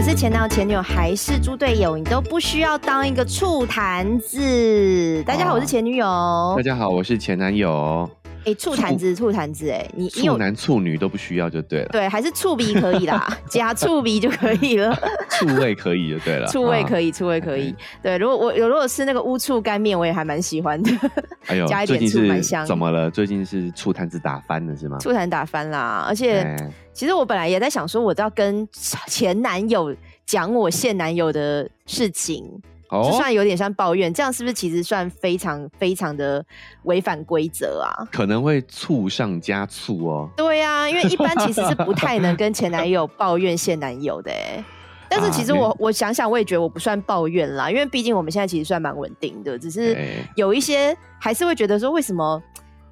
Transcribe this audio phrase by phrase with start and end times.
[0.00, 5.22] 可是前男友前女友还是猪队友，你都不需要当一个醋坛子。
[5.24, 6.54] 大家好，我是前女友。
[6.56, 8.08] 大家好，我是前男友。
[8.44, 11.88] 哎，醋坛子，醋坛子，哎，你处男处女都不需要就对了。
[11.92, 14.96] 对，还是醋鼻可以啦， 加醋鼻就可以了。
[15.30, 16.46] 醋味可以就对了。
[16.52, 17.74] 醋味可以，醋味可以。
[18.02, 20.90] 对，如果我有如果是那个乌醋干面，我也还蛮喜欢的。
[21.46, 22.66] 哎呦，加一点醋蛮香。
[22.66, 23.10] 怎么了？
[23.10, 24.98] 最近是醋坛子打翻了是吗？
[24.98, 26.56] 醋坛打翻啦，而且
[26.92, 28.66] 其实我本来也在想说，我要跟
[29.06, 29.94] 前男友
[30.26, 32.44] 讲我现男友的事情。
[32.90, 36.44] 就算有点像抱怨，这样是不是其实算非常非常的
[36.82, 37.94] 违反规则啊？
[38.10, 40.28] 可能会醋上加醋哦。
[40.36, 44.32] 对呀， 因为一般其实是不太能跟前男友抱怨现男友的。
[45.08, 49.96] 但是其实我我想想，我也觉得我不算抱怨啦，因为毕竟我们现在其实算蛮稳定的，只是
[50.36, 52.42] 有一些还是会觉得说，为什么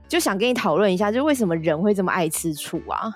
[0.08, 3.12] 就想跟你讨论一下，就为什么人会这么爱吃醋啊？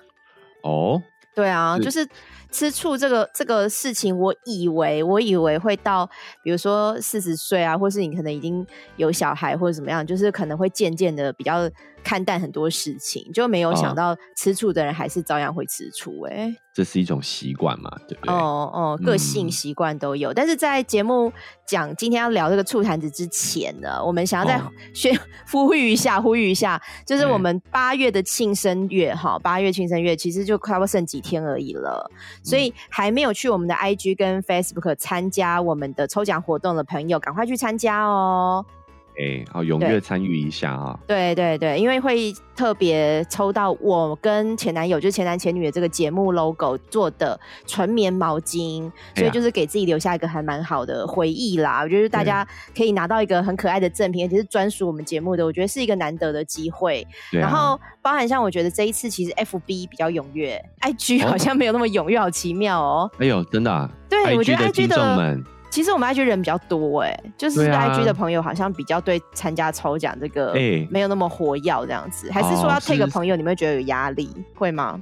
[0.63, 1.03] 哦，
[1.35, 2.09] 对啊，就是。
[2.53, 6.09] 吃醋这个这个事情，我以为我以为会到，
[6.43, 8.65] 比如说四十岁啊，或是你可能已经
[8.97, 11.69] 有小孩或者怎么样，就是可能会渐渐的比较。
[12.03, 16.23] 看淡很多事情，就没有想到吃醋的人还是照样会吃醋。
[16.23, 18.35] 哎，这是一种习惯嘛，对不对？
[18.35, 20.33] 哦哦，个性习惯都有。
[20.33, 21.33] 但是在节目
[21.67, 24.61] 讲今天要聊这个醋坛子之前呢，我们想要再
[24.95, 25.17] 宣
[25.51, 32.11] 呼吁一下，呼吁一下，就是我们八月的庆生月哈，八月庆生月其实就快要剩几天而已了，
[32.43, 38.65] 所以还没有去我们的 IG 跟 Facebook 参加我们的抽奖活动的朋友，赶快去参加哦。
[39.23, 40.99] 哎，好，踊跃参与一下啊！
[41.07, 51.83] 对对对，因为会特别抽到我跟前男友，就是前男前女的这个节目 logo 做的纯棉毛巾，所以就是给自己留下一个还蛮好的回忆啦。
[51.83, 52.45] 我觉得大家
[52.77, 57.07] 可以拿到一个很可爱的赠品，而且是专属我们节目的，我觉得是一个难得的机会。
[57.31, 63.09] 然后包含像我觉得这一次其实 FB 比较踊跃，IG 好像没有那么踊跃，好奇妙哦。
[63.21, 63.71] 哎呦，真的？
[63.71, 65.39] 啊对，我觉得 IG 的。
[65.73, 70.53] 其实我们 IG 人比较多哎，就是 IG 的朋友好像比较对参加抽奖这个
[70.91, 75.01] 没有那么活跃这样子，还是说要 take 朋友，你们觉得有压力会吗？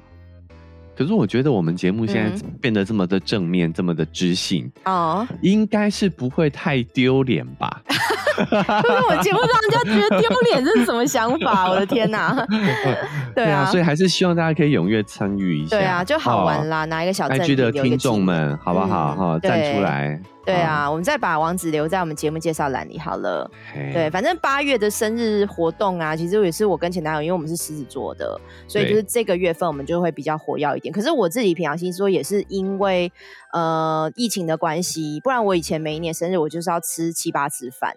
[0.97, 7.83] 可是我觉得我们节目现在变得这么的正面，这么的知性哦，应该是不会太丢脸吧？
[8.37, 11.69] 不是我节目让人家觉得丢脸，这是什么想法？
[11.69, 12.47] 我的天哪！
[13.34, 19.15] 对啊，所以还是希望大家可以踊跃参与一下，对啊，就好玩啦，拿一个小 IG 的听众们，好不好？
[19.17, 20.21] 哈，站出来。
[20.45, 23.49] 对啊，我们再把网址留在我们节目介绍栏里好了。
[23.93, 30.93] 对，反正八月的生日活动啊，其实也是我跟前男友，因为我们是狮子座的，所以就是这个月份我们就会比较活跃一点。
[30.93, 33.12] 可是我自己平常心说，也是因为
[33.53, 37.97] 呃疫情的关系，不然我以前每一年生日我就是要吃七八次饭。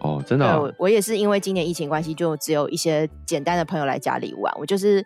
[0.00, 5.04] 哦，真的，我我也是因为今年疫情关系，就只有一些简单的朋友来家里玩，我就是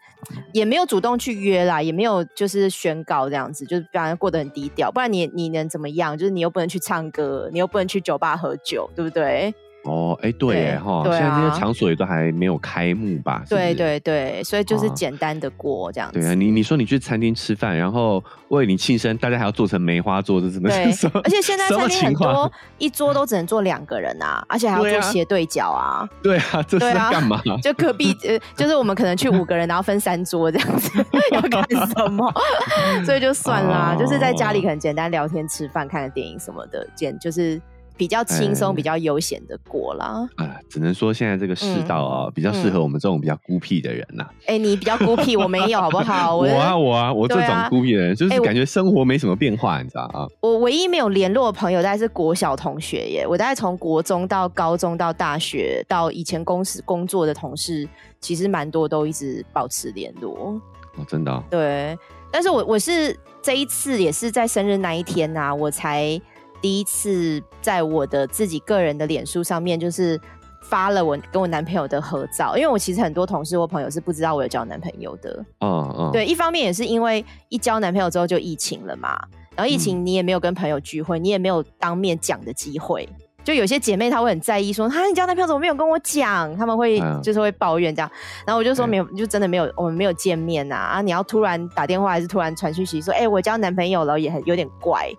[0.53, 6.17] 也没有主动去约啦，也没有就是宣告这样子，就是反正过得很低调，不然你你能怎么样？
[6.17, 9.55] 就是你又不能去唱歌，你又不能去酒吧喝酒，对不对？
[9.85, 13.43] 哦，哎，对哈，现在这些场所也都还没有开幕吧？
[13.49, 16.21] 对对对，所以就是简单的过这样子。
[16.21, 20.69] 对啊，你你说你去餐厅吃饭，然后为你庆生，大家还要做成梅花座，这怎么？
[20.69, 20.85] 对，
[21.25, 26.09] 而且现在 餐厅很多，一桌都只能坐两个人啊，而且还要做斜对角啊。
[26.23, 27.41] 对啊，这是干嘛？
[27.61, 32.33] 就隔壁呃，就是我们可能去五个人，然后分三桌这样子， 要干什么？
[33.05, 37.61] 所以就算啦，就是在家里可能简单聊天、吃饭、看个电影什么的，简就是。
[38.03, 40.29] 比较轻松、比较悠闲的过啦。
[40.35, 44.29] 啊，只能说现在这个世道啊，比较适合我们这种比较孤僻的人呐。
[44.47, 46.35] 哎，你比较孤僻，我没有，好不好？
[46.37, 50.27] 我啊，我啊，我这种孤僻的人，就是感觉生活没什么变化，你知道啊？
[50.41, 53.25] 我唯一没有联络的朋友，大概是国小同学耶。
[53.25, 57.89] 我大概从国中到高中到大学，到以前公司工作的同事，
[58.21, 60.61] 其实蛮多都一直保持联络。
[60.97, 61.41] 哦，真的？
[61.49, 61.97] 对。
[62.33, 66.21] 但是我我是这一次也是在生日那一天呐，我才。
[66.63, 70.19] 第一次在我的自己个人的脸书上面，就是
[70.63, 75.45] 发了我跟我男朋友的合照，因为我其实很多同事或朋友是不知道我有交男朋友的。
[75.61, 79.21] 嗯嗯，对，一方面也是因为一交男朋友之后就疫情了嘛，
[79.57, 83.09] 然后疫情你也没有跟朋友聚会，你也没有当面讲的机会，
[83.43, 86.57] 就有些姐妹她会很在意，说哈你交男朋友怎么没有跟我讲？
[86.57, 88.09] 他们会就是会抱怨这样，
[88.47, 91.03] 然后我就说没有，就真的没有，我们没有见面呐啊！
[91.03, 95.13] 你要突然打电话还是突然传讯息说，哎，我交男朋友了，也很有点怪。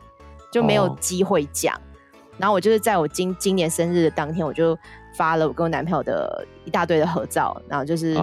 [0.53, 1.75] 就没有机会讲，
[2.37, 4.77] 然后我就是在我今今年生日的当天，我就
[5.17, 8.15] 发了我跟我男朋友的一大堆的合照，然后就是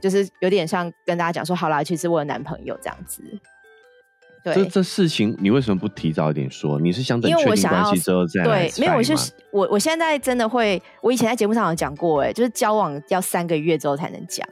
[0.00, 3.22] 就是有点像跟大家讲说，好啦，其实我有男朋友这样子。
[4.44, 6.80] 对，这这事情你为什么不提早一点说？
[6.80, 8.72] 你是想等确定关系之后再对？
[8.78, 14.48] 没有，我是我我现在真的会，我以前在节目上有讲过，哎，就是交往要三个月之后才能讲。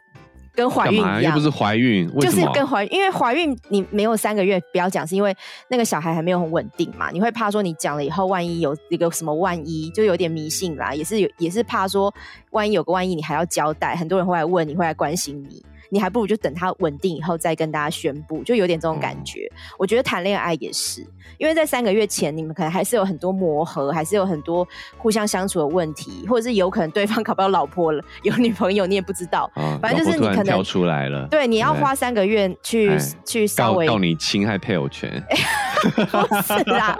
[0.56, 5.36] 跟怀孕一样，又不是怀孕，就是跟怀，因为怀孕你没有三个月不要讲，是因为
[5.68, 12.12] 那个小孩还没有很稳定嘛，你会怕说你讲了以后，万一有一个什么万一，就有点迷信啦，也是有，也是怕说
[12.50, 15.62] 万一有个万一，你还要交代，很多人会来问，你会来关心你。
[15.88, 19.50] 你还不如就等他稳定以后再跟大家宣布，就有点这种感觉。
[19.78, 21.06] 我觉得谈恋爱也是，
[21.38, 24.66] 因为在三个月前，你们可能还是有很多磨合，还是有很多
[24.96, 29.50] 互相相处的问题，或者是有可能对方 搞不到老婆了，有女朋友你也不知道。
[29.80, 35.22] 反正就是你可能跳出来了，对，你要花三个月去去稍微告你侵害配偶权。
[35.86, 36.98] 不是啦，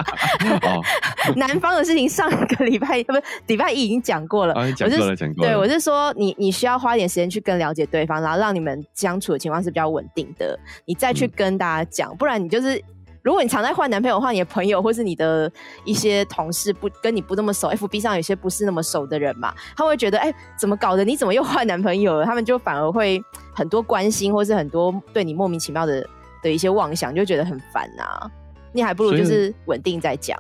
[1.37, 5.51] 男方的事情上个礼拜 不是礼拜一已经讲过了，讲过了，讲过了。
[5.51, 12.17] 对我是说，你你需要花一点时间去更了解对方，然后让你们相处的情况是比较稳定的，你再去跟大家讲。
[12.17, 12.83] 不然你就是，
[13.23, 15.51] 如果你常在换男朋友的话，你的朋友或是你的
[15.85, 21.05] 一些同事不跟你不那么熟，FB 上有些不是那么熟的人嘛，他会觉得，哎，怎么搞的？
[21.05, 22.25] 你怎么又换男朋友了？
[22.25, 23.21] 他们就反而会
[23.53, 26.07] 很多关心，或是很多对你莫名其妙的
[26.43, 28.31] 的一些妄想，就觉得很烦啊。
[28.73, 30.39] 你还不如就是稳定再讲，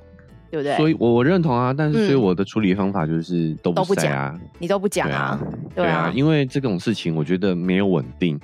[0.50, 0.76] 对不对？
[0.76, 5.38] 所以，我我认同啊，但是所以我的处理方法就是都不讲啊，你都不讲啊，
[5.74, 8.38] 对啊，因为这种事情我觉得没有稳定，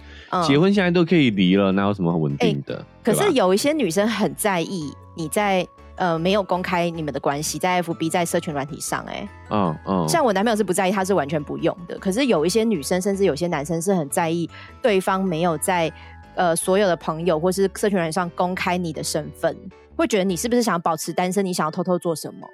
[0.46, 2.84] 结婚现在都可以离了，哪有什么稳定的？
[3.02, 5.66] 可是有一些女生很在意你在
[5.96, 11.98] 呃没有公开你们的关系，在 FB 在社群软体上，哎，嗯嗯，像我男朋友是不在意，他是完全不用的。
[11.98, 14.48] 可是有一些女生，甚至有些男生是很在意
[14.80, 15.92] 对方没有在
[16.34, 19.56] 呃所有的朋友或是社群软体上公开你的身份。
[19.96, 21.44] 会觉得你是不是想保持单身？
[21.44, 22.48] 你想要偷偷做什么？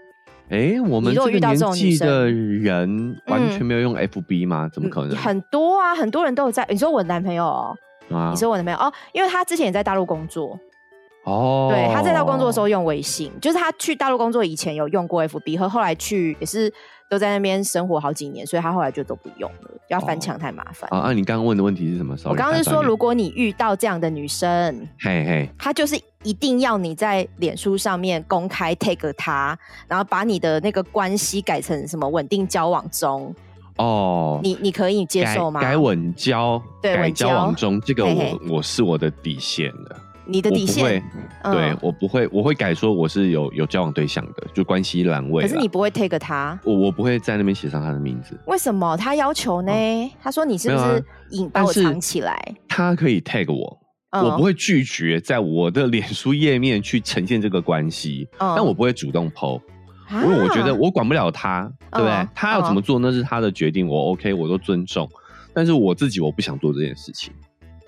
[0.51, 4.69] 哎，我们这个年纪的人完全没有用 FB 吗？
[4.73, 5.17] 怎么可能？
[5.17, 6.67] 很多啊，很多人都有在。
[6.71, 7.77] 你说我男朋友哦，
[8.31, 10.59] 你说我男朋友哦，因为他之前也在大陆工作
[11.25, 11.69] 哦。
[11.71, 16.73] 对，他在大陆工作的时候用微信，就是他去大陆工作以前有用过 FB，和后来去也是。
[17.09, 20.89] 都在那边生活好几年，所以他后来就都不用了，要翻墙太麻烦。
[20.91, 22.15] 啊，你刚刚问的问题是什么？
[22.25, 33.35] 我刚刚是说，如果你遇到这样的女生，嘿嘿，她就是一定要你在脸书上面公开 take 她，然后把你的那个关系改成什么稳定交往中
[33.77, 35.61] 哦，你你可以接受吗？
[35.61, 39.97] 改稳交，对，改交往中，这个我我是我的底线的。
[40.29, 41.03] 你的底线，
[41.43, 45.43] 对我不会，我会改说我是有有交往对象的，就关系栏位。
[45.43, 48.39] 可是你不会 take 他，我我不会在那边写上他的名字。
[48.47, 48.95] 为什么？
[48.97, 49.73] 他要求呢？
[50.23, 52.39] 他说你是不是隐把我藏起来？
[52.69, 53.79] 他可以 take 我，
[54.23, 59.61] 我不会拒绝在我的脸书页面去呈现这个关系，但我不会主动 PO，
[60.13, 62.29] 因为我觉得我管不了他，对不对？
[62.35, 65.09] 他要怎么做那是他的决定，我 OK，我都尊重。
[65.55, 67.33] 但是我自己我不想做这件事情。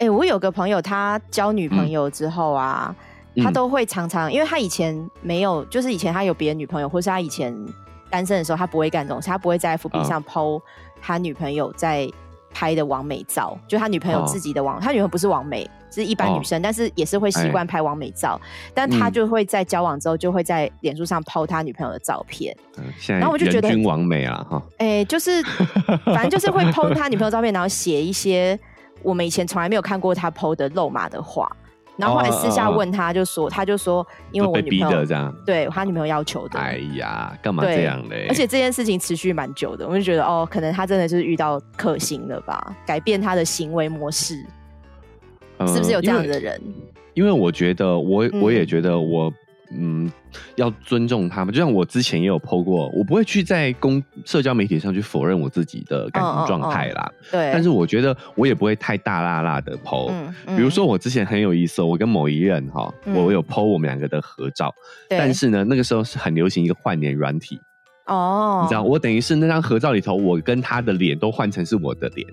[0.00, 2.94] 哎，我有个朋友，他交女朋友之后啊，
[3.44, 7.54] 他都会常常，因为他以前没有，就是以前他有别的女朋友，或是他以前
[8.08, 10.62] 单身的时候，他不会干这种事，他不会在 FB 上 PO
[11.02, 12.08] 他女朋友在
[12.50, 18.40] 拍的完美照，就他女朋友自己的网，他女朋友不是完美，是一般女生，但是也是会习惯拍完美照，
[18.72, 22.56] 但他就会在交往之后，就会在脸书上 PO 他女朋友的照片，
[23.06, 25.42] 然后我就觉得君完美啊，哈，哎，就是
[26.06, 28.58] 反正就是会 PO 他女朋友照片，然后写一些。
[29.02, 31.50] 我们以前从来没有看过他 PO 的肉麻的话，
[31.96, 36.58] 然后后来私下问他就说，他就说，因为我女朋友这样，对他女朋友要求的。
[36.58, 38.26] 哎呀，干嘛这样嘞？
[38.28, 44.36] 而且这件事情持续蛮久的，我就觉得哦，可能他真的就是遇到克星了吧，改变他的行为模式，
[45.66, 46.60] 是不是有这样的人？
[47.14, 49.32] 因为我觉得，我我也觉得我。
[49.72, 50.10] 嗯，
[50.56, 51.54] 要尊重他们。
[51.54, 57.12] 就像我之前也有 PO 过，我不会去在公社交媒体上去否认我自己的感情状态啦。
[57.30, 57.50] 对。
[57.52, 60.12] 但是我觉得我也不会太大辣辣的 PO。
[60.56, 64.74] 比如说我之前很有意思，我跟某一任哈，我有 PO 我们两个的合照。
[65.08, 67.60] 但是呢，那个时候是很流行一个换脸软体。
[68.06, 68.62] 哦。
[68.64, 72.26] 你知道，我等于是那张合照里头，我跟他的脸都换成是我的脸。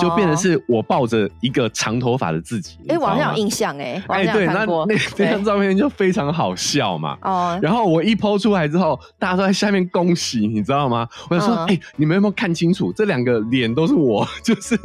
[0.00, 7.16] 就变成是我抱着一个长头发的自己，哎，我好像有印象哎，哎，对，那那那张照片就非常好笑嘛。
[7.22, 11.06] 哦，然后我一抛出来之后，大家都在下面恭喜，你知道吗？
[11.28, 14.26] 我就说，哎，你们有没有看清楚，这两个脸都是我？
[14.42, 14.78] 就是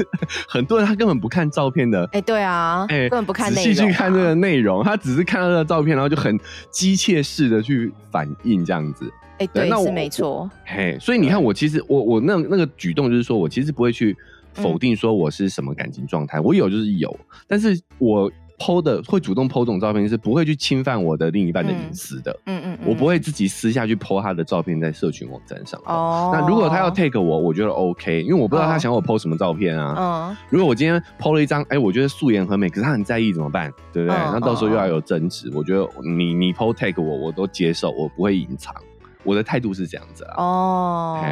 [0.48, 6.40] 很多人他根本不看照片的，哎，对啊，哎，根本不看，仔细去看这个内容，他只是看到这个照片，然后就很
[6.72, 9.12] 机械式的去反应这样子。
[9.38, 10.50] 哎，对，那是没错。
[10.66, 14.18] 嘿，所以你看，我其实我我那那个举动就是说我其实不会去。
[14.54, 22.38] 否定说我是什么感情状态，我有就是有，但是我剖的会主动剖这种照片，是不会去侵犯我的另一半的隐私的。
[22.46, 25.80] 嗯嗯，我不会自己私下去剖他的照片在社群网站上。
[25.86, 29.96] 哦，那如果他要 take 我，我觉得 OK，因为我不知道他想我剖什么照片啊。
[29.98, 33.72] 嗯，如果我今天剖了一张，哎，我觉得素颜很美，可是他很在意怎么办？
[33.94, 34.18] 对不对？
[34.18, 35.50] 那到时候又要有争执。
[35.56, 38.76] 我觉得你你剖 take 我，我都接受，我不会隐藏。
[39.24, 40.36] 我的态度是这样子啊。
[40.36, 41.24] 哦，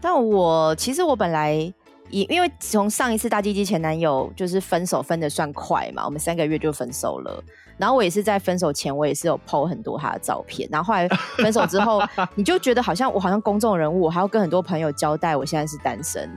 [0.00, 1.74] 但我其实我本来。
[2.12, 7.42] 因因为从上一次大鸡鸡前男友就是分手分的算快嘛，我们三个月就分手了。
[7.78, 10.68] 然后我也是在分手前，我也是有 PO 很多他的照片。
[10.70, 12.00] 然后后来分手之后，
[12.36, 16.30] 你就觉得好像我好像公众人物，我还要跟很多朋友交代我现在是单身。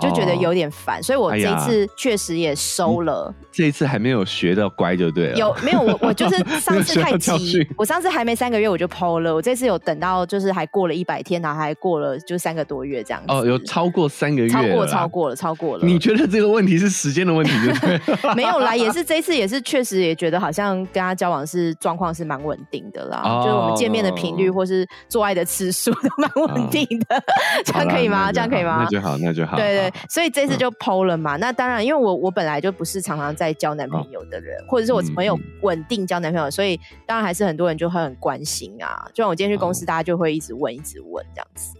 [0.00, 3.32] 就觉得有点烦，所以我这一次确实也收了。
[3.52, 5.36] 这一次还没有学到乖就对了。
[5.36, 9.34] 有没有我我就是 上次太急，我上次还没三个月我就剖了。
[9.34, 13.26] 我这次有等到就是还过了一百天，然后还过了就三个多月这样子。
[13.32, 15.84] 哦，有超过三个月，超过超过了，超过了。
[15.84, 18.34] 你觉得这个问题是时间的问题对不对？
[18.34, 27.22] 没有啦，也是这一次也是确实也觉得好像跟他交往是状况是蛮稳定的啦，就是我们见面的频率或是做爱的次数都蛮稳定的，
[27.64, 28.30] 这样可以吗？
[28.32, 28.78] 这样可以吗？
[28.84, 29.56] 那就好，那就好。
[29.56, 30.68] 对对，所以这次就。
[30.80, 31.36] 剖了嘛？
[31.36, 39.04] 那当然，因为我我本来就不是常常在交男朋友的人，或者是我没有稳定交男朋友，所以当然还是很多人就会很关心啊。
[39.12, 41.76] 就像我今天去公司，大家就会一直问，一直问这样子。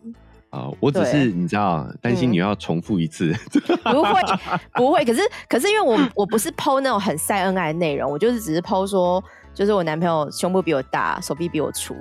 [0.50, 3.32] 啊，我只是你知道，担心你要重复一次。
[3.84, 4.20] 不会，
[4.74, 5.04] 不会。
[5.04, 9.22] 可是，可是因为我我不是剖那种很晒恩爱的内容，我就是只是剖说，
[9.54, 11.96] 就是我男朋友胸部比我大，手臂比我粗。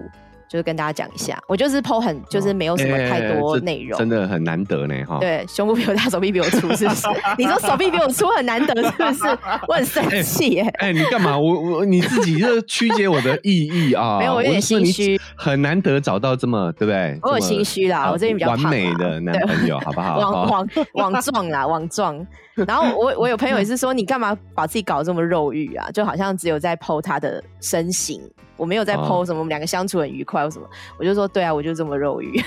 [0.50, 5.20] 就是跟大家讲一下，我就是剖很，就是没有什么太多内容，真的很难得呢哈。
[5.20, 7.08] 对，胸部比我大，手臂比我粗，是不是？
[7.38, 9.38] 你说手臂比我粗很难得，是不是？
[9.68, 10.64] 我很生气耶！
[10.80, 11.38] 哎，你干嘛？
[11.38, 14.18] 我我你自己就曲解我的意义啊？
[14.20, 15.20] 没有，我有点心虚。
[15.36, 17.20] 很难得找到这么对不对？
[17.22, 20.18] 我有心虚啦，我这边比较完美的男朋友，好不好？
[20.18, 22.26] 网网网壮啦，网壮。
[22.66, 25.90] 然后我我有朋友也是说，你干嘛把自己搞这么肉欲啊？
[25.92, 28.22] 就好像只有在剖他的身形。
[28.58, 32.42] 我没有在剖什么，我们两个相处很愉快或什么，我就说对啊，我就这么肉欲，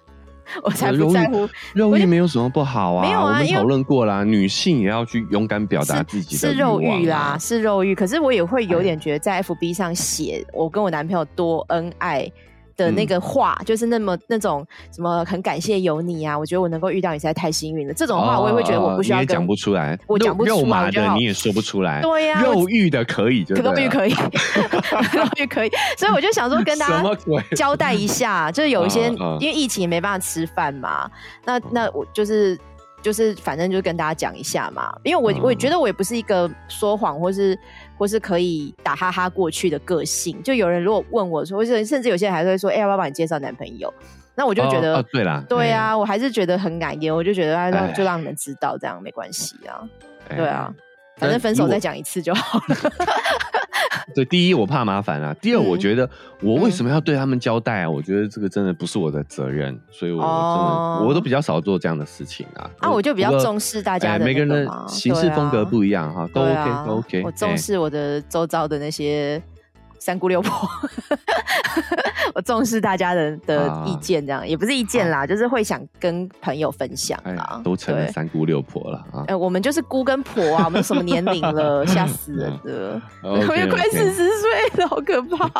[0.62, 3.02] 我才不在乎肉欲没有什么不好啊。
[3.02, 7.94] 没有啊，我们讨论过啦，女性也要去勇敢表达自己的是肉欲啦，是肉欲。
[7.94, 12.30] 可是我也会有点觉得在 FB 上写我跟我男朋友多恩爱。
[12.76, 17.94] 的那个话，就是那么那种什么很感谢有你啊，我觉得我能够遇到你实在太幸运了。
[17.94, 22.00] 这种话我也会觉得我不需要讲不出来，我讲不出来的你也说不出来。
[22.02, 24.10] 对呀，肉欲的可以就，肉欲可以，
[25.12, 25.70] 肉欲可以。
[25.96, 27.02] 所以我就想说跟大家
[27.56, 29.08] 交代一下，就是有一些
[29.40, 31.10] 因为疫情也没办法吃饭嘛，
[31.44, 32.58] 那那我就是。
[33.04, 37.54] 就是反正就跟大家讲一下嘛，因为我我也觉得我也不是一个说谎或是
[37.96, 40.42] 或是可以打哈哈过去的个性。
[40.42, 43.92] 就有人如果问我说，或者甚至有些人还会说，哎，要不要帮你介绍男朋友？
[44.36, 49.80] 那我就觉得，对啦，对啊，我还是觉得很感言，我就觉得让就让你们知道，这样没关系啊，
[50.28, 50.74] 对啊，
[51.16, 52.76] 反正分手再讲一次就好了。
[54.14, 56.08] 对，第一我怕麻烦啊，第二我觉得
[56.40, 57.90] 我为什么要对他们交代啊？
[57.90, 62.70] 我觉得这个真的不是我的责任，所以我真的我都比较少做这样的事情啊。
[62.80, 67.22] 啊，我就比较重视大家的每个人的行事风格不一样哈，都 OK 都 OK。
[67.24, 69.42] 我重视我的周遭的那些。
[70.04, 70.68] 三姑六婆，
[72.34, 77.62] 我重视大家的的意见，这样也不是意见啦，就是会想跟朋友分享啦。
[77.64, 79.24] 都成了三姑六婆了啊！
[79.28, 81.86] 哎，我们就是姑跟婆啊，我们什么年龄了？
[81.88, 83.00] 吓死人了！
[83.24, 85.50] 我也快四十岁了，好可怕！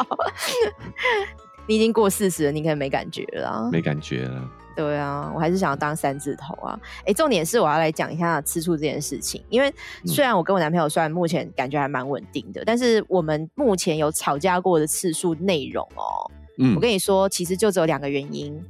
[1.67, 4.43] 你已经过四十了，你可能没感觉了，没感觉了。
[4.76, 6.78] 对啊，我还是想要当三字头啊！
[7.07, 9.73] 哎，重点是我要来讲一下吃醋这件事情，因为
[10.04, 16.28] 虽然我跟我男朋友虽然目前感觉还蛮稳定的，但是我们目前有吵架过的次数内容哦，
[16.59, 18.61] 嗯，我跟你说，其实就只有两个原因，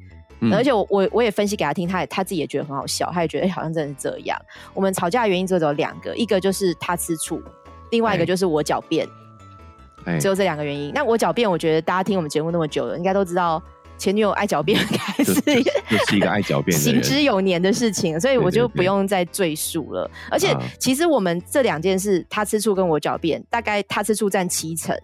[0.53, 4.39] 而且我我我也分析给他听，他也他自己也觉得很好笑，他也觉得哎，好像真的是这样。
[4.75, 7.41] 我们吵架的原因只有两个，一个就是他吃醋，
[7.91, 9.09] 另外一个就是我狡辩，
[10.21, 10.93] 只有这两个原因。
[10.95, 13.63] 那我狡辩，我觉得大家听我们节目那么久了，应该都知道。
[13.97, 15.43] 前女友爱狡辩，开始就
[16.09, 20.11] 是一个爱狡辩、行之有年的事情，所以我就不用再赘述了。
[20.31, 24.99] 而且，其实我们这两件事，他吃醋跟我狡辩，大概他吃醋占七成，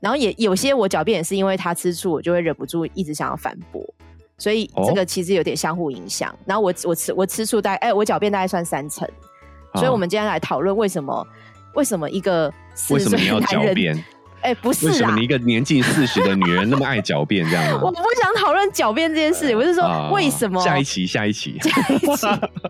[0.00, 3.84] 然后也有些我狡辩也是因为他吃醋，我就会忍不住一直想要反驳，
[4.38, 6.34] 所以这个其实有点相互影响。
[6.44, 9.06] 然后我我吃我吃醋大概哎，我狡辩大概算三成，
[9.74, 11.26] 所以我们今天来讨论为什么
[11.74, 14.04] 为什么一个四十岁男人。
[14.42, 14.90] 哎，不是啊！
[14.90, 17.78] 为什么你一个年近四十的女人那么爱狡辩这样呢？
[17.82, 20.60] 我不想讨论狡辩这件事，我是说为什么？
[20.60, 22.26] 下一期，下一期， 下一期，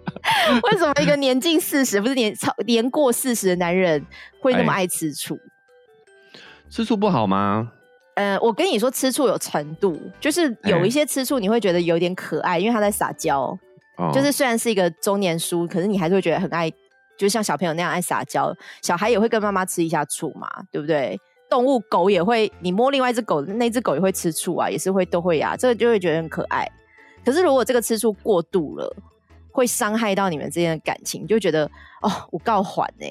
[0.71, 4.05] 为什么一个年近四十，不是年超年过四十的男人
[4.41, 5.39] 会那么爱吃醋？
[6.71, 7.73] 吃醋不好吗？
[8.15, 13.59] 呃，我跟你说，吃醋有程度，就是有一些吃醋你会觉得有点可爱，因为他在撒娇。
[14.13, 16.71] 就是虽然是一个中年叔，可是你还是会觉得很爱，
[17.17, 18.53] 就像小朋友那样爱撒娇。
[18.83, 21.19] 小孩也会跟妈妈吃一下醋嘛，对不对？
[21.53, 26.67] 动物狗也会，你摸另外一只狗，那只狗也会吃醋啊，也是会都会呀，这个就会觉得很可爱。
[27.23, 28.97] 可是如果这个吃醋过度了，
[29.51, 33.07] 会伤害到你们之间的感情，就觉得哦，我告缓呢。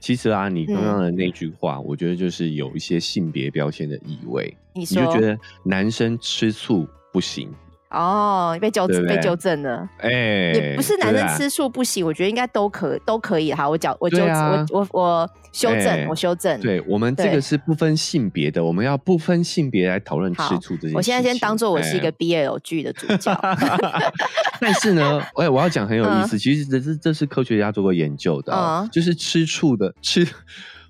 [0.00, 4.56] 其实啊，你刚刚的那句话，我觉得就是有一些性别标签的意味。
[4.74, 7.52] 你就觉得男生吃醋不行，
[7.96, 9.88] 哦，被纠对对被纠正了。
[9.98, 10.10] 哎，
[10.52, 13.52] 也不是男生吃醋不行，我觉得应该都可都可以。
[13.52, 16.60] 哈，我矫我纠我我我修正，哎我修正。
[16.60, 20.94] 对我们这个是不分性别的，我们要不分性别来讨论吃醋这件事情。
[20.96, 23.34] 我现在先当做我是一个哎 BL 剧的主角。
[24.60, 30.26] 但是呢，哎，我要讲很有意嗯思，其实这是这是科学家做过研究的哦，嗯就是吃醋的吃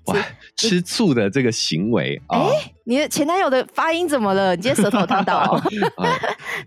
[0.07, 0.17] 哇
[0.55, 2.47] 吃醋的这个行为啊，
[2.83, 4.55] 你的前男友的发音怎么了？
[4.55, 5.39] 你今天舌头烫到。
[5.43, 5.61] 哦？
[5.97, 6.07] 哦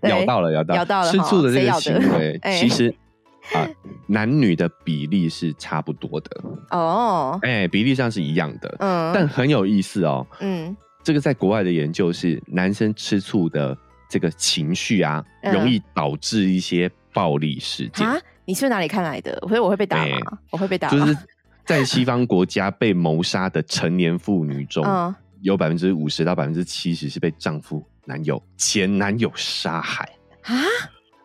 [0.03, 2.57] 咬到了咬到咬到了吃醋的这个行为，哎。
[2.57, 2.93] 其实
[3.53, 3.67] 啊
[4.07, 6.29] 男女的比例是差不多的，
[6.71, 10.75] 哦，哎，比例上是一样的，嗯，但很有意思哦，嗯。
[11.03, 13.75] 这个在国外的研究是，男生吃醋的
[14.07, 15.51] 这个情绪啊，嗯。
[15.53, 19.35] 容易导致一些暴力事件，啊，你是哪里看来的？
[19.47, 20.09] 所以我会被打哎。
[20.11, 20.37] 吗？
[20.51, 20.91] 我会被打。
[20.91, 21.05] 吗？
[21.05, 21.17] 就是
[21.65, 30.07] 在西方国家被谋杀的成年妇女中，嗯有百分之五十到百分之七十是被丈夫、男友、前男友杀害。
[30.43, 30.53] 啊，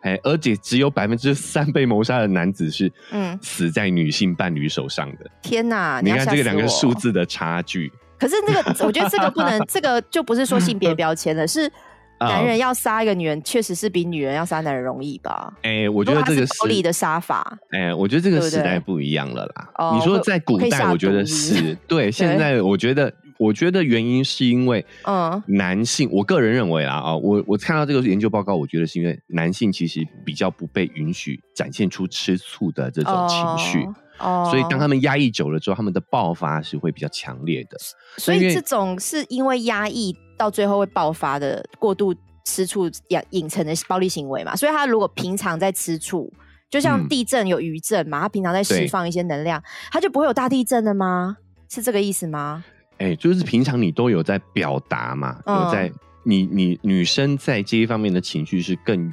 [0.01, 5.29] 哎，而且只有百分之三被谋杀的男子是嗯死在女性伴侣手上的。
[5.41, 6.01] 天哪！
[6.01, 11.71] 你看这个两个数字的差距，可是那个，我觉得这个不能， 这个就不是说性别标签了，是啊
[12.19, 15.53] 男人要杀一个女人，确实是比女人要杀男人容易吧？
[15.61, 19.69] 哎，我我觉得这个暴力的杀法，哎，我觉得这个时代不一样了啦。
[19.75, 22.11] 哦你说在古代，我觉得是 对。
[22.11, 33.87] 现在我觉得，我觉得原因是因为嗯男性，我个人认为啦啊，我我看到这个研究报告，我觉得是因为男性其实比较不被允许展现出吃醋的这种情绪。
[34.19, 37.77] 哦，所以，当他们压抑久了之后，他们的爆发是会比较强烈的。
[38.17, 42.15] 所以这种是因为压抑到最后会爆发的过度
[42.45, 44.55] 吃醋养引成的暴力行为嘛。
[44.55, 46.31] 所以他如果平常在吃醋，
[46.69, 51.37] 就像嗯地震有余震嘛，他平常在释放一些能量，他就不会有大地震了吗？
[51.69, 52.63] 是这个意思吗？
[52.99, 55.91] 哎、就是平常你都有在表达嘛，嗯有在
[56.23, 59.11] 你你女生在这一方面的情绪是更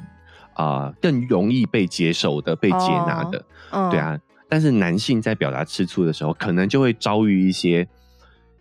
[0.53, 4.17] 啊、更容易被接受的、被接纳的，嗯，对，啊。
[4.47, 7.85] 但是男性在表达吃醋的时候，可能就会遭遇一些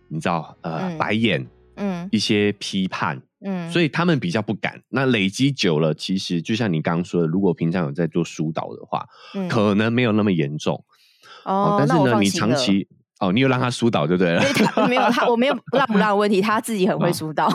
[0.08, 2.08] 你知道呃、嗯白眼、嗯。
[2.10, 4.80] 一些批判，嗯，所以他们比较不敢。
[4.90, 9.48] 那累积久了，其实就像你刚刚说的，如果平常有在做疏导的话，嗯。
[9.48, 10.84] 可能没有那么严重。
[11.44, 12.86] 哦，但是呢，你长期
[13.20, 14.42] 哦，你有让他疏导就对了。
[14.88, 17.48] 没有他，我没有让不让的问题，他自己很会疏导，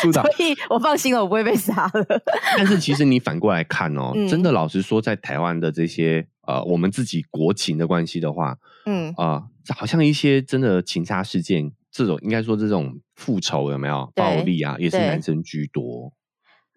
[0.00, 0.22] 疏导。
[0.36, 0.44] 所。
[0.44, 2.06] 以我放心了，我不会被杀了。
[2.56, 4.26] 但是其实你反过来看哦，嗯。
[4.28, 16.12] 真的老实说，在台湾的这些呃，我们自己国情的关系的话，嗯，啊、好像一些真的情杀事件，这种应该说这种复仇有没有暴力啊，也是男生居多。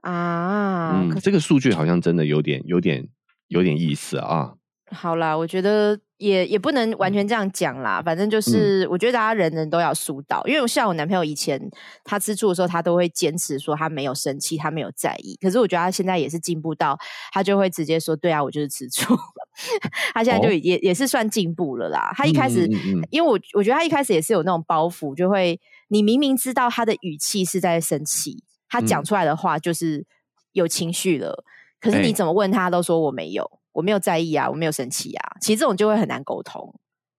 [0.01, 3.07] 啊，嗯，这个数据好像真的有点、有点、
[3.47, 4.53] 有点意思啊。
[4.91, 8.01] 好啦，我觉得也也不能完全这样讲啦。
[8.01, 11.59] 反正嗯就是，我觉得大家人人都要疏导，因为像我男朋友以前
[12.03, 15.37] 他吃醋的时候，他都会坚持说他没有生气，他没有在意。
[15.41, 16.97] 可是我觉得他现在也是进步到，
[17.31, 19.15] 他就会直接说：“对啊，我就是吃醋。
[20.13, 22.11] ”他现在就哦也、也是算进步了啦。
[22.15, 30.05] 他一开始，嗯嗯嗯嗯因为我我觉得他一开始也是有那种包袱，就会你明明知道他的语气是在生气，他讲嗯出来的话就是
[30.51, 31.43] 有情绪了，
[31.79, 35.35] 可是哎你怎么问他都说我没有，我没有在意啊，我没有生气啊。
[35.39, 36.73] 其实这种就会很难沟通，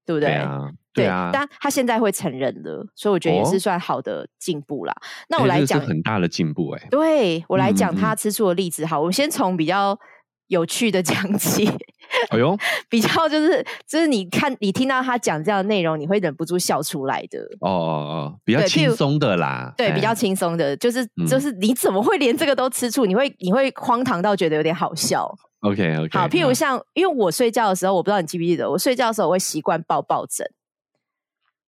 [0.04, 0.28] 对不对？
[0.28, 1.30] 对啊，对啊。
[1.32, 4.94] 但他现在会承认了，所以我觉得也是哦算好的进步啦。
[5.28, 9.98] 那我来讲，是很大的进步哎、对我来讲他吃醋的例子，好，我先从比较
[10.48, 11.68] 有趣的 讲起。
[12.30, 12.56] 哎呦，
[12.88, 17.40] 比较就是就是你看你听到他讲这样的内容，你会忍不住笑出来的。
[17.60, 23.04] 哦哦哦，比较轻松的啦，对，哎比较轻松的，就是嗯就是你怎么会连这个都吃醋？
[23.04, 25.28] 你会你会荒唐到觉得有点好笑。
[25.60, 26.18] OK OK。
[26.18, 30.46] 好，譬如像因为我睡觉的时候，我不知道你记不记得，我睡觉的时候我会习惯抱抱枕，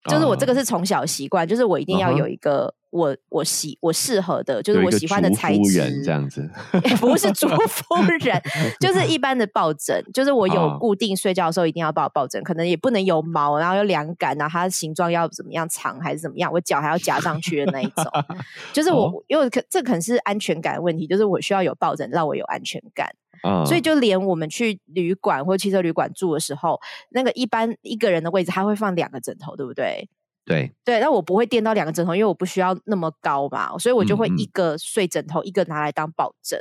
[0.08, 0.56] 就是我这个哦。
[0.56, 6.02] 是从小习惯，就是我一定要有一个我我喜我适合的，就是我喜欢的竹材质。
[6.02, 6.48] 这样子，
[7.00, 8.40] 不是主夫人，
[8.80, 10.76] 就是一般的抱枕，就是我有哦。
[10.80, 18.04] 固定睡觉的时候一定要抱抱枕，可能也不能有毛，然后有凉感，然后它的形状要怎么样长还是怎么样，我脚还要夹上去的那一种。
[18.72, 19.24] 就是我，哦。
[19.26, 23.10] 因为可这可能是安全感的问题，就是我需要有抱枕让我有安全感，
[23.42, 30.08] 啊所以就连我们去旅馆或汽车旅馆住的时候，那个一般一个人的位置他会放两个枕头，对不对？
[30.44, 36.58] 对，对，那我不会垫到两个枕头，因为我不需要那么高嘛，所以我就会一个睡枕头，一个拿来当抱枕。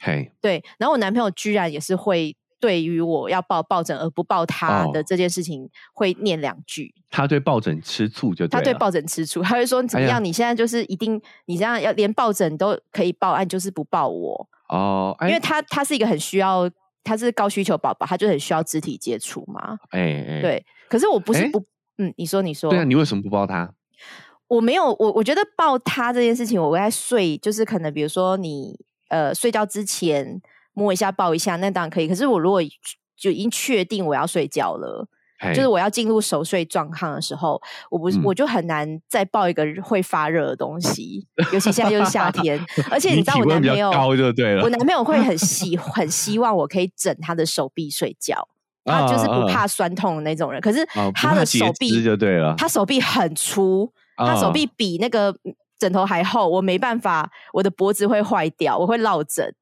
[0.00, 10.22] 嘿，对，然后我男朋友居然也是会对于我要抱抱枕而不抱他的哦这件事情会念两句，他对抱枕吃醋就对他对抱枕吃醋，他会说怎么样？
[10.22, 16.70] 你现在就是一定你这样要连抱枕都可以抱，案，就是不抱我，哦，哎因为他他是一个很需要。
[17.04, 19.78] 他是高需求宝宝，他就很需要肢体接触嘛。
[19.92, 21.64] 哎哎，对，可是我不是哎不，
[21.96, 23.72] 嗯，你说你说，对啊，你为什么不抱他？
[24.46, 30.38] 我没有，我我觉得抱他这件事情，我在睡，就是可能比如说你呃睡觉之前
[30.78, 32.06] 摸一下抱一下，那当然可以。
[32.06, 32.62] 可是我如果
[33.16, 35.08] 就已经确定我要睡觉了。
[35.54, 37.62] 就是我要进入熟睡状况的时候，
[37.92, 42.58] 我不是我就很难再抱一个会发热的东西， 尤其现在又是夏天，
[42.90, 48.48] 而且你知道我男朋友高就对了，我男朋友会很希 很希望我可以枕他的手臂睡觉，
[48.84, 50.60] 他就是不怕酸痛的那种人。
[50.60, 55.32] 可是他的手臂就对了，他手臂很粗，他手臂比那个
[55.78, 59.54] 枕头还厚，我没办法，我的脖子会坏掉，我会落枕，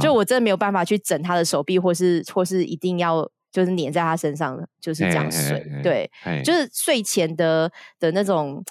[0.00, 3.30] 就我真的没有办法去整他的手臂，或是或是一定要。
[3.50, 5.66] 就是黏在他身上，就是这样睡。
[5.82, 6.08] 对，
[6.44, 8.62] 就是睡前的的那种，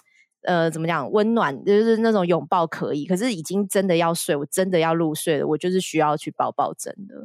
[0.43, 3.03] 呃，怎么讲，温暖，就是那种拥抱可以。
[3.07, 7.15] 可是已经真的要睡，我真的要入睡了，我就是需要去抱抱枕的。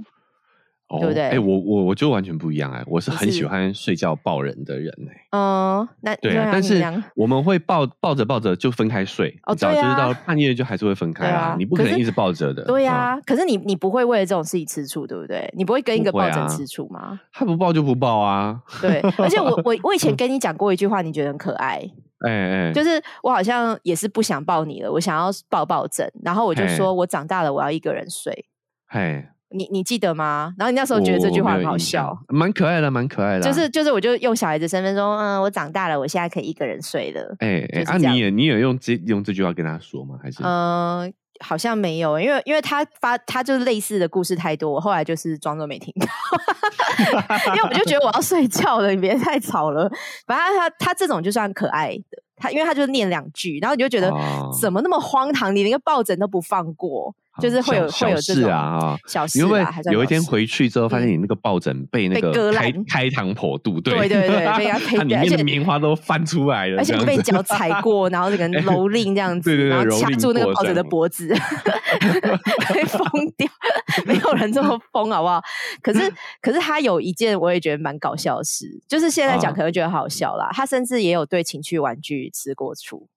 [0.99, 1.23] 对不对？
[1.31, 5.27] 哎，我我我就完全不一样哎，我是很喜欢睡觉抱人的人哎。
[5.31, 6.83] 嗯，那对啊，但是
[7.15, 11.55] 我们会抱抱着抱着就分开睡，哦，对啊，就是到半夜就还是会分开啊。
[11.59, 12.65] 你不可能一直抱着的。
[12.65, 15.49] 对呀，可是你你不会为了这种事情吃醋，对不对？
[15.57, 17.21] 你不会跟一个抱枕吃醋吗？
[17.33, 18.61] 他不抱就不抱啊。
[18.81, 21.83] 对，而且我 我我以前跟你讲过一句话，你觉得很可爱。
[22.27, 28.47] 哎哎，就是我好像也是不想抱你了，我想要抱抱枕，然后我就说我长大了，我要一个人睡。
[28.89, 29.32] 哎。
[29.55, 30.53] 你你记得吗？
[30.59, 33.43] 然后你那时候觉得这句话很好笑，蛮可爱的，蛮可爱的。
[33.43, 37.35] 就是就是，我就用小孩子身份说，嗯，我长大了，我现在可以一个人睡了。
[37.39, 40.17] 哎哎，啊，你也你也用这用这句话跟他说吗？
[40.23, 46.07] 还是嗯，好像没有，因为因为他发他就是类似的故事太多，我后来就是装作没听到，
[47.55, 49.91] 因为我就觉得我要睡觉了，你别太吵了。
[50.27, 54.13] 反正他他这种就算可爱的，他因为他就念两句，然后你就觉得
[54.61, 57.15] 怎么那么荒唐，你连个抱枕都不放过。
[57.41, 71.35] 就是会有会有这种啊，小事啊，有一天回去之后，发现你那个抱枕被那个开开膛破肚，对对对， 被他它里面的棉花都翻出来了，而且被脚踩 过，然后这个蹂躏这样子，然后掐住那个抱枕的脖子，
[72.69, 73.01] 会疯
[73.37, 73.49] 掉。
[74.05, 75.41] 没有人这么 疯，好不好？
[75.83, 80.51] 可是可是他有一件我也觉得蛮搞笑的事，就是现在讲可能觉得好笑啦。
[80.53, 83.09] 他甚至也有对情趣玩具吃过醋。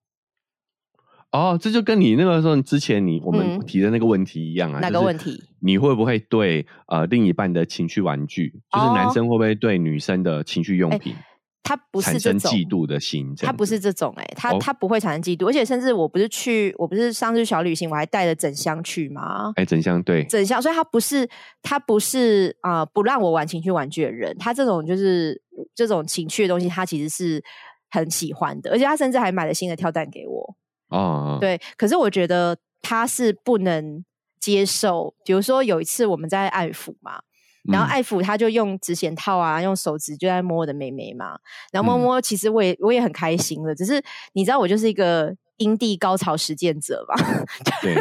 [1.36, 4.80] 哦，这就跟你那个时候之前你我们提的那个问题一样啊。
[4.80, 5.38] 哪个问题？
[5.60, 11.14] 你会不会对呃另一半的情趣玩具，就是男生会不会对女生的情趣用品，
[11.62, 13.34] 他不是产生嫉妒的心？
[13.36, 19.52] 他不是这种哎，他他不会产生嫉妒，而且甚至我不是去，我不是上次小旅行，我还带了整箱去吗？
[19.56, 21.28] 哎，整箱对，整箱，所以他不是
[21.62, 25.42] 他不是啊不让我玩情趣玩具的人，他这种就是
[25.74, 27.42] 这种情趣的东西，他其实是
[27.90, 30.56] 很喜欢的，而且他甚至还买了新的跳蛋给我。
[30.88, 34.04] 哦，对，可是我觉得他是不能
[34.38, 35.14] 接受。
[35.24, 37.20] 比如说有一次我们在爱抚嘛，
[37.64, 41.38] 然后爱抚他就用指显套啊，用手指就在摸我的妹妹嘛，
[41.72, 43.74] 然后摸摸，其实我也我也很开心了。
[43.74, 44.00] 只是
[44.34, 47.16] 你知道，我就是一个阴蒂高潮实践者吧？
[47.82, 47.96] 对，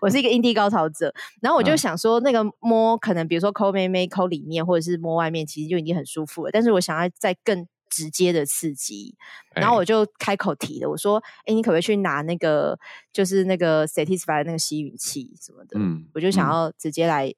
[0.00, 1.12] 我是一个阴蒂高潮者。
[1.42, 6.50] 然后我就想说，那个摸可能比如说抠妹妹、抠里面，或者是摸外面，其实就已经很舒服了。
[6.50, 7.66] 但是我想要再更。
[7.92, 9.14] 直接的刺激，
[9.54, 12.78] 然后我就开口提了，我说：“哎，你可不可以去拿那个，
[13.12, 17.30] 就是那个 Satisfy 的那个吸吮器什么的？”嗯，我就想要直接来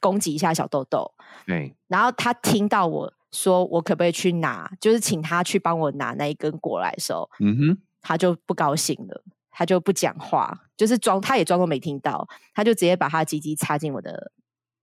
[0.00, 1.12] 攻击一下小豆豆。
[1.44, 14.30] 对，然后他听到我说我可不可以去拿，就是请他去帮我拿那一根过来的时候，嗯哼，他就不高兴了，他就不讲话，就是装，他也装作没听到，他就直接把他的鸡鸡插进我的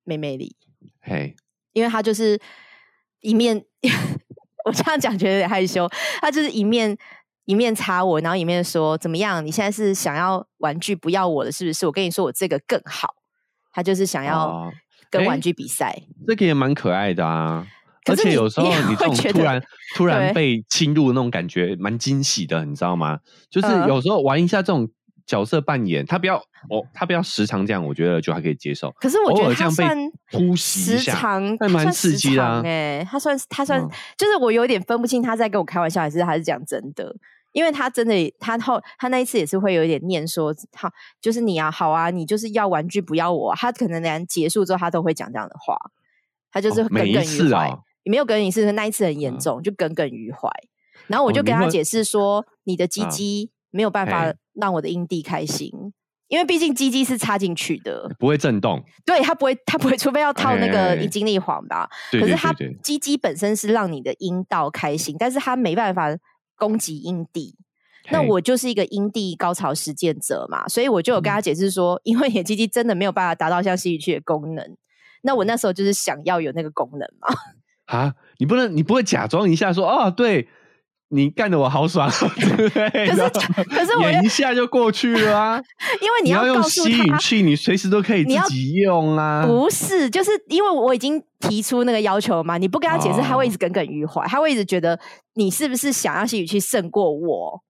[0.04, 0.58] 妹妹里。
[1.00, 1.34] 嘿，
[1.72, 2.38] 因为他就是
[3.22, 3.66] 一面。
[4.66, 5.88] 我这样讲觉得有点害羞，
[6.20, 6.98] 他就是一面
[7.46, 9.46] 一面插我，然后一面说怎么样？
[9.46, 11.86] 你现在是想要玩具不要我了，是不是？
[11.86, 13.16] 我跟你说，我这个更好。
[13.72, 14.72] 他就是想要
[15.10, 17.66] 跟玩具比赛，这个也蛮可爱的啊。
[18.10, 19.62] 而且有时候你这种突然
[19.96, 23.20] 突然被侵入的那种感觉，蛮惊喜的，你知道吗？
[23.50, 24.90] 就是有时候玩一下这种。
[25.26, 26.38] 角色扮演，他不要
[26.70, 28.92] 哦，他不要时常这样，我觉得就还可以接受。
[29.00, 29.98] 可是我觉得他算
[30.32, 32.62] 呼吸时常，那蛮刺激的。
[32.62, 33.82] 哎，他算他算，
[34.18, 37.16] 就是我有点分不清他在跟我开玩笑，还是他是讲真的。
[37.54, 40.90] 因为他真的，他后他那一次也是会有一点念说，好，
[41.22, 43.56] 就是你啊，好啊，你就是要玩具不要我。
[43.56, 45.78] 他可能连结束之后，他都会讲这样的话。
[46.52, 47.70] 他就是耿耿于怀，
[48.04, 50.50] 也没有耿耿于怀，那一次很严重，就耿耿于怀。
[51.08, 54.34] 然后我就跟他解释说，你的鸡鸡没有办法。
[54.60, 55.70] 让我的阴蒂开心，
[56.28, 58.84] 因为毕竟鸡鸡是插进去的，不会震动。
[59.06, 61.90] 对，它不会，它不会，除非要套那个精力环吧。
[62.12, 66.10] 可是它鸡鸡本身是让你的阴道开心，但是它没办法
[66.56, 67.56] 攻击阴蒂。
[68.12, 74.78] 那我就是一个阴蒂高潮实践者嘛，所以我就有跟他解释说， 因为你鸡鸡真的没有办法达到像吸引器的功能。
[75.24, 77.34] 那我那时候就是想要有那个功能嘛。
[77.86, 80.48] 啊，你不能，你不会假装一下说哦，对。
[81.10, 83.08] 你干的我好爽， 对不对？
[83.08, 83.30] 可是
[83.66, 85.62] 可是我演一下就过去了啊。
[86.02, 89.46] 因为你要用告诉他，吸吮器，你随时都可以自己用啊。
[89.46, 95.00] 不是，就是因为我已经提出那个要求嘛，你不跟他解释，他会一直耿耿于怀，他会一直觉得
[95.36, 97.62] 你是不是想要吸引器胜过我？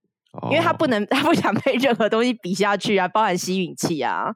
[0.50, 4.34] 因为他不能， 他不想被任何东西比下去啊，包含吸引器啊。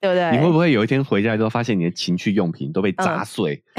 [0.00, 0.30] 对不对？
[0.32, 3.62] 你会不会有一天回家之后，发现你的情趣用品都被砸碎？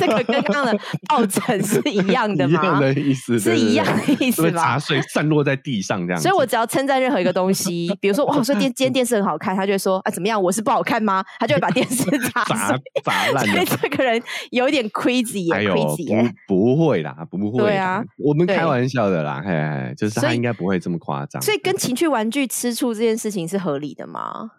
[0.00, 2.60] 这个跟刚刚的抱枕是一样的吗？
[2.60, 4.60] 一样的意思，是一样的意思吧？
[4.60, 6.20] 砸碎，散落在地上这样。
[6.20, 10.42] 所以我只要称赞任何一个东西， 比如说哇，我说今今天电视很好看，他就会说啊，怎么样？
[10.42, 11.24] 我是不好看吗？
[11.38, 12.02] 他就会把电视
[12.34, 13.46] 砸 砸砸烂。
[13.46, 16.32] 所以这个人有一点 crazy，也 crazy。
[16.48, 17.62] 不不会啦，不会。
[17.62, 21.40] 对啊，我们开玩笑的啦，嘿，就是他应该不会这么夸张。
[21.40, 24.50] 所以跟情趣玩具吃醋这件事情是合理的吗？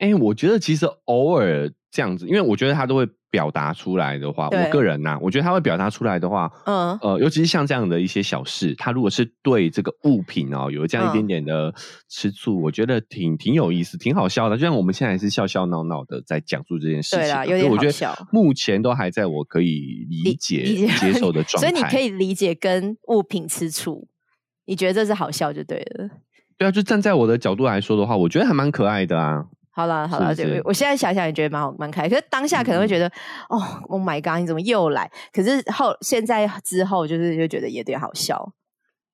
[0.00, 11.72] 哎，我觉得其实偶尔这样子，因为我觉得他都会表达出来的话，我个人呐，我觉得他会表达出来的话，嗯，呃，尤其是像这样的一些小事，他如果是对这个物品哦有这样一点点的
[12.08, 14.56] 吃醋，我觉得挺挺有意思，挺好笑的。
[14.56, 18.28] 就像我们现在是笑笑闹闹的在讲述这件事情，对啦，有点好笑。
[18.32, 20.64] 目前都还在我可以理解
[20.98, 24.08] 接受的 状态，所以你可以理解跟物品吃醋，
[24.64, 26.08] 你觉得这是好笑就对了。
[26.56, 29.44] 对啊，就站在我的角度来说的话，我觉得还蛮可爱的啊。
[29.72, 33.06] 好了好了，我我现在想想也觉得蛮好蛮开，可是当下可能会觉得
[33.48, 35.10] 哦，Oh my god，你怎么又来？
[35.32, 38.52] 可是后现在之后就是就觉得有点好笑。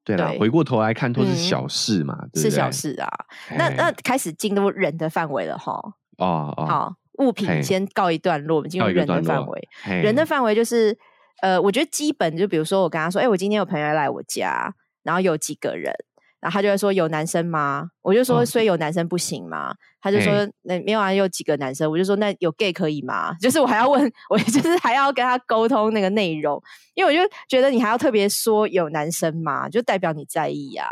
[0.02, 3.08] 对了，回过头来看都是小事嘛，是小事啊。
[3.56, 5.72] 那那开始进入人的范围了哈。
[6.18, 9.68] 哦哦，好，物品先告一段落，我们进入人的范围。
[9.84, 10.96] 人的范围就是
[11.42, 15.92] 呃，我觉得基本就比如说我跟他说，哎，我今天有朋友来我家，然后有几个人。
[16.40, 17.88] 然后他就会说有男生吗？
[18.02, 19.74] 我就说所以有男生不行吗？
[20.00, 21.90] 他就说那没有啊，有几个男生。
[21.90, 23.34] 我就说那有 gay 可以吗？
[23.40, 26.62] 就是我还要问， 我就是还要跟他沟通那个内容，
[26.94, 29.68] 因为我就觉得你还要特别说有男生吗？
[29.68, 30.86] 就代表你在意呀，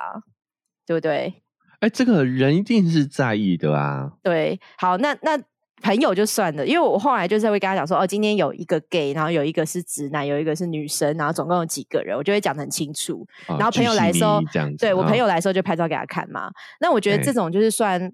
[0.86, 1.42] 对不对？
[1.80, 4.12] 哎，这个人一定是在意的啊。
[4.22, 5.38] 对，好，那那。
[5.84, 13.26] 朋友就算了，因为我后来就是会跟他讲说，哦，今天有一个 gay，然后有一个是直男，有一个是女生，然后总共有几个人，我就会讲的很清楚。
[13.46, 14.40] 然后朋友来的时候，
[14.78, 16.50] 对我朋友来的时候就拍照给他看嘛。
[16.80, 18.10] 那我觉得这种就是算，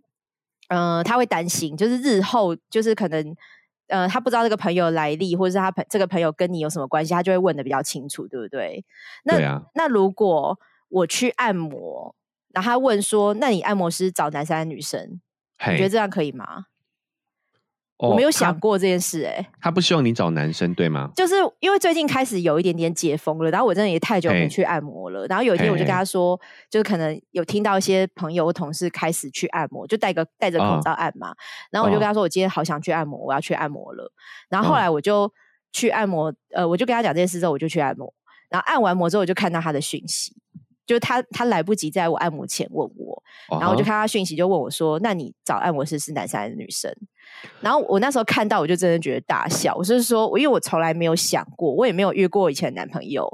[0.66, 3.36] 嗯，他会担心，就是日后就是可能，
[3.86, 8.84] 呃，他不知道这个朋友来历，或者是他朋这个朋友跟你有什么关系，他就会问的比较清楚，对不对？
[9.22, 12.16] 那那如果我去按摩，
[12.52, 15.20] 然后他问说，那你按摩师找男生还是女生？
[15.68, 16.64] 你觉得这样可以吗？
[18.08, 21.10] 我没有想过这件事，哎，他不希望你找男生，对吗？
[21.14, 25.26] 就是因为最近开始有一点点解封了，然后我真的也太久没去按摩了。
[25.26, 31.34] 然后有一天我就跟他说，就是可能有听到一些朋友、同事开始去按摩，就戴个戴着口罩按嘛。
[31.70, 34.10] 然后我就跟他说，我今天好想去按摩，我要去按摩了。
[34.48, 35.30] 然后后来我就
[35.72, 38.12] 去按摩，呃，我就跟他讲这件事之后，我就去按摩。
[38.48, 40.34] 然后按完摩之后，我就看到他的讯息。
[40.86, 43.22] 就他他来不及在我按摩前问我，
[43.60, 46.92] 然后我就看他讯息，就问我说：“那你找按摩师是男生还是女生？”
[47.60, 49.74] 然后我那时候看到，我就真的觉得大笑。
[49.74, 53.28] 我是说，因为我从来没有想过，我也没有遇过以前男朋友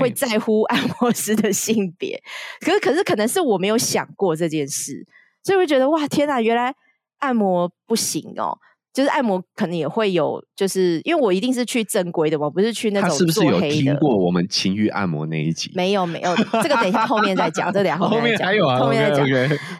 [0.00, 2.20] 会在乎按摩师的性别。
[2.60, 5.06] 可是，可是可能是我没有想过这件事，
[5.42, 6.74] 所以我就觉得哇，天哪，原来
[7.18, 8.58] 按摩不行哦。
[8.92, 15.70] 就是按摩可能也会有，就是因为我一定是去正规的嘛，不是去那种是不是有听过我们情欲按摩那一集？
[15.76, 19.24] 没有没有，这个等一下后面再讲，这等下 后面还有啊，后面再讲。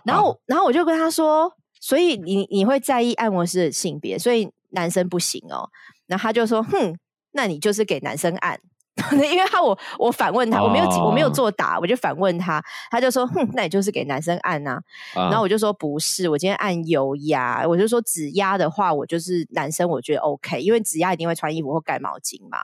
[0.04, 5.70] 然后然后我就跟他说，所以你你会在意按摩师的性别，所以男生不行哦。
[6.06, 6.96] 然后他就说，哼，
[7.32, 8.60] 那你就是给男生按。
[9.12, 14.78] 因为他我我反问他，我没有我没有作答，我就反问他，他就说，哼，那你就是给男生按呐。
[15.14, 22.58] 然后我就说不是，我今天按油压，我就说指压的话，我就是男生，我觉得 OK，因为指压一定会穿衣服或盖毛巾嘛。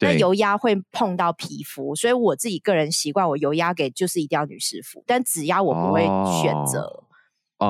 [0.00, 6.02] 那油压会碰到皮肤，所以我自己个人习惯，我油压给就是一定要女士服，但指压我不会
[6.40, 7.02] 选择，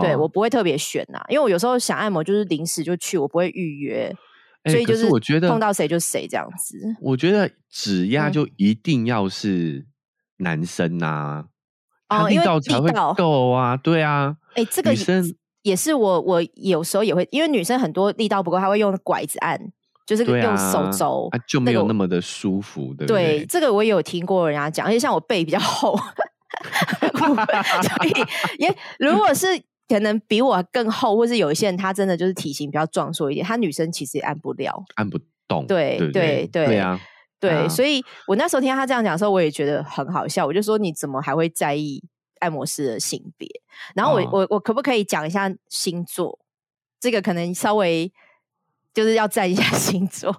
[0.01, 4.15] 对我不会特别选呐，因为我有时候想按摩就是临时就去，我不会预约。
[4.67, 6.77] 所以就是我觉得碰到谁就谁这样子。
[7.01, 9.87] 我觉得指压就一定要是
[10.37, 11.47] 男生呐，
[12.11, 14.37] 哦，力道才会够啊，对啊。
[14.55, 19.59] 哎，这个女生也是我，我有时候也会，因为女生很多力道不够，她会用拐子按，
[20.07, 23.47] 就是用手肘，就没有那么的舒服，对不对？
[23.47, 25.97] 这个我也有听过人家讲，而且像我背比较厚，
[27.17, 28.13] 所以
[28.63, 29.47] 也如果是。
[29.91, 35.67] 可能比我更厚，或是有一些人他真的就是体型比较壮硕一点，他女生其实也按不了，按不动。
[35.67, 37.01] 对对对对啊，
[37.41, 40.47] 对，所以我那时候听他这样讲的时候，我也觉得很好笑。
[40.47, 42.01] 我就说你怎么还会在意
[42.39, 43.49] 按摩师的性别？
[43.95, 46.39] 然后我我我可不可以讲一下星座？
[47.01, 48.13] 这个可能稍微
[48.95, 50.35] 就是要占一下星座。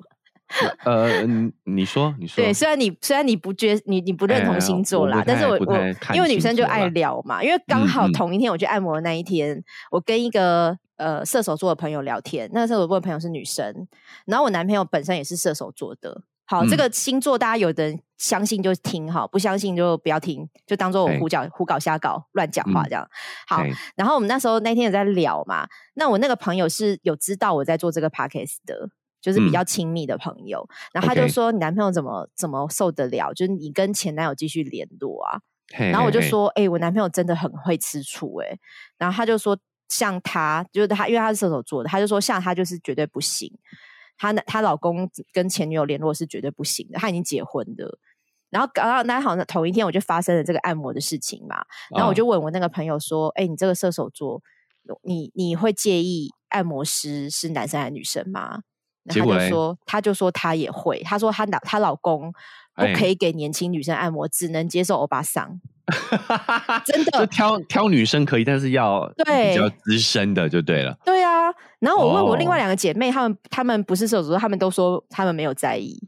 [0.83, 5.77] 呃，你你说，你说，对，虽然你虽然你不觉你你不认同星座啦，但是我我
[6.13, 13.87] 因为女生就爱聊嘛，因为刚好同一天我去按摩的那一天，我跟一个呃射手座的朋友聊天，那个射手座的朋友是女生，
[14.25, 16.23] 然后我男朋友本身也是射手座的。
[16.45, 23.07] 好，这个星座大家有的人相信就听哈，不相信就不要听，就当做我胡搅胡搞瞎搞乱讲话这样。
[23.47, 23.63] 好，
[23.95, 28.89] 然后我们那时候那天也在聊嘛，那我那个朋友是有知道我在做这个 podcast 的。
[29.21, 33.31] 就是比较亲密的朋友，然后他就说：“你男朋友怎么怎么受得了？
[33.33, 35.39] 就是你跟前男友继续联络啊？”
[35.77, 38.59] 然后我就说：“哎，我男朋友真的很会吃醋哎。”
[38.97, 39.57] 然后他就说
[39.87, 43.49] ：“像他，就是他，因为他是射手座的，他就说像他就是绝对不行。
[44.17, 47.97] 他他老公跟前女友联络是绝对不行的，他已经结婚的。
[48.49, 51.63] 然后刚刚那好像同一天我就发生了这个按摩的事情嘛。
[51.95, 54.41] 然后我就问我那个朋友说：‘哎，你这个射手座，
[55.03, 58.63] 你你会介意按摩师是男生还是女生吗？’”
[59.07, 60.99] 他就说，他就说他也会。
[61.03, 62.31] 他说他老他老公
[62.75, 65.59] 不可以给年轻女生按摩，只能接受欧巴桑。
[66.85, 70.97] 真的，就挑挑女生可以，但是要对比较资深的就对了。
[71.03, 75.99] 对啊，然后我问我另外两个姐妹，她们她们不是射手座，她们都说她们没有在意。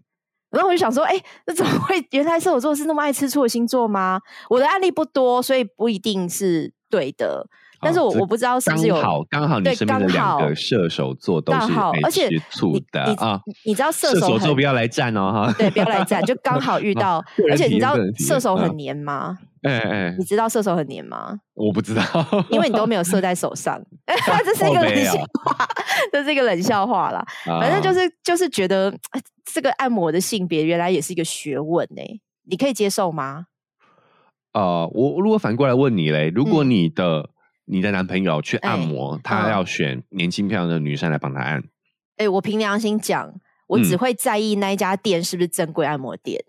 [0.52, 2.06] 然后我就想说，哎，那怎么会？
[2.12, 4.22] 原来射手座是那么爱吃醋的星座吗？
[4.50, 7.48] 我的案例不多，所以不一定是对的。
[7.84, 11.72] 但是我我不知道是不是有刚好刚好你身边的两个射手座都是
[12.04, 19.38] 而且醋的啊，你知道射手座不要来站哦哈，对，不要来站，就刚好遇 到，而且你知道射手很黏吗？
[19.63, 21.38] 哎哎，你知道射手很黏吗？
[21.54, 22.04] 我不知道，
[22.52, 23.82] 因为你都没有射在手上，
[24.46, 25.13] 这是一个冷笑
[25.46, 25.67] 话，
[26.12, 27.26] 这是一个冷笑话啦。
[27.46, 28.93] 反正就是就是觉得
[29.46, 32.02] 这个按摩的性别原来也是一个学问呢，
[32.50, 33.46] 你可以接受吗？
[34.54, 37.30] 呃，我如果反过来问你嘞，如果你的
[37.74, 41.64] 你的男朋友去按摩，他要选年轻漂亮的女生来帮他按。
[42.18, 43.34] 哎，我凭良心讲，
[43.66, 46.40] 我只会在意那一家店是不是正规按摩店。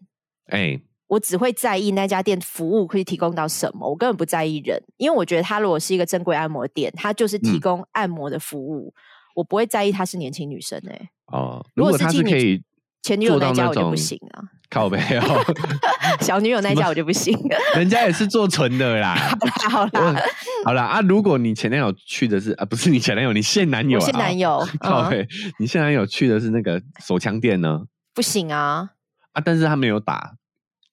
[0.48, 8.92] 哎，我只会在意那家店服务可以提供到什么，我根本不在意人，因为我觉得他如果是一个正规按摩店，他就是提供按摩的服务，
[9.34, 10.78] 我不会在意他是年轻女生。
[10.90, 12.62] 哎，哦，如果他是可以
[13.04, 14.42] 前女友那家，我就不行啊。
[14.70, 15.44] 靠背哦，
[16.20, 17.38] 小女友那家我就不行，
[17.76, 19.14] 人家也是做纯的啦。
[19.70, 20.16] 好啦，
[20.64, 21.00] 好啦啊！
[21.02, 25.28] 如果你前男友去的是啊，不是你前男友，你现男友，现男友， 靠背，
[25.60, 27.82] 你现男友去的是那个手枪店呢？
[28.14, 28.88] 不行啊！
[29.32, 30.32] 啊，但是他没有打，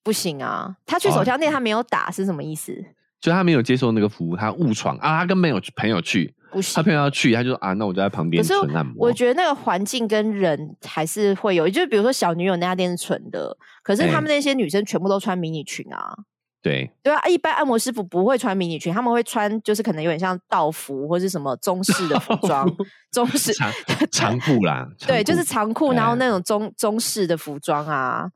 [0.03, 0.75] 不行啊！
[0.85, 2.75] 他去手枪店，他没有打是什么意思？
[3.21, 5.19] 就他没有接受那个服务，他误闯啊！
[5.19, 6.35] 他跟没有朋友去。
[6.73, 9.07] 他朋友要去，他就说啊，那我就在旁边纯按摩。
[9.07, 16.15] 我觉得那个环境跟人还是会有，就比如说小女友那家店是纯的，可是他们那些女生全部都穿迷你裙啊。
[16.63, 22.69] 对对啊，一般按摩师傅不会穿迷你裙，他们会穿就是可能有点像道服或是什么中式的 服装，
[23.11, 23.71] 中式长
[24.11, 24.87] 长裤啦。
[25.07, 28.29] 对，就是长裤，然后那种中中式的服装啊。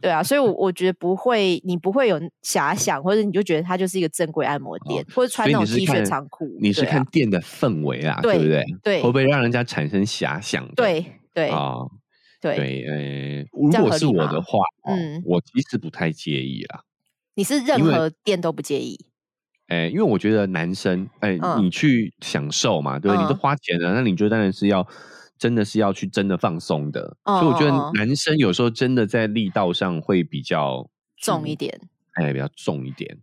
[0.00, 6.46] 对啊，所以，我我觉得不会，你不会有遐想，或者你就觉得它就是一个正规按摩店，或者穿那种 T 恤长裤。
[6.60, 8.64] 你是看店的氛围啊，对不对？
[8.82, 10.68] 对，会不会让人家产生遐想？
[10.74, 11.76] 对对啊，
[12.40, 16.82] 对对，呃，如果是我的话，嗯，我其实不太介意啦。
[17.34, 18.98] 你是任何店都不介意？
[19.68, 23.22] 哎，因为我觉得男生，哎，你去享受嘛，对不对？
[23.22, 24.86] 你都花钱了，那你就当然是要。
[25.36, 31.80] 真的是要去真的放松的，所以我觉得男生有时候真的在力道上会比较重一点，
[32.12, 33.18] 哎，比较重一点。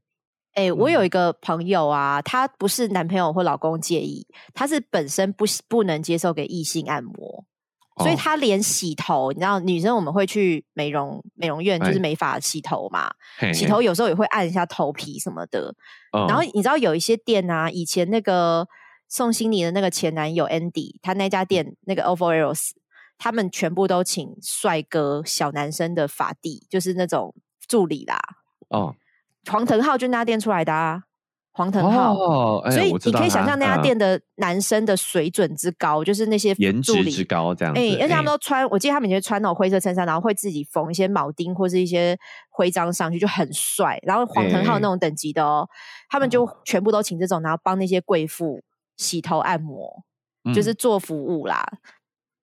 [0.53, 7.45] 哎，我有一个朋友啊，他不是男朋友或老公介意，他是本身不不能接受给异性按摩，
[7.99, 13.09] 所以他连洗头，你知道，女生我们会去美容美容院，就是美发洗头嘛，
[13.53, 15.73] 洗头有时候也会按一下头皮什么的。
[16.27, 18.67] 然后你知道有一些店啊，以前那个。
[19.11, 22.69] 宋心怡的那个前男友 Andy，他那家店那个 Ovo Eros，
[23.17, 27.35] 他们全部都请帅哥小男生的法弟，就是那种
[27.67, 28.17] 助理啦。
[28.69, 28.95] 哦，
[29.51, 31.03] 黄腾浩就那家店出来的啊，
[31.51, 32.13] 黄腾浩。
[32.13, 37.73] 哦，所以你可以想象那家店的男生的水准之高，就是那些颜值之高这样。
[37.73, 42.17] 哎，而且他们都穿，我记得他们以前穿那种灰色衬衫，然后会自己缝一些铆钉或是一些
[42.49, 43.99] 徽章上去，就很帅。
[44.03, 45.67] 然后黄腾浩那种等级的哦，
[46.09, 48.63] 他们就全部都请这种，然后帮那些贵妇。
[49.01, 50.03] 洗头按摩
[50.53, 51.65] 就是做服务啦，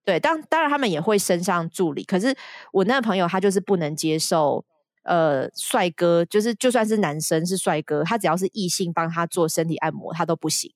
[0.04, 2.02] 对，当当然他们也会升上助理。
[2.02, 2.34] 可是
[2.72, 4.64] 我那个朋友他就是不能接受，
[5.04, 10.72] 呃，帅哥就是就算是男生是帅哥，他只要是异性帮他做身体按摩，他都不行，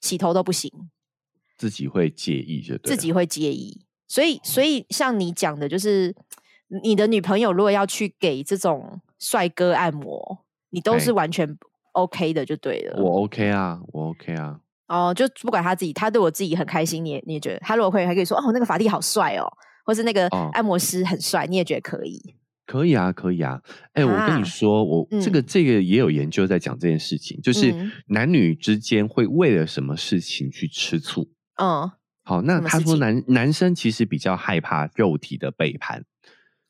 [0.00, 0.70] 洗头都不行，
[1.56, 3.84] 自己会介意就自己会介意。
[4.08, 6.14] 所以，所以像你讲的，就是
[6.82, 11.58] 你的女朋友如果要去给这种帅哥按摩，你都是完全
[11.92, 13.02] OK 的，就对了。
[13.02, 14.60] 我 OK 啊，我 OK 啊。
[14.92, 19.50] 哦，就不管他自己，他对我自己很开心，你也你也觉得他如果会还可以说哦，那个法蒂好帅哦，
[19.86, 22.20] 或是那个哦按摩师很帅，你也觉得可以？
[22.64, 23.60] 可以啊，可以啊。
[23.92, 31.28] 哎、我跟啊你说，我、这嗯个这个也有研究在讲这件事情，就是嗯男女之间会为了什么事情去吃醋。
[31.60, 31.90] 嗯，
[32.22, 36.04] 好，那他说男男生其实比较害怕肉体的背叛，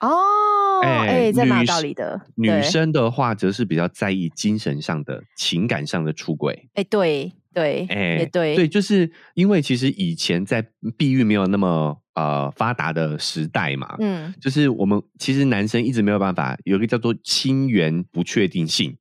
[0.01, 2.21] 哦，哎、哎这蛮有道理的。
[2.37, 6.69] 女生的话则是比较在意精神上的、情感上的出轨。
[6.75, 18.97] 哎、对对，哎、也对，对，就是因为其实以前在避孕没有那么呃发达的时代嘛，嗯就是我们其实男生一直没有办法有一个叫做亲缘不确定性，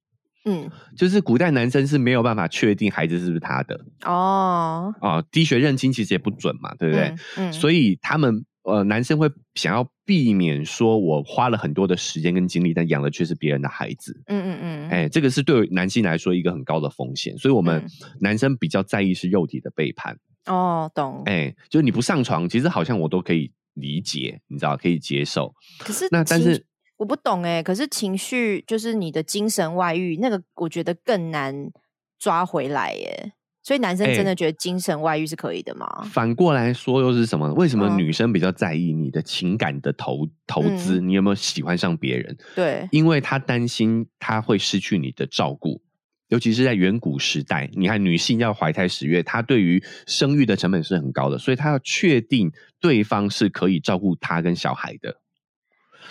[0.45, 7.03] 嗯，就是古代男生是没有办法确定孩子是不是他的哦，啊、滴血认亲其实也不准嘛，对不对？
[7.37, 7.49] 嗯？
[7.49, 14.21] 嗯，所以他们呃男生会想要避免说我花了很多的时间跟精力，但养的却是别人的孩子。
[14.27, 17.89] 嗯嗯嗯，哎，这个是对男性来说一个很高的风险，所以我们嗯
[18.19, 20.17] 男生比较在意是肉体的背叛。
[20.45, 21.23] 哦，懂。
[21.25, 25.53] 哎，就是你不上床，其实好像我都可以理解，你知道，可以接受。
[25.79, 26.65] 可是那但是
[26.97, 31.71] 我不懂哎、可是情绪就是你的精神外遇，那个我觉得更难
[32.19, 33.33] 抓回来耶。
[33.63, 35.87] 所以男生哎真的觉得精神外遇是可以的吗？
[36.11, 37.53] 反过来说又是什么？
[37.53, 40.99] 为什么嗯女生比较在意你的情感的投投资？
[40.99, 42.35] 嗯你有没有喜欢上别人？
[42.55, 45.81] 对，因为她担心她会失去你的照顾，
[46.29, 55.17] 尤其是在远古时代，你看女性要怀胎十月，她对于生育的成本是很高的，所以她要确定对方是可以照顾她跟小孩的。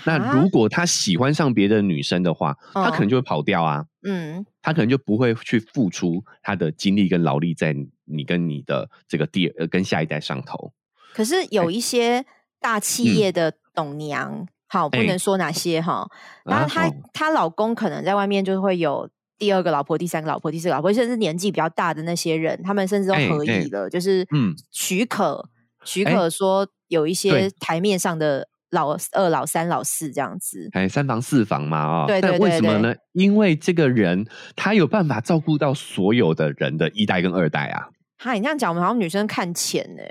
[0.05, 0.33] 那啊？
[0.33, 3.85] 如果他喜欢上别的女生的话，他可能嗯就会跑掉啊。
[4.03, 4.45] 嗯。
[4.63, 7.75] 他可能就不会去付出他的精力跟劳力在
[8.05, 10.73] 你跟你的这个第呃跟下一代上头。
[11.15, 11.47] 可是。
[11.51, 12.25] 有一些
[12.61, 13.17] 大企嗯。
[13.17, 15.07] 业的董娘，好不哎。
[15.07, 16.09] 能说哪些哈，
[16.45, 24.55] 然后她她老公可能在外面就会有第二个老婆、第三个老婆、第四个老婆，甚至年纪比较大的那些人，他们甚至都哎合哎意了，就是嗯。
[24.71, 25.49] 许可
[25.85, 26.13] 许哎。
[26.13, 30.69] 可说有一些台面上的老二、老三、老四这样子。
[30.73, 32.95] 哎，三房四房嘛啊、哦，对为什么呢？
[33.13, 37.89] 因为这个人他有办法照顾到所有的人的一代跟二代啊。
[38.19, 40.03] 哈，你这样讲，我们好像女生看钱呢、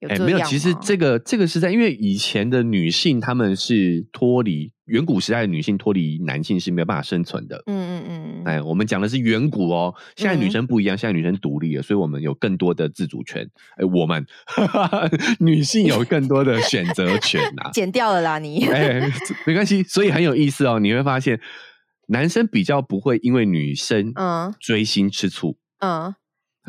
[0.00, 7.62] 有哎，没有，其实这个这个是在因为以前的女性她们是脱离远古时代的女性脱离男性是没有办法生存的。
[7.66, 13.48] 嗯嗯嗯，哎，我们讲的是远古哦，现在女嗯生不一样，现在女生独立了，所以我们有更多的自主权。
[13.78, 14.24] 哎，我们
[15.40, 18.66] 女性有更多的选择权呐、 剪掉了啦你。
[18.66, 20.78] 哎，这没关系，所以很有意思哦。
[20.78, 21.40] 你会发现，
[22.08, 25.56] 男生比较不会因为女生嗯追星吃醋。
[25.78, 26.14] 嗯，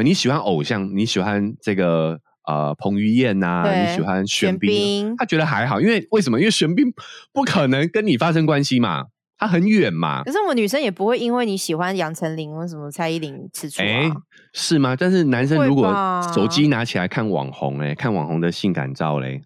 [0.03, 6.39] 你喜欢偶像，你喜欢这个呃彭于晏呐、对你喜欢玄玄彬，他觉得还好，因为为什么？
[6.39, 6.85] 因为玄彬
[7.33, 9.05] 不可能跟你发生关系嘛，
[9.37, 10.31] 他很远嘛可。
[10.31, 14.15] 是我们女生也不会因为你喜欢杨丞琳或什么蔡依林吃醋哎、啊。
[14.53, 14.95] 是吗？
[14.97, 15.93] 但是男生如果
[16.33, 19.41] 手机拿起来看网红、哎，看网红的性感照嘞，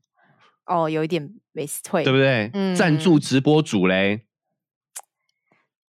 [0.66, 2.49] 哦，有一点没退，对不对？
[2.54, 4.22] 嗯赞助直播主嘞。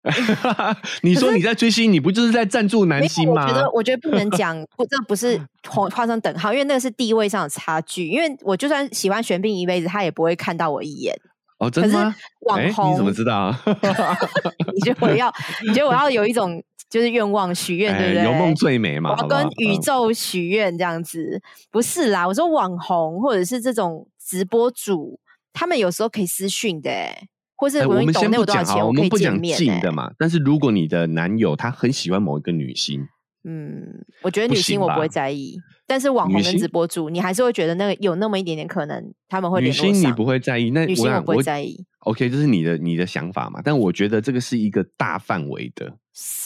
[1.03, 3.45] 你说你在追星，你不就是在赞助男星吗？
[3.45, 8.07] 我觉得，我觉得不能讲， 不，这不是画画上等号，因为那个是地位上的差距。
[8.07, 11.15] 因为我就算喜欢玄彬一辈子，他也不会看到我一眼。
[11.59, 13.61] 哦，真的网红，你怎么知道啊？
[14.73, 15.31] 你觉得我要，
[15.67, 18.21] 你觉得我要有一种就是愿望许愿，对不对？
[18.21, 21.39] 哎有梦最美嘛，我跟宇嗯宙许愿这样子，
[21.69, 22.27] 不是啦。
[22.27, 25.19] 我说网红或者是这种直播主，
[25.53, 27.27] 他们有时候可以私讯的、欸，
[27.61, 29.39] 或是哎我们不讲好，我们不讲。
[29.39, 30.11] 近的嘛。
[30.17, 32.99] 但是如果你的男友他很喜欢某一个女星，
[33.43, 39.71] 嗯，我觉得女星我不会在意，但是网红跟直播主，你还是会觉得那个有那么一点点可能他们会女。
[39.71, 43.61] 星你不会在意，那女星我不会在意，OK，这是你的你的想法嘛？
[43.63, 45.85] 但我觉得这个是一个大范围的，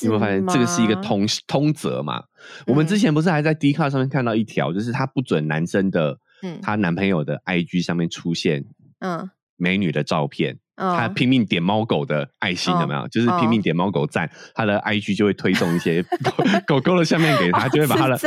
[0.01, 2.23] 你有没有发现这个是一个通通则嘛？
[2.67, 8.65] 我们之嗯前不是还在 d 卡上面看到一条，就是他不准男生的嗯她男朋友的 IG 上面出现
[8.99, 13.07] 嗯美女的照片，他嗯，拼命点猫狗的爱心有没有？
[13.07, 16.31] 就是拼命嗯点猫狗赞，他的 IG 就会推送一些狗
[16.67, 18.17] 狗狗的下面给他，就会把他的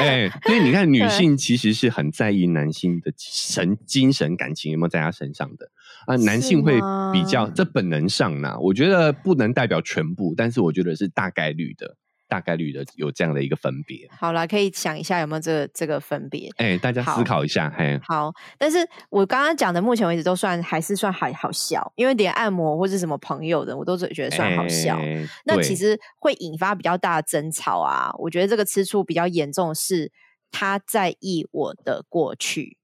[0.00, 5.70] 哎，所以你看， 女性其实是很在意男性的神精神感情有没有在他身上的。
[6.06, 6.80] 啊，男性会
[7.12, 7.52] 比较吗？
[7.54, 11.96] 这本能上呢，我觉得不能代表全部，但是我觉得是大概率的，
[12.28, 14.06] 大概率的有这样的一个分别。
[14.10, 16.50] 好了，可以想一下有没有这个这个分别。
[16.58, 24.98] 哎，大家思考一下，嘿，好，但是我刚刚讲的，目前为止都算还是算还好笑，因为连按摩或是什么朋友的，我都觉得算好笑。
[25.44, 28.12] 那其实会引发比较大的争吵啊。
[28.18, 30.12] 我觉得这个吃醋比较严重是
[30.50, 32.76] 他在意我的过去，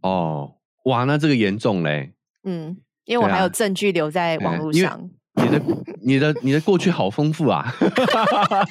[0.00, 2.14] 哦，哇，那这个严重嘞，
[2.44, 5.10] 嗯，因为我还有证据留在网络上。
[5.34, 5.62] 你的
[6.02, 7.74] 你的你的过去好丰富啊，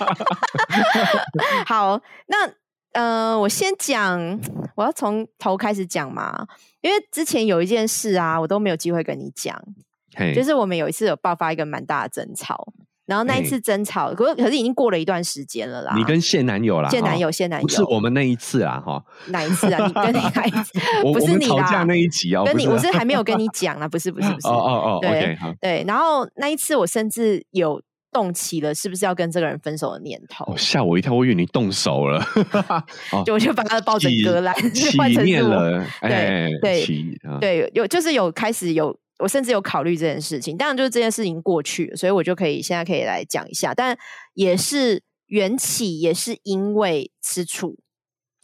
[1.66, 2.52] 好，那
[2.94, 4.20] 呃，我先讲，
[4.76, 6.48] 我要从头开始讲嘛，
[6.82, 9.60] 因为之前有一件事啊，我都没有机会跟你讲，
[10.16, 12.74] 嘿，就是我们有一次有爆发一个蛮大的争吵，
[13.12, 15.94] 然后那一次争吵，可可是已经过了一段时间了啦。
[15.98, 19.86] 你跟现男友啦，哈现男友，现男友不是我们那一次啦，哈，哪一次啊？
[19.86, 20.80] 你跟你 哪一次？
[21.04, 27.82] 我不是你啦们吵架那一集啊，跟你我是还没有跟你 讲啊，不是不是不是哦哦哦对对，然后那一次我甚至有
[28.14, 32.24] 动起了是不是要跟这个人分手的念头哦，，吓我一跳，我以为你动手了，
[33.12, 34.56] 哦就我就把他的抱枕起割烂，
[35.14, 36.86] 成念了，哎，对
[37.42, 40.58] 对，有就是有开始有，我甚至有考虑这件事情。
[40.58, 43.74] 当然，就是这件事情过去了，所以我就可以现在可以来讲一下。
[43.74, 43.98] 但
[44.34, 47.78] 也是缘起，也是因为吃醋。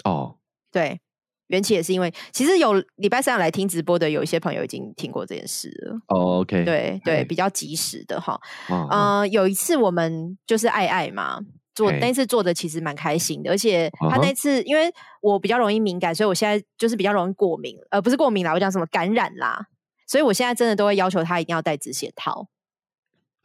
[0.03, 0.37] 哦，
[0.71, 1.01] 对，
[1.47, 5.95] 缘起也是因为，其实有礼拜三有来听直播的，有一些朋友已经听过这件事了。
[6.07, 8.39] 哦，OK，对对，哎比较及时的哈。
[8.69, 11.39] 嗯，有一次我们就是爱爱嘛，
[11.73, 19.65] 做那一次做的其实蛮开心的，而且他那次因为我比较容易敏感，所以我现在就是比较容易过敏，呃，不是过敏啦，我讲什么感染啦，
[20.07, 22.47] 所以我现在真的都会要求他一定要戴止血套。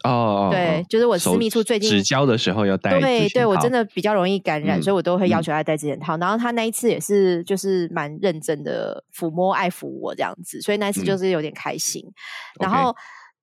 [0.04, 3.70] 哦对就是我私密处最近指交的时候要戴，对对，我真。
[3.70, 6.16] 的比较容易感染，嗯所以我都会要嗯求他戴止血套。
[6.16, 12.04] 然后他那一次也是就是蛮认真的抚摸爱抚我这样子，所以那一次嗯就是有点开心。
[12.60, 12.94] 然后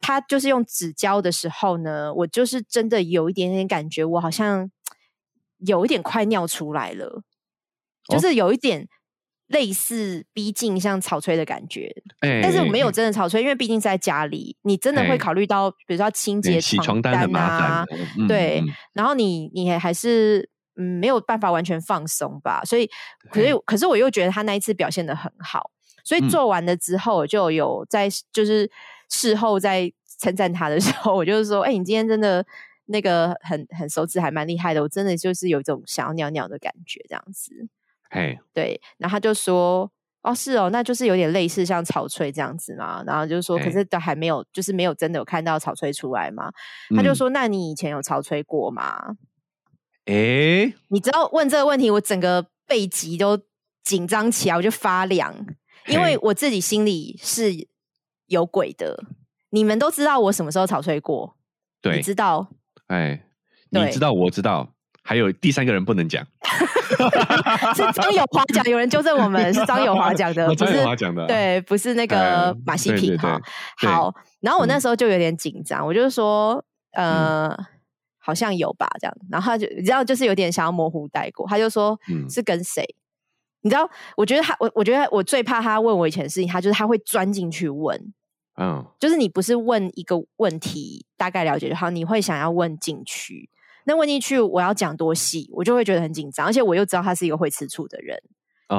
[0.01, 4.69] 他就是用纸胶的时候呢，我就是真的有一点点感觉，我好像
[5.59, 7.23] 有一点快尿出来了，
[8.09, 8.87] 就哦是有一点
[9.49, 17.85] 类似逼近像草吹的感觉，哎，但是我没有哎真的草吹，因为毕竟是在家里，你真的哎会考虑到，比如说清哎洁洗床单啊
[18.27, 22.89] 对嗯然后你你还是嗯没有办法完全放松吧，所以
[23.29, 25.71] 可是嘿可是我又觉得他那一次表现的很好，
[26.03, 28.69] 所以嗯做完了之后我就有在就是
[29.09, 32.45] 事后在称赞他的时候，我就是说，哎、你今天真的
[32.85, 37.67] 那个很很手指还蛮厉害的，我真的就是有一种想要尿尿的感觉这样子。
[38.09, 39.91] 嘿，对，然后他就说。
[40.21, 46.51] 哦，是哦，那就是有点类似像草吹这样子嘛，然后就是说，可是都还没有，就是没有真的有看到草吹出来嘛。
[46.93, 49.15] 他就嗯，说，那你以前有草吹过吗？
[50.07, 53.39] 哎，你知道问这个问题，我整个背脊都
[53.81, 55.33] 紧张起来，我就发凉，
[55.87, 57.53] 因为我自己心里是
[58.25, 59.01] 有鬼的。
[59.51, 61.37] 你们都知道我什么时候草吹过，
[61.83, 62.49] 你，知道？
[62.87, 63.23] 哎，
[63.69, 66.25] 你知道，我知道，还有第三个人不能讲，
[67.75, 73.39] 是张友华讲，有人纠正我们，是张友华讲的，哦张不是友华讲的对，不是那个呃马西平哈。
[73.77, 77.55] 好，然后我那嗯时候就有点紧张，我就说，呃。
[78.21, 81.47] 好像有吧，这样，然后他就你知道，就是有点想要模糊带过。
[81.47, 82.85] 他就说，嗯是跟谁？
[83.61, 88.13] 你知道，我觉得他，我我觉得我最怕他问我以前的事情，他就是他会钻进去问，
[88.59, 93.49] 嗯，就是你不是问一个问题大概了解就好，你会想要问进去。
[93.89, 98.15] 那问进去，我要讲多细，我就会觉得很紧张，而且我又知道他是一个会吃醋的人。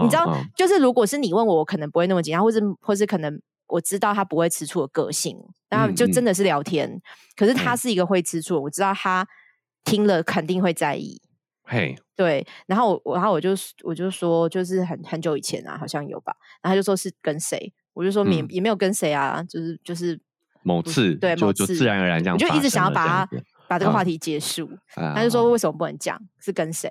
[0.04, 5.36] 你知道，嗯就是如果是你问我，我可能不会那么紧张，或是或是可能我知道他不会吃醋的个性，
[5.68, 7.02] 然后就真的是聊天。
[7.34, 9.26] 可是他嗯是一个会吃醋的，我知道他
[9.82, 11.20] 听了肯定会在意。
[11.64, 13.50] 嘿，对，然后我我然后我就
[13.82, 16.36] 我就说，就是很很久以前啊，好像有吧。
[16.62, 20.20] 然后他就说是跟谁，我就说也、嗯也没有跟谁啊，就是就是
[20.62, 23.28] 某次对某次就就自然而然这样我就一直想要把他
[23.70, 24.68] 把这个话题结束。
[24.96, 26.90] 啊他就说为什么不能讲是跟谁？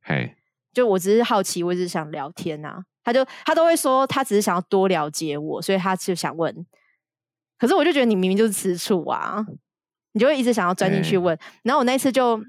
[0.00, 0.34] 嘿，
[0.72, 2.82] 就我只是好奇，我只是想聊天啊。
[3.02, 6.66] 他就他都会说他只是想要多了解我，所以他就想问。
[7.58, 9.44] 可是我就觉得你明明就是吃醋啊，
[10.12, 11.38] 你就会一直想要钻进去哎问。
[11.62, 12.42] 然后我那次就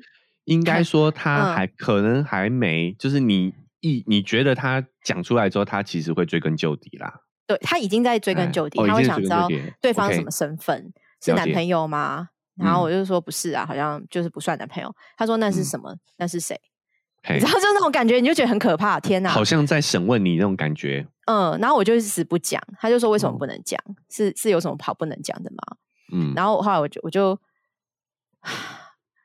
[0.46, 7.14] 应该说他嗯还可能还没，就是你一你觉得他讲出来之后，他其实会追根究底啦。
[7.46, 9.50] 对他已经在追根哎究底，他会想知道
[9.82, 12.30] 对方什么身份，是男朋友吗？
[12.58, 14.94] 然后嗯我就说不是啊，好像就是不算男朋友。
[15.18, 15.96] 他说那是嗯什么？
[16.18, 16.60] 那是谁？
[17.28, 19.00] 嘿你知道，就那种感觉，你就觉得很可怕。
[19.00, 19.30] 天哪！
[19.30, 21.08] 好像在审问你那种感觉。
[21.26, 23.80] 嗯，然后我就一直不讲，他就说为什么嗯不能讲？
[24.12, 25.78] 是是有什么好不能讲的吗？
[26.14, 27.38] 嗯，然后后来我就我就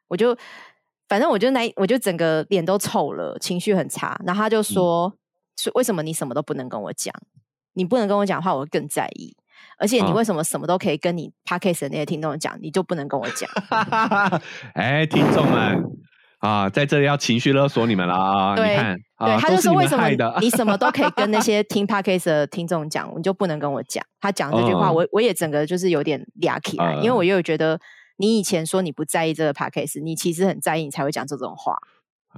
[0.09, 0.35] 我就
[1.09, 4.18] 反正我就那我就整个脸都臭了，情绪很差。
[4.24, 5.12] 然后他就说
[5.61, 7.14] ：“是为什么你什么都不能跟我讲？
[7.74, 9.37] 你不能跟我讲的话，我会更在意。
[9.81, 13.49] 而且你啊为什么什么都可以跟你 podcast 的那些听众讲，你就不能跟我讲？
[14.74, 15.83] 哎，听众们
[16.39, 18.51] 啊，在这里要情绪勒索你们了啊！
[18.55, 20.09] 你对看，对，啊他就说为什么
[20.41, 24.05] 你什么都可以跟那 些听 podcast 的听众讲，你就不能跟我讲？
[24.20, 27.78] 他讲这句话，嗯我我也整个就是有点俩起来，因为嗯我又有觉得
[28.18, 31.76] 你以前说你不在意这个 podcast，你其实很在意，你才会讲这种话。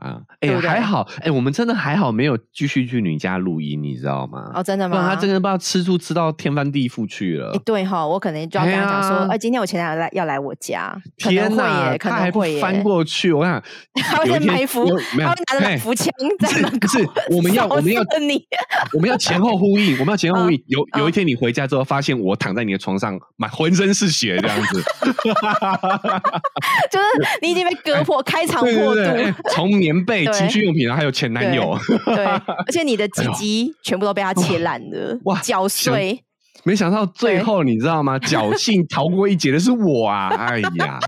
[0.00, 4.50] 啊，哎、还好，哎、我们真的还好，没有继续去你家录音，你知道吗？
[4.54, 5.14] 哦，真的不然吗？
[5.14, 7.60] 他真的不知道吃醋吃到天翻地覆去了哎、。
[7.64, 13.62] 对哈，我可能就要跟他讲说，哎今天我前男友来要来我家，可天能会耶，可他还不能会，翻过去，我想
[13.94, 18.42] 他 会有一天在埋伏他会拿着埋嘿伏枪在门口，是是我们要我们要你，
[18.94, 20.62] 我们要前后呼应，我们要前后呼应。
[20.68, 24.82] 有有一嗯天你回家之后，发现我躺在你的床上，满浑身是血这样子，
[26.90, 29.00] 就是你已经被割破，开肠对破肚，
[29.50, 32.24] 从棉被、对情趣用品，然后还有前男友，对，
[32.66, 36.22] 而且你的鸡鸡全部都被他切烂了，哇绞碎。
[36.62, 38.16] 没想到最对后你知道吗？
[38.20, 40.28] 侥幸逃过一劫的是我啊！
[40.38, 41.00] 哎呀，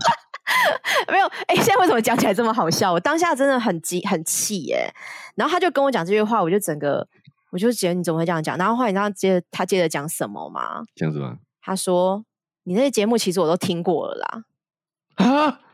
[1.09, 2.91] 没有，哎、现在为什么讲起来这么好笑？
[2.91, 4.93] 我当下真的很急很气耶。
[5.35, 7.07] 然后他就跟我讲这句话，我就整个
[7.51, 8.57] 我就觉得你怎么会这样讲？
[8.57, 10.83] 然后后来你知道接着他接着讲什么吗？
[10.93, 11.37] 讲什么？
[11.61, 12.25] 他说
[12.65, 14.43] ：“你那些节目其实我都听过了啦。”
[15.25, 15.64] 啊，现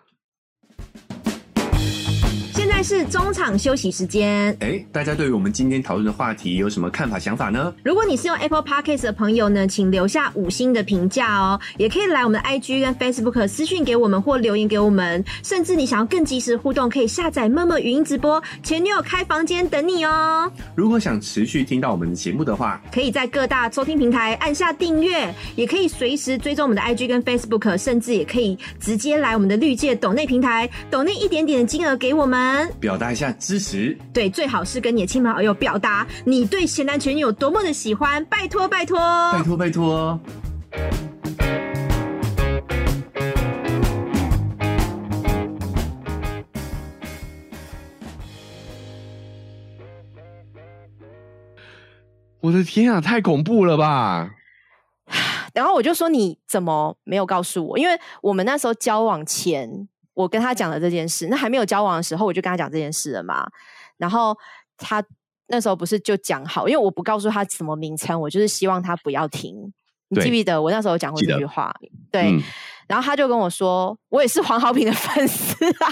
[2.82, 4.58] 在是中场休息时间。
[4.60, 7.72] 哎，大家对于我们今天讨论的话题有什么看法、想法呢？
[7.84, 20.52] 如果你是用 Apple Podcast 的朋友呢，请留下五星的评价哦，也可以来我们的 IG 跟 Facebook 私讯给我们或留言给我们，甚至你想要更及时互动，可以下载陌陌语音直播，前女友开房间等你哦。
[20.74, 32.71] 如果想持续听到我们的节目的话，可以在各大收听平台按下订阅，也可以随时追踪我们的 IG 跟 Facebook，甚至也可以直接来我们的绿界抖内平台抖内一点点的金额给我们。
[32.80, 33.98] 表达一下支持。
[34.14, 39.00] 对，最好是跟你的亲朋好友表达你对前男前女有多么的喜欢，拜托拜托。
[39.32, 40.20] 拜托拜托。
[52.44, 54.32] 我的天啊，太恐怖了吧！
[55.54, 57.78] 然后我就说：“你怎么没有告诉我？
[57.78, 59.88] 因为我们那时候交往前，
[60.22, 61.28] 我跟他讲了这件事。
[61.28, 63.46] 那还没有交往的时候，我就跟他讲这件事了嘛。
[63.98, 64.38] 然后
[64.78, 65.04] 他
[65.48, 69.74] 那时候不是就讲好，因为我不告诉他什么名称，我就是希望他不要听。
[70.10, 71.74] 你记不记得我那时候有讲过这句话？
[72.12, 72.32] 对。
[72.32, 72.42] 嗯
[72.88, 75.88] 然后他就跟我说：“我也是黄好平的粉丝啊，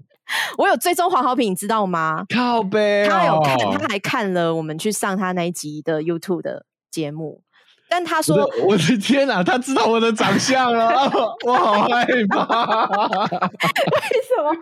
[0.56, 2.24] 我有追踪黄好平，你知道吗？
[2.34, 7.42] 靠背、哦，他有看，他还看了我们去上他那一集的 YouTube 的节目。
[7.88, 11.10] 但他我说的我的天啊，他知道我的长相了，
[11.46, 13.24] 我好害怕。
[13.24, 14.54] 为什么？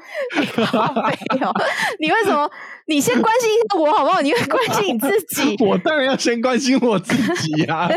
[0.57, 1.53] 你好没有？
[1.99, 2.49] 你为什么？
[2.89, 4.21] 你先关心一下我好不好？
[4.23, 5.57] 你会关心你自己？
[5.65, 7.89] 我当然要先关心我自己啊！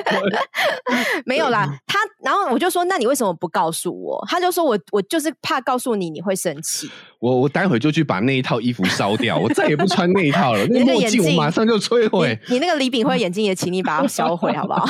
[1.26, 4.24] 没有啦，他然后我就说，那你为什么不告诉我？
[4.28, 6.90] 他就说我我就是怕告诉你你会生气。
[7.20, 10.66] 我我待会就去把那一套衣服烧掉，我再也不穿那一套了。
[10.72, 14.86] 那墨镜我马上就摧毁，你你那个李炳辉眼镜也请你把它销毁好不好？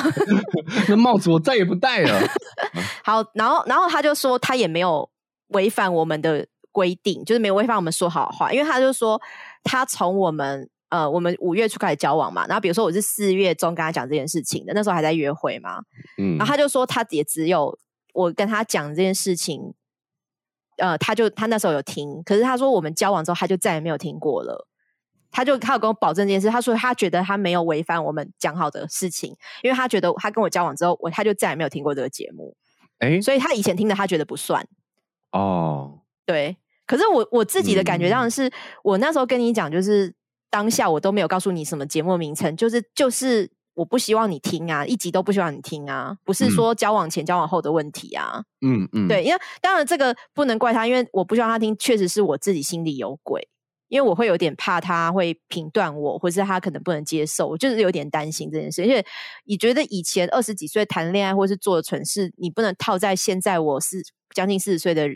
[0.88, 2.22] 那帽子我再也不戴了。
[3.04, 5.10] 好，然后然后他就说他也没有
[5.50, 9.22] 违反我们的规定，就是没有违反我们说好的话，因为他就说
[9.64, 15.82] 他从我们呃我们五月初开始交往嘛，然后比如说我是四月中跟他讲这件事情的，那时候还在约会嘛，
[16.18, 17.78] 嗯然后他就说他也只有
[18.14, 19.74] 我跟他讲这件事情，
[20.78, 24.68] 呃，他就他那时候有听，可是他说我们交往之后他就再也没有听过了。
[25.32, 32.56] 他就他有跟我保证这件事，他说他觉得他没有违反我们讲好的事情，因为他觉得他跟我交往之后，我他就再也没有听过这个节目，
[32.98, 34.68] 哎、所以他以前听的他觉得不算。
[35.32, 35.99] 哦，
[36.32, 36.56] 对，
[36.86, 38.52] 可是我我自己的感觉嗯当然是、
[38.84, 40.14] 我那时候跟你讲，就是
[40.52, 48.44] 当下我都没有告诉你什么节目名称，就是就是我不希望你听啊，一集都不希望你听啊，不是嗯说交往前交往后的问题啊。
[48.62, 53.50] 嗯嗯，对，因为当然这个不能怪他，因为我不希望他听，确实是我自己心里有鬼。
[53.88, 58.86] 因为我会有点怕他会评断我，或是他可能不能接受，我就是有点担心这件事。
[58.86, 59.04] 因为
[59.46, 64.04] 你觉得以前二十几岁谈恋爱或是做的蠢事，你不能套在现在我是
[64.36, 65.10] 将近四十岁的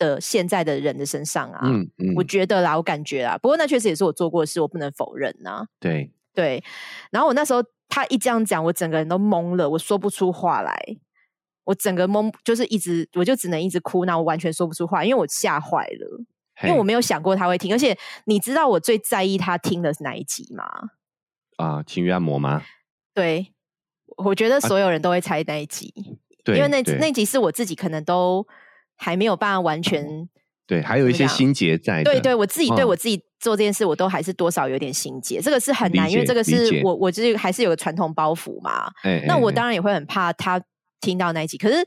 [0.00, 1.60] 的现在的人的身上啊。
[1.62, 6.64] 嗯嗯，我觉得啦，我感觉啦，不过那确实也是我做过的事，我不能否认呐、对，对，
[7.12, 10.74] 然后我那时候他一这样讲，我整个人都懵了，我说不出话来，
[11.64, 16.24] 我整个懵，就是一直我就只能一直哭，那我完全说不出话，因为我吓坏了，
[16.64, 20.64] 因为我没有想过他会听，而且你知道我最在意他听的是哪一集吗？
[21.56, 22.62] 啊，情欲按摩吗？
[23.12, 23.52] 对，
[24.16, 25.92] 我觉得所有人都会猜那一集，
[26.42, 28.46] 对，因为那那集是我自己可能都
[29.00, 30.28] 还没有办法完全。
[30.66, 32.12] 对，还有一些心结在的。
[32.12, 38.88] 对对，我自己对嗯我自己做这件事，我都还是多少有点心结，这个是很理难，因为解这个是我我就是还是有个传统包袱嘛。
[39.02, 40.62] 哎，那我哎当然也会很怕他
[41.00, 41.84] 听到那一集，可是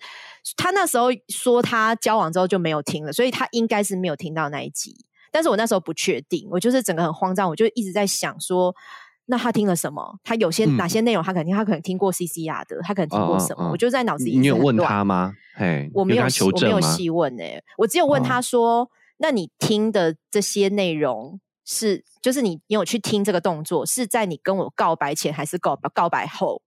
[0.58, 4.94] 他那时候说他交往之后就没有听了，所以他应该是没有听到那一集。
[5.32, 8.76] 但是我那时候不确定，我就是整个很慌张，我就一直在想说，
[9.26, 10.20] 那他听了什么？
[10.24, 13.68] 他有些、嗯哪些内容他可能听，他可能听过 CCR 的，他可能听过什么？
[13.68, 15.34] 嗯我就在脑子里你你有问他吗？
[15.56, 16.82] 嘿，我没有我没有？
[16.82, 26.62] 细问哎、我只有问哦他说：“那你听的这些内容，是，就是你你有去听这个动作，是在你跟我告白前还是告告白后？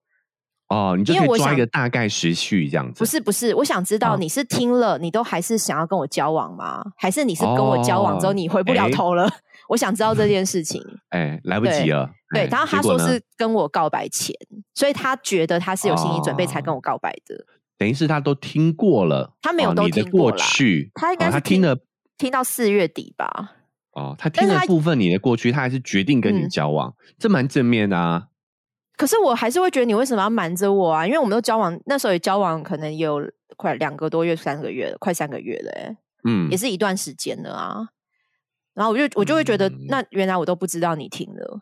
[0.68, 2.98] 哦，你就因为我想可以抓一个大概时序这样子。
[2.98, 6.84] 不是不是，我想知道啊你是听了，你都还是想要跟我交往吗？
[6.96, 9.30] 还是你是跟我交往之后哦你回不了诶头了？
[9.68, 10.82] 我想知道这件事情。
[11.10, 12.10] 哎，来不及了。
[12.34, 14.34] 对，哎然后他说是跟我告白前，
[14.74, 17.44] 所以他觉得他是有心理准备才跟哦我告白的。
[17.78, 21.78] 等于是他都听过了，他没有都哦你的过听过啦去，哦他应该是听他听了
[22.18, 23.52] 听到四月底吧，
[23.92, 28.28] 哦，他听了部分你的过去，他还是决定跟你嗯交往，这蛮正面的啊。
[28.96, 31.06] 可是我还是会觉得你为什么要瞒着我啊？
[31.06, 33.20] 因为我们都交往，那时候也交往，可能有
[33.56, 37.88] 快两个多月、三个月了，快三个月了、欸，嗯也，是一段时间了啊。
[38.74, 41.60] 然后我就我就会觉得，嗯那原来我都不知道你听了。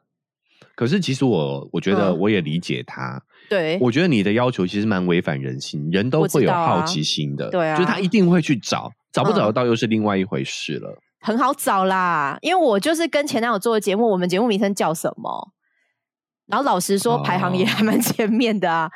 [0.75, 10.99] 可是其实我我觉得嗯我也理解他，对，我觉得你的要求其实蛮违反人性，人都会有好奇心的，对啊就是他一定会去找，找不找得嗯到又是另外一回事了。
[11.21, 15.54] 很好找啦，因为我就是跟前男友做的节目，我们节目名称叫什么？
[16.47, 18.91] 然后老实说，排行也哦还蛮前面的啊。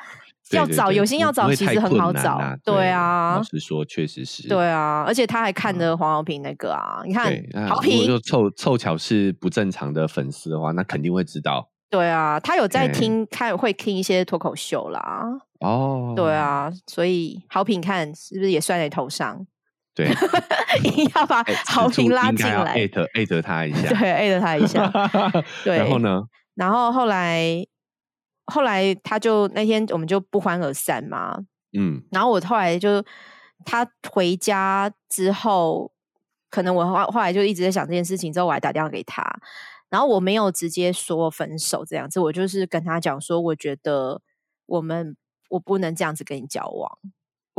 [0.51, 2.41] 要找有心要找，其实很好找。
[2.65, 4.47] 对啊老，实说，确实是。
[4.47, 7.25] 对啊，而且他还看了黄豪平那个啊，你看
[7.67, 15.23] 好如果评就凑凑巧是不正常的粉丝的话，那肯定会知道对啊，他有在对听，看会听一些脱口秀啦。
[15.59, 16.13] 哦。
[16.15, 19.45] 对，啊，所以好评看是不是也算在头上？
[19.93, 20.07] 对，
[20.83, 23.89] 硬要把哎好评拉进来，艾特艾特他一下。
[23.89, 24.91] 对，艾特他一下。
[25.63, 26.23] 对然后呢？
[26.59, 27.65] 然后后来，
[28.47, 31.39] 后来他就那天我们就不欢而散嘛。
[31.71, 33.01] 嗯，然后我后来就
[33.63, 35.89] 他回家之后，
[36.49, 39.23] 可能我后后来就一直在想这件事情，之后我还打电话给他，
[39.89, 44.21] 然后我没有直接说分手这样子，我就是跟他讲说，我觉得
[44.65, 45.15] 我们
[45.51, 46.99] 我不能这样子跟你交往。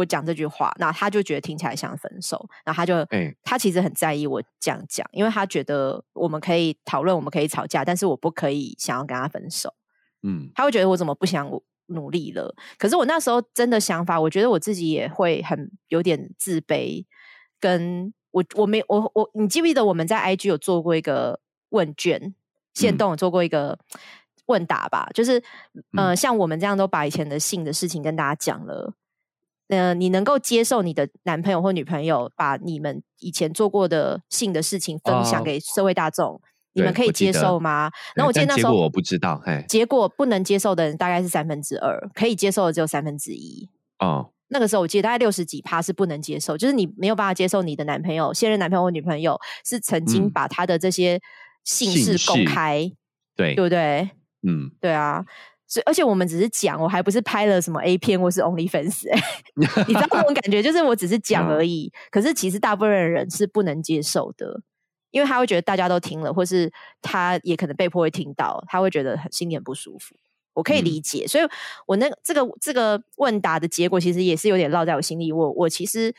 [0.00, 9.74] 我讲这句话，那他就觉得听起来像分手，然后他就，哎他其实很在意我这样讲，因为他觉得我们可以讨论，我们可以吵架，但是我不可以想要跟他分手。
[10.22, 11.50] 嗯他会觉得我怎么不想
[11.86, 12.54] 努力了？
[12.78, 17.04] 可是我那时候真的想法，我觉得我自己也会很有点自卑，
[17.58, 21.40] 跟我我没我我，你记不记得我们在 IG 有做过一个
[21.70, 22.34] 问卷，
[22.74, 23.78] 线嗯动有做过一个
[24.46, 25.08] 问答吧？
[25.14, 25.38] 就是
[25.96, 28.94] 嗯呃，像我们这样都把以前的性的事情跟大家讲了。
[29.70, 36.40] 呃，你能够接受你的男朋友或女朋友把你们以前做过的性的事情分享哦给社会大众，
[36.72, 37.90] 你们可以接受吗？
[38.14, 43.68] 然后我记得那时候结果我不知道，哎，结果不能接受的人大概是三分之二，可以接受的只有三分之一。
[44.00, 51.20] 哦，那个时候我记得大概六十几趴是不能接受，就是你没有办法接受你的男朋友、现任男朋友或女朋友是曾经嗯把他的这些
[51.62, 52.90] 姓姓氏公氏开，
[53.36, 54.10] 对对，不对？
[54.42, 55.22] 嗯，对啊，
[55.70, 59.22] 所以而且我们只是讲，我还不是拍了什么 A 片或是 OnlyFans，、欸、
[59.86, 61.92] 你知道那种感觉，就是我只是讲嗯而已。
[62.10, 64.60] 可是其实大部分人是不能接受的，
[65.12, 70.16] 因为他会觉得大家都听了，或是他也可能被迫会听到，他会觉得很心里很不舒服。
[70.52, 71.44] 我可以嗯理解，所以
[71.86, 75.30] 我那个这个这个问答的结果，其实也是有点烙在我心里。
[75.30, 76.12] 我我其实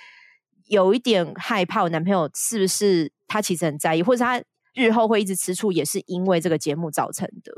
[0.68, 4.42] 有一点害怕，我男朋友是不是他其实很在意，或者他
[4.74, 7.52] 日后会一直吃醋，也是因为这个节目造成的。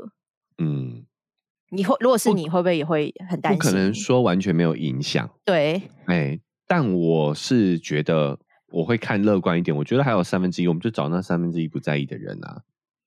[0.58, 1.06] 嗯，
[1.74, 3.58] 你会如果是你会不会也会很担心？
[3.58, 8.38] 不可能说完全没有影响，对，哎，但我是觉得
[8.70, 12.62] 我会看乐观一点，我觉得还有三分之一，我们就找那三分之一不在意的人啊。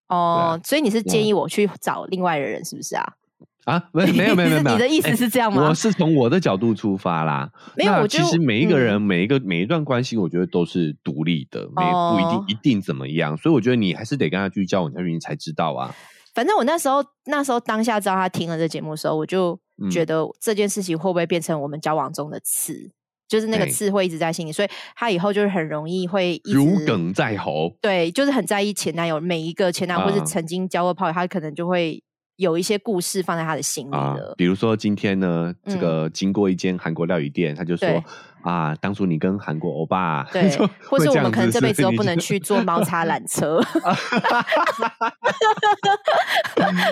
[0.10, 3.14] 哦，所以你是建嗯议我去找另外的人，是不是啊？
[3.68, 7.52] 啊，没没有没有没有没有， 你的意思哎是这样吗我是从我的角度出发啦。
[7.76, 13.36] 那没有我其实每一个人、嗯每一个每一段关系，我觉得都是独立的，没不一定、哦一定怎么样。
[13.36, 15.94] 所以我觉得你还是得跟他去交往下去，你才知道啊。
[16.38, 19.90] 反正我那时候那时候当下知道他听了这节目的时候，我就嗯。
[19.90, 22.92] 觉得这件事情会不会变成我们交往中的刺，
[23.28, 27.76] 就是那个哎刺会一直在心里，所以他以后就是很容易会一直如鲠在喉。
[27.82, 30.26] 对，就是很在意前男友每一个前男友，或是啊。
[30.26, 32.04] 曾经交过炮友，他可能就会
[32.36, 34.36] 有一些故事放在他的心里啊了，。
[34.38, 35.80] 比如说今天呢，这嗯。
[35.80, 38.04] 个经过一间韩国料理店，他就说对
[38.48, 43.62] 啊，当初你跟韩国欧巴，对 就，或是我们可能这辈子都不能去坐猫叉缆车，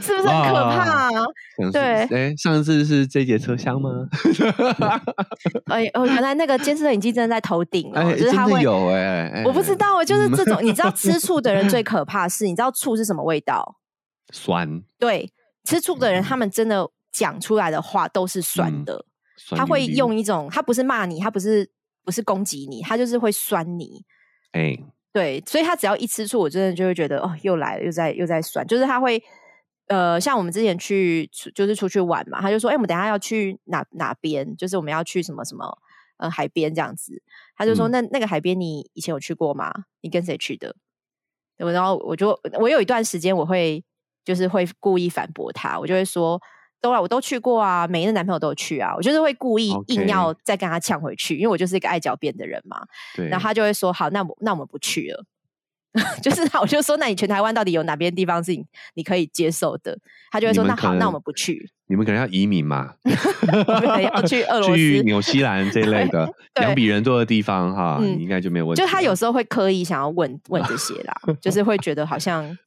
[0.02, 1.10] 是不是很可怕、啊？
[1.72, 3.90] 对是哎，上次是这节车厢吗？
[5.68, 8.62] 哎哦，原来那个监视摄影机真的在头顶哦，哎，就是他会。
[8.62, 13.78] 有哎，哎我不知道，就是这种，你知道嗯 吃醋的人最可怕是，你知道醋是什么味道？
[14.34, 15.32] 酸，对，
[15.64, 19.06] 吃醋的人，嗯他们真的讲出来的话都是酸嗯的，
[19.52, 21.70] 他会用一种，他不是骂你，他不是
[22.04, 24.04] 不是攻击你，他就是会酸你。
[24.52, 24.78] 哎，
[25.12, 29.24] 对，所以他只要一吃醋，我真的就会觉得哦，又来了，又在又在酸，就是他会。
[29.88, 34.58] 呃，像我们之前去就是出去玩嘛，他就说：“哎、我们等下要去哪哪边？
[34.58, 35.78] 就是我们要去什么什么
[36.18, 37.22] 呃海边这样子。”
[37.56, 39.72] 他就说：“嗯那那个海边你以前有去过吗？
[40.02, 40.76] 你跟谁去的？”
[41.56, 43.84] 对然后我就我有一段时间我会
[44.24, 46.42] 就是会故意反驳他，我就会说。
[46.90, 52.82] 我都去过啊，每一个男朋友都有去啊，我就是会故意硬要再跟他呛回去，因为我就是一个爱狡辩的人嘛。
[53.16, 55.26] 对，然后他就会说：“好，那我那我们不去了。
[56.22, 58.66] ”就是 我就说：“那你全台湾到底有哪边地方是你
[58.96, 59.98] 你可以接受的？”
[60.30, 64.76] 他就会说：“那好，那我们不去，你们可能要移民嘛， 我们可能要去俄罗斯。
[64.76, 68.82] 去纽西兰这一类的对两比人多的地方哈，嗯你应该就没有问题。
[68.82, 72.58] 就他有时候会刻意想要问问这些啦，就是会觉得好像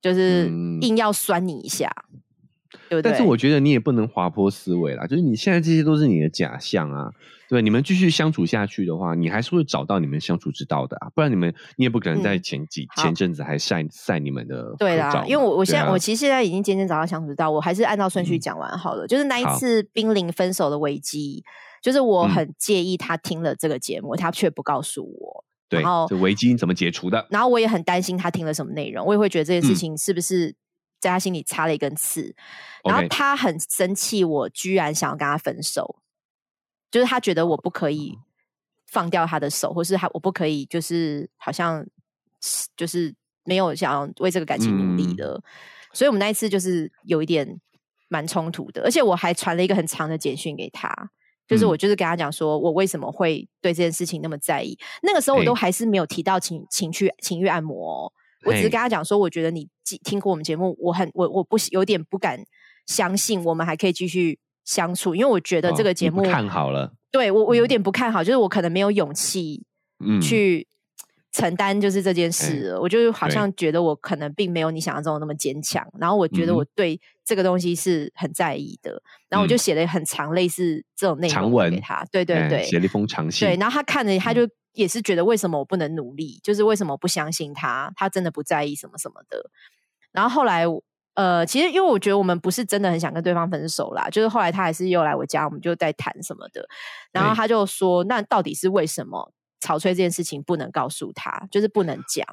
[0.00, 1.90] 就是嗯硬要酸你一下，
[2.94, 3.12] 对不对？
[3.12, 7.10] 但是我觉得你也不能滑坡思维啦，就是你现在这些都是你的假象啊，
[7.48, 19.06] 对，你们继续相处下去的话，你还是会找到你们相处之道的啊，不然你们你也不可能在嗯前几、好前阵子还晒晒你们的对啦，因为我我现在、啊我其实现在已经渐渐找到相处之道，我还是按照顺序嗯讲完好了。
[19.06, 21.42] 就是那一次濒临分手的危机，
[21.82, 27.26] 就是我嗯很介意他听了这个节目，他却不告诉我，对然后这危机怎么解除的？
[27.30, 30.54] 然后我也很担心他听了什么内容，我也会觉得这件事嗯情是不是
[31.04, 32.34] 在他心里插了一根刺。
[32.82, 35.96] 然后他很生气，我居然想要跟他分手，
[36.90, 38.18] 就是他觉得我不可以
[38.86, 41.86] 放掉他的手，或是他我不可以就是好像
[42.76, 45.42] 就是没有想要为这个感情努力嗯的，
[45.92, 47.60] 所以我们那一次就是有一点
[48.08, 51.10] 蛮冲突的，而且我还传了一个很长的简讯给他。
[51.46, 54.78] 就是嗯我就是跟他讲说，我为什么会对这件事情那么在意。
[55.02, 58.12] 那个时候我都嘿还是没有提到情情趣情欲按摩、哦，
[58.44, 62.44] 我只是跟他讲说，我觉得你记听过我们节目，我很我我不有点不敢
[62.86, 69.64] 相信我们还可以继续相处，因为我觉得这个节目、看好了，对我我有点不看好，就是我可能没有勇气
[70.04, 70.66] 嗯，去
[71.32, 72.80] 承担就是这件事了。
[72.80, 79.58] 我就是好像觉得我可能并没有你想象中的那么坚强，然后我觉得我对这个东西是很在意的，然后我就嗯。
[79.58, 89.50] 写了很长类似这种内容给他，对对哎对，写了一封长信，对，然后他看着，他就也是觉得为什么我不能努力，就是为什么我不相信他，他真的不在意什么什么的。
[90.12, 90.64] 然后后来，
[91.14, 96.68] 呃，其实因为我觉得我们不是真的很想跟对方分手啦，就是后来他还是又来我家，我们就在谈什么的。
[97.12, 102.26] 然后他就说，那到底是为什么草吹这件事情不能告诉他，就是不能讲。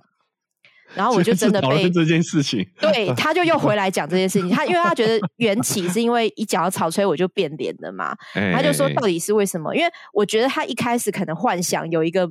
[0.96, 4.50] 然后我就真的被这件事情，对， 他就又回来讲这件事情。
[4.50, 9.74] 他因为他觉得缘起是因为一讲到草吹我就变脸了嘛， 哎他就说到底是为什么？
[9.76, 12.30] 因为我觉得他一开始可能幻想有一个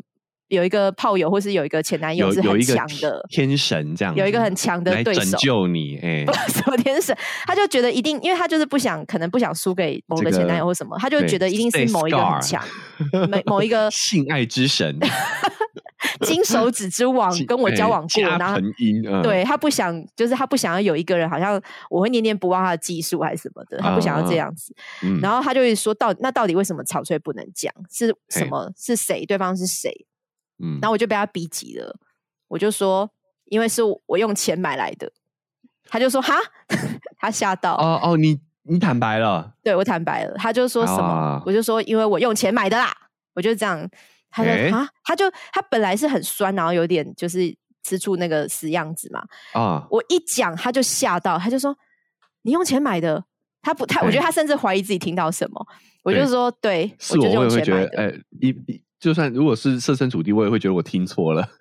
[0.51, 5.39] 有一个炮友，或是有一个前男友是很强的，天神这样子，有一个很强的来拯对手。
[5.39, 12.63] 救你， 哎不，什么天神，他就觉得一定，因为他就是不想，可能不想输给某个前男友或什么，他就觉得一定是某一个很强，
[13.31, 14.99] 某某一个 性爱之神
[16.23, 18.61] 金手指之王跟我交往过，加然后
[19.23, 24.75] 对他不想，就是他不想要有一个人，好像我会念念不忘他的技术还是什么的，他不想要这啊样子。
[25.03, 27.73] 嗯然后他就会说到，那到底为什么草翠不能讲？
[27.91, 28.73] 是什嘿么？
[28.77, 29.25] 是谁？
[29.27, 30.07] 对方是谁？
[30.63, 31.97] 嗯然后我就被他逼急了，
[32.49, 33.11] 我就说，
[33.47, 35.11] 因为是我用钱买来的。
[35.89, 36.37] 他就说哈，
[37.19, 41.03] 他吓到，哦哦，你你坦白了，对我坦白了，他就说什么？
[41.03, 42.95] 啊我就说因为我用钱买的啦，
[43.35, 43.89] 我就这样。
[44.33, 47.53] 他说诶啊，他就他本来是很酸，然后有点就是
[47.83, 49.25] 吃醋那个死样子嘛。
[49.53, 51.77] 啊，我一讲他就吓到，他就说
[52.43, 53.25] 你用钱买的。
[53.63, 55.67] 他不，他我觉得哎他甚至怀疑自己听到什么。
[56.05, 58.17] 我就对说对，是我就用我也会觉得，钱买的。
[58.17, 61.49] 哎，一一就算如果是设身处地，我也会觉得我听错了。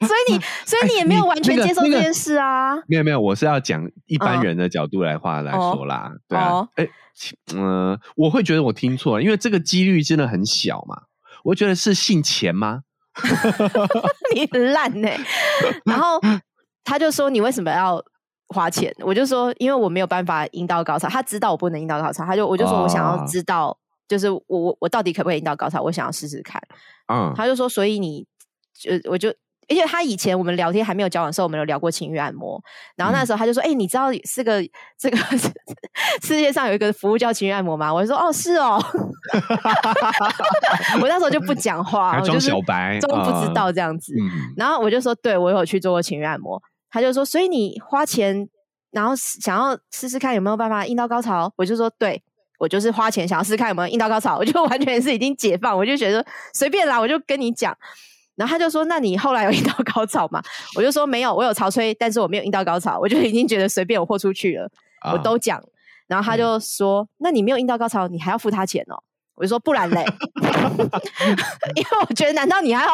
[0.00, 2.74] 所以你，所以你也没有完全接受这件事啊。
[2.86, 11.02] 没有没有，我是要讲一般嗯人的角度来话来哦说啦，对啊哦，哎，其嗯，我会觉得我听错了，因为这个几率真的很小嘛。
[11.44, 12.80] 我觉得是姓钱吗？
[14.34, 15.08] 你很烂呢、
[15.84, 16.18] 然后
[16.82, 18.02] 他就说：“你为什么要
[18.48, 23.76] 花钱？”我就说：“因为我没有办法引导高潮。”他知道我不能引导高潮，他就我就说我想要哦知道，
[24.14, 25.82] 就是我我我到底可不可以引导高潮？
[25.82, 26.62] 我想要试试看。
[27.12, 28.24] 嗯，他就说：“所以你
[28.72, 29.34] 就我就。”
[29.66, 32.62] 而且他以前我们聊天还没有交往的时候，我们有聊过情欲按摩。
[32.96, 34.62] 然后那嗯时候他就说：“哎、你知道是个
[34.98, 35.16] 这个
[36.22, 38.78] 世界上有一个服务叫情欲按摩吗？”我就说：“哦，是哦。
[41.00, 44.12] ”我那时候就不讲话，还装我就是小白，装不知啊道这样子。
[44.20, 46.62] 嗯，然后我就说，对我有去做过情欲按摩。
[46.90, 48.46] 他就说，所以你花钱，
[48.90, 51.50] 然后想要试试看有没有办法硬到高潮。
[51.56, 52.22] 我就说，对
[52.64, 54.38] 我就是花钱想要试试看有没有硬到高潮。
[54.38, 57.76] 我就完全是已经解放，我就觉得随便啦，我就跟你讲。
[58.36, 60.42] 然后他就说：“那你后来有硬到高潮吗？”
[60.76, 64.68] 我就说：“没有，我有潮吹，但是我没有硬到高潮。”我就已经觉得随便我豁出去了，
[65.04, 65.62] 我啊都讲。
[66.06, 68.96] 然后他就说：“那你没有硬到高潮，你还要付他钱哦？”
[69.36, 70.04] 我就说：“不然嘞，
[71.76, 72.90] 因为我觉得，难道你还要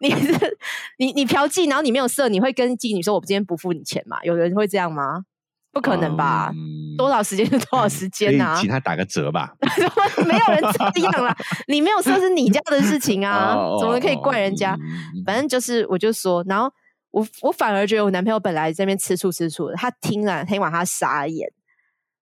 [0.00, 0.58] 你是
[0.98, 4.18] 你你嫖妓，然后你没有色，你会跟妓女说我今天不付你钱吗？
[4.24, 5.24] 有人会这样吗？
[5.72, 6.52] 不可能吧？
[6.54, 9.50] 嗯多少时间就多少时间啊请，他打个折吧。
[10.28, 10.62] 没有人
[10.92, 11.34] 这样啦，
[11.66, 14.76] 你没有说是你家的事情啊哦，怎么可以怪人家？
[15.24, 16.70] 反正就是，我就说，然后
[17.10, 21.50] 我我反而觉得我男朋友本来在那边吃醋吃醋的，他听了听完他傻眼，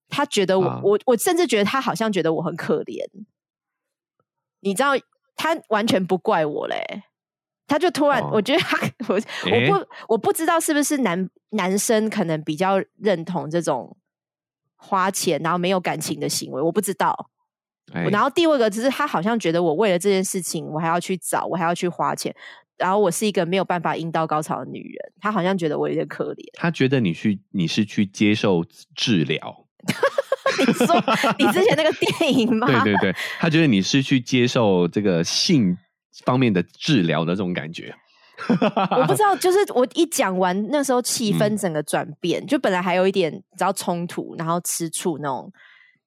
[0.09, 3.05] 他觉得我、啊我我甚至觉得他好像觉得我很可怜，
[4.61, 4.93] 你知道，
[5.35, 7.03] 他完全不怪我嘞。
[7.67, 8.79] 他就突然，哦我觉得他，
[9.09, 9.15] 我
[9.51, 13.97] 诶我不我不知道是不是男男生可能比较认同这种
[14.77, 17.31] 花钱然后没有感情的行为，我不知道。
[17.93, 22.33] 哎然后第二个就是他好像觉得我为了这件事情，我还要去找，我还要去花钱，
[22.79, 26.45] 然后我是一个没有办法阴道高潮的女人，他好像觉得我有点可怜。
[26.53, 29.67] 他觉得你去你是去接受治疗，
[30.67, 30.95] 你说
[31.37, 32.69] 你之前那个电影吗？
[32.85, 35.77] 对对对，他觉得你是去接受这个性
[36.25, 37.93] 方面的治疗的这种感觉。
[38.99, 45.53] 我不知道，就是我一讲完，那时候气氛嗯整个转变，就本来还有一点你知道冲突，然后吃醋那种，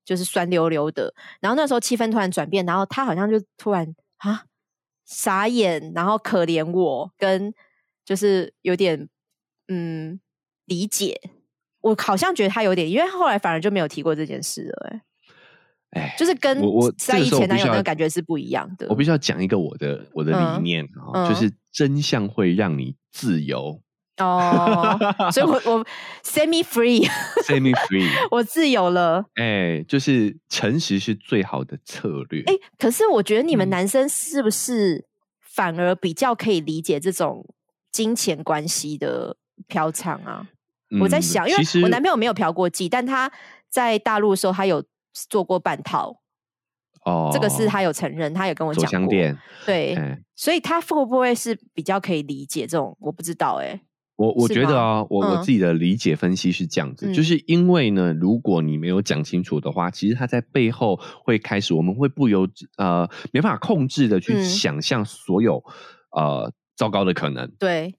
[0.06, 1.14] 就是酸溜溜的。
[1.40, 4.44] 然后那时候气氛突然转变，然后他好像就突然啊
[5.06, 7.54] 傻眼，然后可怜我，跟
[8.06, 9.08] 就是有点
[9.68, 10.20] 嗯
[10.66, 11.20] 理解。
[11.82, 18.88] 我好像觉得他有点，因为后来反而就没有提过这件事了、欸，哎，就是跟我我在意前男友那个感觉是不一样的。
[18.90, 23.82] 我必须要讲一个我的我的理嗯念啊、嗯就是真相会让你自由
[24.18, 24.96] 哦，
[25.32, 25.86] 所以我我
[26.24, 28.08] semi free，，semi free。
[28.30, 29.26] 我自由了。
[29.34, 32.44] 哎，就是诚实是最好的策略。
[32.44, 35.08] 哎、可是我觉得你们嗯男生是不是
[35.42, 37.44] 反而比较可以理解这种
[37.92, 39.36] 金钱关系的
[39.68, 40.48] 嫖娼啊？
[41.02, 43.32] 我在嗯想，因为我男朋友没有嫖过妓，但他
[43.68, 44.84] 在大陆的时候，他有
[45.28, 46.22] 做过半套，
[47.06, 49.10] 哦，这个是他有承认，他有跟我走讲过。
[49.10, 49.38] 店。
[49.66, 52.98] 对，哎，所以他会不会是比较可以理解这种？
[53.00, 53.82] 我不知道、哎，
[54.16, 62.48] 我我觉得啊，我我嗯自己的理解分析是这样子，嗯就是因为呢，如果你没有讲清楚的话，其实他在背后会开始，我们会不由
[62.78, 65.64] 呃没办法控制的去嗯想象所有、
[66.12, 67.50] 呃糟糕的可能。
[67.60, 67.96] 对，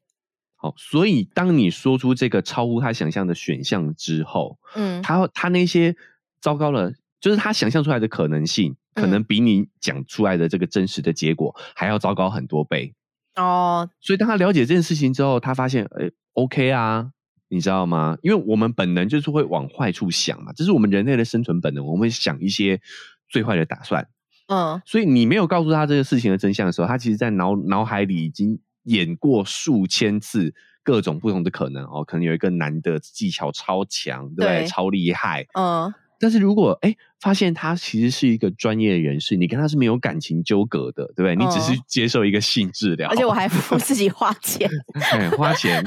[0.57, 5.95] 好，所以当你说出这个超乎他想象的选项之后，嗯，他他那些
[6.41, 12.95] 糟糕的，就是他想象出来的可能性，可嗯能比你讲出来的这个真实的结果还要糟糕很多倍。
[13.36, 17.11] 哦，所以当他了解这件事情之后，他发现，哎、o k 啊，
[17.49, 18.16] 你知道吗？
[18.22, 22.80] 因为我们本能就是会往坏处想嘛，这是我们人类的生存本能，我们会想一些
[23.28, 24.07] 最坏的打算。
[24.47, 34.61] 嗯，所以你没有告诉他这个事情的真相的时候，他其实在脑脑海里已经演过数千次各种不同的可能哦，可能有一个男的技巧超强，对不对？
[34.61, 35.47] 对超厉害。
[35.55, 41.37] 嗯，但是如果哎发现他其实是一个专业人士，你跟他是没有感情纠葛的，对不对？
[41.37, 44.69] 你只是嗯接受一个性治疗，而且我还付自己花钱。
[45.12, 45.85] 哎花钱。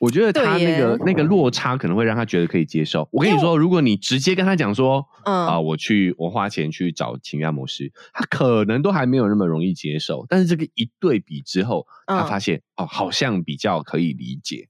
[0.00, 3.08] 我觉得他那个那个落差可能会让他觉得可以接受。
[3.12, 10.26] 我跟你说，如果你直接跟他讲说，嗯啊、我去我花钱去找情欲按摩师，他可能都还没有那么容易接受。
[10.28, 14.68] 但是这个一对比之后，他嗯发现、哦，好像比较可以理解。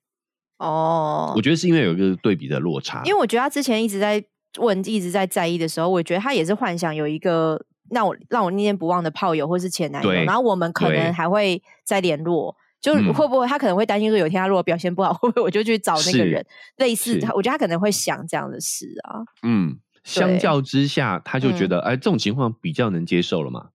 [0.59, 4.22] 哦，我觉得是因为有一个对比的落差，因为我觉得他之前一直在
[4.59, 12.57] 问、一直在在意的时候，我觉得他也是幻想有一个让我让我念念不忘的炮友或是前男友，然后我们可能还会再联络。
[12.80, 16.44] 就嗯会不会他可能会担心说，有一天他如果表现不好， 会不会我就去找那是个人？
[16.76, 19.24] 类似他，我觉得他可能会想这样的事啊。
[19.42, 23.68] 嗯，相较之下，他就觉得哎、这种情况比较能接受了嘛。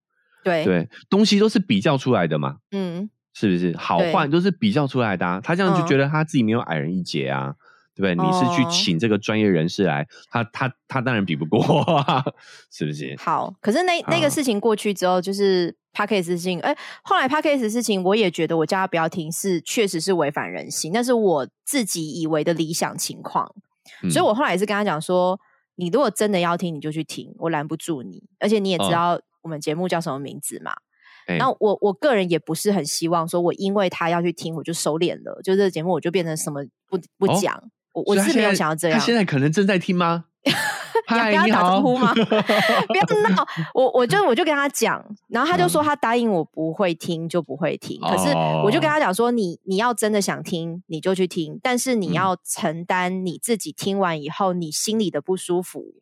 [0.43, 3.75] 对，对，东西都是比较出来的嘛，嗯，是不是？
[3.77, 5.39] 好坏都是比较出来的、啊。
[5.43, 7.55] 他这样就嗯觉得他自己没有矮人一截啊。
[7.95, 8.25] 对不对？
[8.25, 12.23] 你是去哦请这个专业人士来，他他他当然比不过、啊，
[12.71, 13.13] 是不是？
[13.19, 13.53] 好。
[13.59, 16.73] 可是那那啊个事情过去之后，就是 p a c k a g e 事情，哎、
[17.03, 23.53] 后来 p a c k a g e 事情，我也觉得我叫他不要听，是确实是违反人性，那是我自己以为的理想情况。
[24.01, 25.37] 嗯所以我后来也是跟他讲说，
[25.75, 28.23] 你如果真的要听，你就去听，我拦不住你。
[28.39, 30.71] 而且你也知哦道我们节目叫什么名字嘛。
[31.29, 37.63] 哎那我我个人也不是很希望说，我因为他要去听，我就收敛了，就这个节目我就变成什么不不哦讲。
[37.93, 39.05] 我我是没有想要这样他。
[39.05, 40.25] 现在可能正在听吗？
[41.07, 48.29] 嗨，要跟他打招呼吗不要 闹，我我就我就跟他讲，然后他就说嗯他答应我不会听就不会听，可是
[48.63, 55.95] 我就跟哦他讲说，你你要真的想听你就去听，但是你嗯要承担你自己听完以后你心里的不舒服。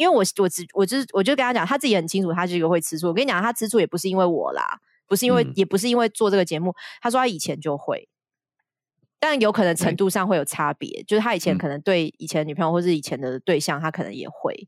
[0.00, 3.08] 因为我我只我就是我就跟他讲，他自己很清楚，他是一个会吃醋。
[3.08, 8.08] 我跟你讲，他吃醋也不是因为我啦，不是因为、嗯也不是因为做这个节目，他说他以前就会，
[9.18, 14.66] 但有可能程度上会有差别，就是他以前嗯可能对以前女朋友或是以前的对象，他可能也会，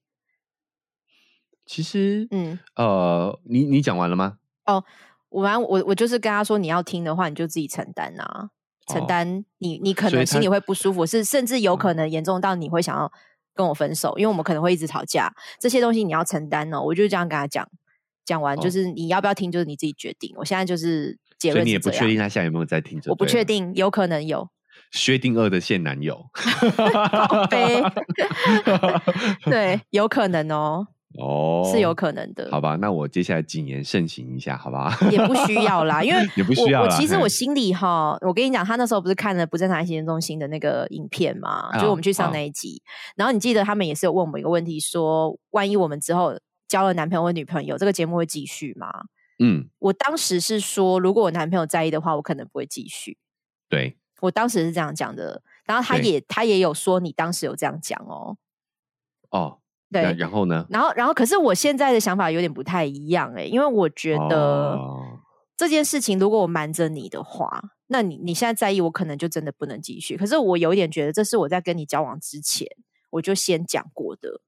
[1.65, 2.59] 其实，嗯。
[2.77, 4.37] 呃，你你讲完了吗？
[4.67, 4.85] 哦
[5.31, 8.51] 我反正我我就是跟他说，你要听的话，你就自己承担啊，
[8.87, 13.11] 承哦担你你可能心里会不舒服，是甚至有可能严重到你会想要
[13.55, 16.81] 跟我分手，因为我们可能会一直吵架，这些东西你要承担哦。
[16.81, 17.69] 我就这样跟他讲，
[18.25, 20.33] 讲完哦就是你要不要听，就是你自己决定。
[20.37, 23.11] 我现在就是结所以你也不确定他现在有没有在听着？
[23.11, 23.45] 我不确。
[23.45, 24.49] 定，有可能有。
[24.93, 26.27] 薛定谔的现男友，
[29.45, 30.87] 对，有可能哦，
[31.19, 32.49] 哦，是有可能的。
[32.51, 34.97] 好吧，那我接下来谨言慎行一下，好吧？
[35.11, 36.87] 也不需要啦，因为 也不需要我。
[36.87, 42.83] 我其实我心里哈，我跟你讲，他那时候不是看了不正常爱情中心的那个影片嘛，啊就我们去上啊那一集，
[43.17, 46.35] 然后你记得他们也是有问我们一个问题，说万一我们之后
[46.69, 48.89] 交了男朋友或女朋友，这个节目会继续吗？
[49.39, 53.19] 嗯，我当时是说，如果我男朋友在意的话，我可能不会继续。
[53.69, 58.37] 对，我当时是这样讲的，然后他也他也有说你当时有这样讲哦，
[59.31, 59.59] 哦，
[59.93, 60.67] 对然，后呢？
[60.71, 64.75] 然后然后可是我现在的想法有点不太一样哎、因为我觉得。
[64.75, 65.19] 哦
[65.55, 70.17] 这件事情如果我瞒着你的话，那你你现在在意，我可能就真的不能继续。
[70.17, 72.67] 可是我有一点觉得，这是我在跟你交往之前
[73.11, 74.41] 我就先讲过的。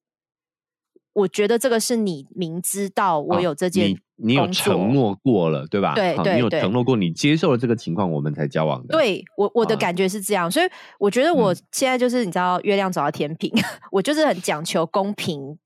[1.12, 5.94] 我觉得这个是你明知道我哦有这件你你有承诺过了，对吧？
[5.94, 10.66] 对对对你有承诺过你接受了这个情况，我们才交往的。，对我我的啊感觉是这样，所以
[10.98, 13.50] 我觉得我嗯现在就是你知道，月亮走到天平，
[13.90, 15.58] 我就是很讲求公平、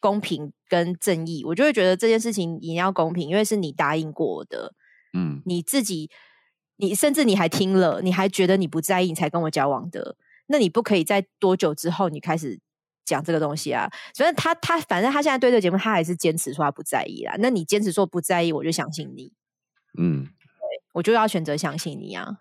[0.00, 1.42] 公平跟正义。
[1.46, 4.74] 我就会觉得这件事情一定要公平，因为是你答应过我的，
[5.16, 6.10] 嗯，你自己，
[6.76, 10.16] 你甚至你还听了，你还觉得你不在意，你才跟我交往的，
[10.48, 12.60] 那你不可以在多久之后你开始
[13.04, 13.88] 讲这个东西啊？
[14.14, 17.34] 所以他他反正他现在对这个节目，他还是坚持说他不在意啦。
[17.38, 19.32] 那你坚持说不在意，我就相信你，
[19.98, 22.38] 嗯，对我就要选择相信你啊。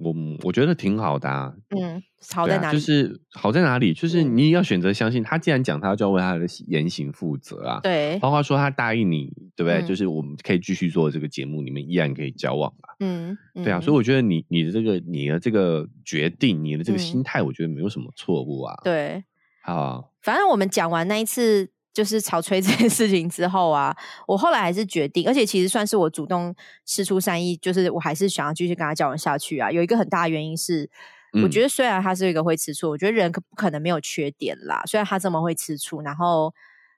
[0.00, 1.52] 我我觉得挺好的啊。
[1.70, 2.78] 嗯，好在哪里？
[2.78, 3.92] 就是好在哪里？
[3.92, 9.82] 就是嗯你要选择相信他，既然讲他，就要为他的言行负责啊。，对，包括说他答应你，对不对？
[9.82, 12.94] 嗯就是我们可以继续做这个节目，你们依然可以交往啊。
[13.00, 18.76] 嗯，对啊，所以我觉得你你的这个你的这个决定，你的这个嗯心态，我觉得没有什么错误啊。
[18.84, 19.24] 对，
[19.72, 23.96] 啊，反正我们讲完那一次就是草吹 这件事情之后啊，
[24.26, 26.54] 我后来还是决定，而且其实算是我主动
[26.86, 29.70] 吃出善意，就是我还是想要继续跟他交往下去啊。
[29.70, 30.88] 有一个很大的原因是，
[31.34, 34.82] 我嗯觉得虽然他是一个会吃醋，我觉得人可不可能没有缺点啦。
[34.86, 36.54] 虽然他这么会吃醋，然后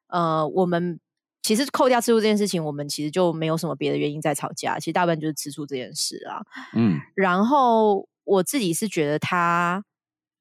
[0.08, 1.00] 呃，我们
[1.42, 6.42] 其实扣掉吃醋这件事情，我们其实就没有什么别的原因在吵架，其实大部分就是吃醋这件事啊。
[6.74, 9.82] 嗯然后我自己是觉得他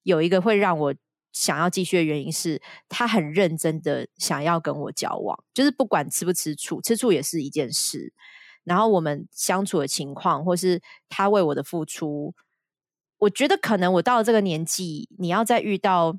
[0.04, 0.94] 有一个会让我
[1.32, 8.14] 想要继续的原因是，他很认真的想要跟我交往，就是不管吃不吃醋，吃醋也是一件事。
[8.64, 12.36] 然后我们相处的情况，或是他为我的付出，
[13.18, 16.18] 我觉得可能我到了这个年纪，你要再遇到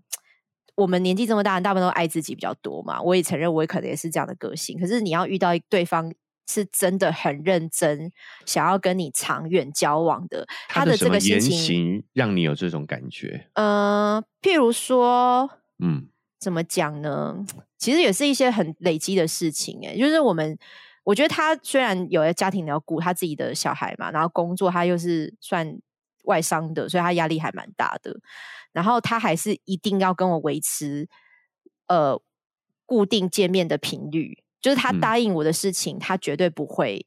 [0.74, 3.00] 我们年纪这么大，大部分都爱自己比较多嘛。
[3.02, 4.78] 我也承认，我也可能也是这样的个性。
[4.80, 6.12] 可是你要遇到对方
[6.50, 8.10] 是真的很认真，
[8.44, 13.48] 想要跟你长远交往的，他的这个心情，行让你有这种感觉？
[13.54, 15.48] 呃，譬如说，
[15.78, 16.08] 嗯
[16.40, 17.44] 怎么讲呢？
[17.78, 20.58] 其实也是一些很累积的事情、欸，就是我们，
[21.04, 25.78] 我觉得他虽然有家庭要顾，他自己的小孩嘛，然后工作他又是算
[26.24, 28.18] 外商的，所以他压力还蛮大的。
[28.72, 31.08] 然后他还是一定要跟我维持
[31.88, 32.20] 呃
[32.86, 37.06] 固定见面的频率，就是他嗯答应我的事情，他绝对不会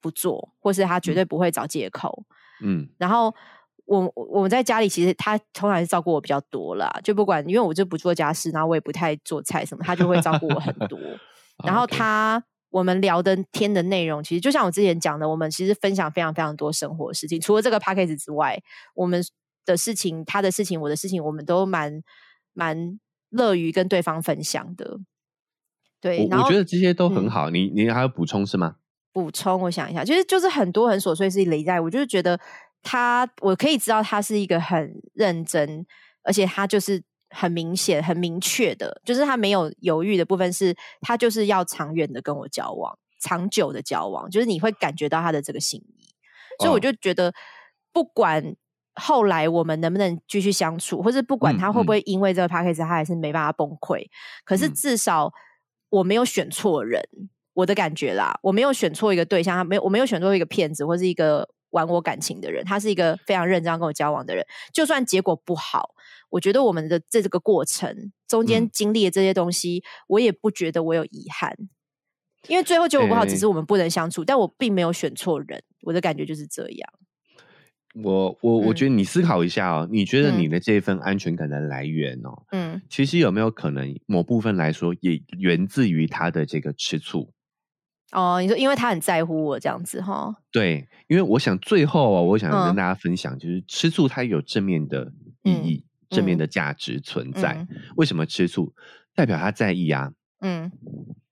[0.00, 2.24] 不做，或是他绝对不会找借口。
[2.64, 3.34] 嗯然后
[3.86, 10.98] 我我我们在家里其实他通常是照顾我比较多啦，就不管因为我就不做家事，然后我也不太做菜什么，他就会照顾我很多。
[11.64, 17.40] 然后他我们聊的天的内容，其实就像我之前讲的，我们其实分享非常非常多生活的事情。
[17.40, 18.58] 除了这个 p a c k a g e 之外，
[18.94, 19.22] 我们
[19.66, 22.02] 的事情、他的事情、我的事情，我们都蛮
[22.54, 22.98] 蛮
[23.30, 24.98] 乐于跟对方分享的。
[26.02, 27.48] 对，我我觉得这些都很嗯好。
[27.48, 28.74] 你你还有补充是吗？
[29.12, 32.38] 补充，我想一下，其实就是很多很琐碎事情累在，我就是觉得
[32.82, 35.86] 他，我可以知道他是一个很认真，
[36.24, 37.00] 而且他就是
[37.30, 46.08] 很明显、很明确的，就是他没有犹豫的部分是，他就是要长远的跟我交往，长久的交往，就是你会感觉到他的这个心意，
[46.58, 47.32] 所以我哦就觉得
[47.92, 48.56] 不管。
[48.94, 54.04] 后来我们能不能继续相处，或是不管嗯他会不会因为这个 p a c k a g e 他还是没办法崩溃，
[54.44, 55.32] 可是嗯至少
[55.92, 57.02] 我没有选错人，
[57.52, 64.42] 我的感觉啦，我没有选错一个对象，他没有，我没有选错一个骗子或是一个玩我感情的人，他是一个非常认真跟我交往的人。
[64.72, 65.94] 就算结果不好，
[66.30, 71.54] 我觉得我们的这个过程中间嗯经历的这些东西，我也不觉得我有遗憾，
[72.48, 76.92] 因为最后结果不好，只是我们不能相处，但我并没有选错人，我的感觉就是这样。
[77.94, 80.38] 我我我嗯觉得你思考一下哦，你觉得嗯。
[80.40, 87.32] 你的这份安全感的来源哦，嗯，其实有没有可能某部分来说也源自于他的这个吃醋？
[88.12, 95.12] 哦，你说因为他很在乎我这样子哈，对，因为我想最后啊，我想嗯跟大家分享，就是吃醋它有正面的
[95.42, 97.54] 意嗯义，正面的价值存在。
[97.54, 97.68] 嗯。
[97.96, 98.74] 为什么吃醋？
[99.14, 100.12] 代表他在意啊。
[100.40, 100.70] 嗯。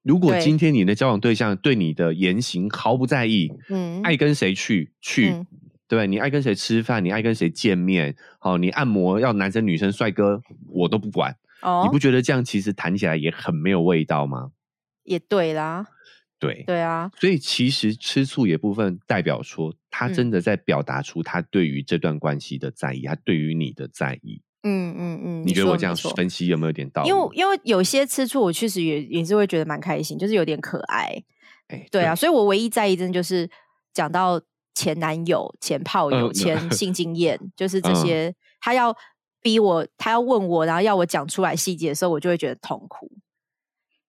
[0.03, 5.47] 如果今天你的交往对象对你的言行毫不在意，嗯，爱跟谁去去，嗯
[5.91, 6.07] 对不对？
[6.07, 11.37] 你爱跟谁吃饭，你爱跟谁见面，好，你按摩要男生女生帅哥，我都不管。
[11.63, 14.53] 哦，你不觉得这样其实谈起来也很没有味道吗？
[15.03, 15.85] 也对啦，
[16.39, 24.41] 对，对啊，所以其实吃醋也部分代表说，他嗯真的在表达出他对于这段关系的在意，他对于你的在意。
[24.63, 27.09] 嗯嗯嗯，你觉得我这样说分析有没有点道理？
[27.09, 31.21] 因为因为有些吃醋，我确实也也是会觉得蛮开心，就是有点可爱。
[31.67, 33.51] 哎，对啊，所以我唯一在意真的就是
[33.93, 34.41] 讲到
[34.75, 37.95] 前男友、前炮友、嗯前 性经验，就是这嗯。
[37.97, 38.97] 些，他要
[39.41, 43.11] 逼我，他要问我，然后要我讲出来细节的时候，我就会觉得痛苦。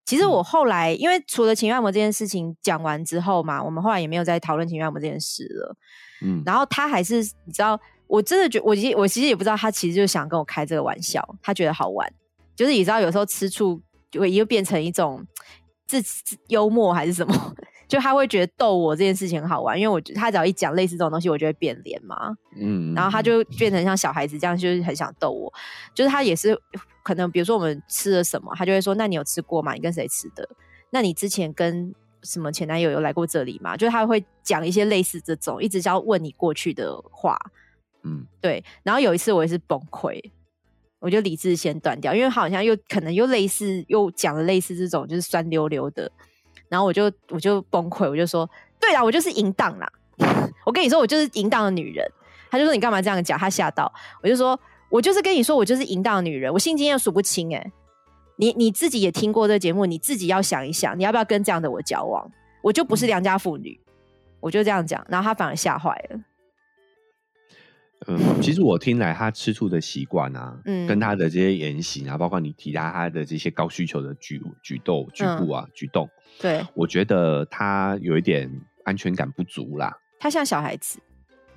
[0.05, 0.29] 其实嗯。
[0.29, 5.75] 我后来，因为除了情绪按摩这件事情讲完之后嘛，我们后来也没有再讨论情绪按摩这件事了。
[6.23, 12.07] 嗯，然后他还是你知道，我真的觉我其实我其实也不知道，他其实就想跟我开这个玩笑，他觉得好玩，
[12.55, 13.81] 就是你知道有时候吃醋
[14.11, 15.25] 就会又变成一种
[15.87, 17.55] 自自幽默还是什么，
[17.91, 25.53] 就他会觉得逗我这件事情很好玩，因为我觉得他只要一讲类似这种东西，我就会变脸嘛，嗯然后他就变成像小孩子这样，就是很想逗我，
[25.93, 26.57] 就是他也是
[27.03, 29.73] 可能比如说我们吃了什么，他就会说，那你有吃过吗？
[29.73, 30.47] 你跟谁吃的？
[30.89, 31.93] 那你之前跟
[32.23, 33.75] 什么前男友有来过这里吗？
[33.75, 37.37] 就是他会讲一些类似这种，一直要问你过去的话。
[38.03, 40.17] 嗯对，然后有一次我也是崩溃，
[40.99, 46.11] 我就理智先断掉，因为好像又可能又类似又讲了类似这种就是酸溜溜的，
[46.71, 48.49] 然后我就我就崩溃，我就说，
[48.79, 49.91] 对啦，我就是淫荡啦，
[50.65, 52.09] 我跟你说我就是淫荡的女人，
[52.49, 53.91] 他就说你干嘛这样讲，他吓到，
[54.23, 54.57] 我就说
[54.89, 57.71] 我就是跟你说我就是淫荡的女人，我性经验数不清哎、
[58.37, 62.31] 你你自己也听过这个节目，你自己要想一想，你要不要跟这样的我交往？
[62.61, 63.77] 我就不是良家妇女，
[64.39, 66.19] 我就这样讲，然后他反而吓坏了。
[68.07, 70.87] 嗯，其实我听来他吃醋的习惯啊，嗯。
[70.87, 76.09] 跟他的这些言行啊，包括你提到他的这些高需求的举举动、举步啊、举动，
[76.41, 78.49] 对我觉得他有一点
[78.83, 79.95] 安全感不足啦。
[80.19, 80.99] 他像小孩子，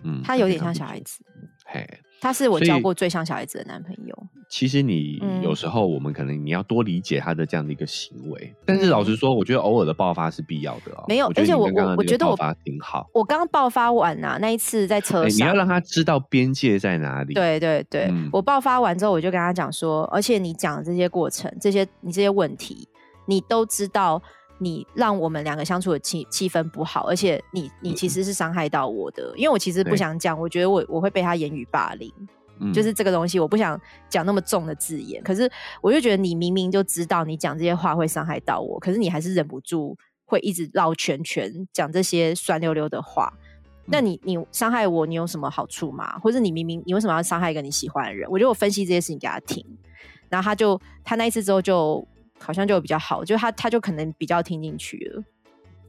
[0.02, 0.74] 嗯，他有点像。
[0.74, 1.24] 小孩子，
[1.66, 1.86] 嘿，
[2.20, 4.27] 他是我交过最像小孩子的男朋友。
[4.48, 11.05] 其实你嗯有时候我们可能你要多理解他的这样的一个行为，但是嗯老实说，我觉得偶尔的爆发是必要的哦。
[11.09, 13.09] 没有而且我我我觉得我那个爆发挺好。
[13.12, 22.89] 我刚爆发完呐、那一次在车上，你，要让他知道边界在哪里。，对对对，嗯我爆发完之后，我就跟他讲说，而且你讲的这些过程，这些你这些问题，
[23.27, 24.23] 你都知道，
[24.59, 32.12] 你让我们两个相处的气气氛不好，而且你你其实是伤害到我的，因为我其实不想讲，我觉得我我会被他言语霸凌，
[32.60, 35.51] 嗯就是这个东西，我不想讲那么重的字眼，可是
[35.82, 43.32] 我就觉得你明明就知道你讲这些话会伤害到我，可是你还是忍不住会一直绕圈圈讲这些酸溜溜的话。
[43.86, 46.18] 那嗯你你伤害我，你有什么好处吗？
[46.20, 48.31] 或者你明明你为什么要伤害一个你喜欢的人？
[48.31, 49.62] 我觉得我分析这些事情给他听，
[50.31, 52.06] 然后他就他那一次之后就
[52.40, 55.24] 好像就比较好，就他他就可能比较听进去了。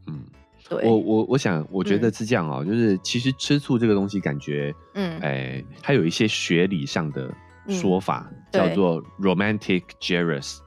[0.07, 0.23] 嗯，
[0.69, 7.33] 对，我我我想，我觉得嗯是这样哦，就是其实吃醋这个东西，感觉，嗯哎，它有一些学理上的
[7.67, 10.59] 说法，对叫做 romantic jealous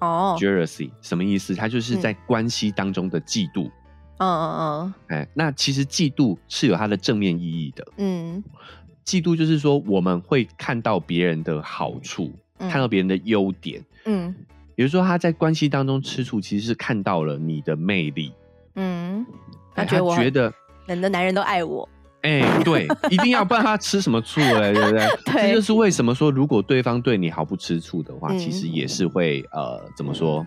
[0.00, 1.54] 哦，jealousy，什么意思？
[1.54, 3.70] 它就是嗯在关系当中的嫉妒。
[4.18, 7.86] 嗯嗯哎，那其实嫉妒是有它的正面意义的。
[7.98, 8.42] 嗯
[9.04, 13.84] 嫉妒就是说，我们会看到别人的好处，嗯看到别人的优点。
[14.06, 14.34] 嗯
[14.76, 18.32] 比如说，他在关系当中吃醋，其实是看到了你的魅力，
[18.76, 19.26] 嗯，
[19.74, 20.52] 他哎觉得觉得
[20.86, 21.88] 很多男人都爱我。
[22.22, 25.06] 哎、对，一定要不然他吃什么醋嘞，对不对？
[25.32, 30.46] 对这就是为什么说，如果对方对你毫不吃醋的话，嗯其实也是会呃，怎么说？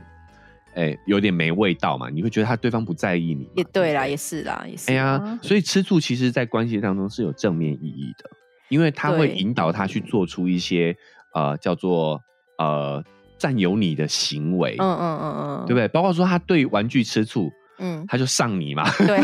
[0.75, 4.91] 哎、有点没味道嘛，你会觉得他对方不在意你，也对啦，也是啦，也是。
[4.91, 8.29] 哎呀，，所以吃醋其实在关系当中是有正面意义的，
[8.69, 10.95] 因为他会引导他去做出一些
[11.33, 12.21] 呃叫做
[12.59, 13.03] 呃
[13.39, 15.87] 占有你的行为，嗯嗯嗯嗯，对不对？
[15.87, 17.49] 包括说他对玩具吃醋，
[17.79, 18.87] 嗯，他就上你嘛。
[18.97, 19.19] 对，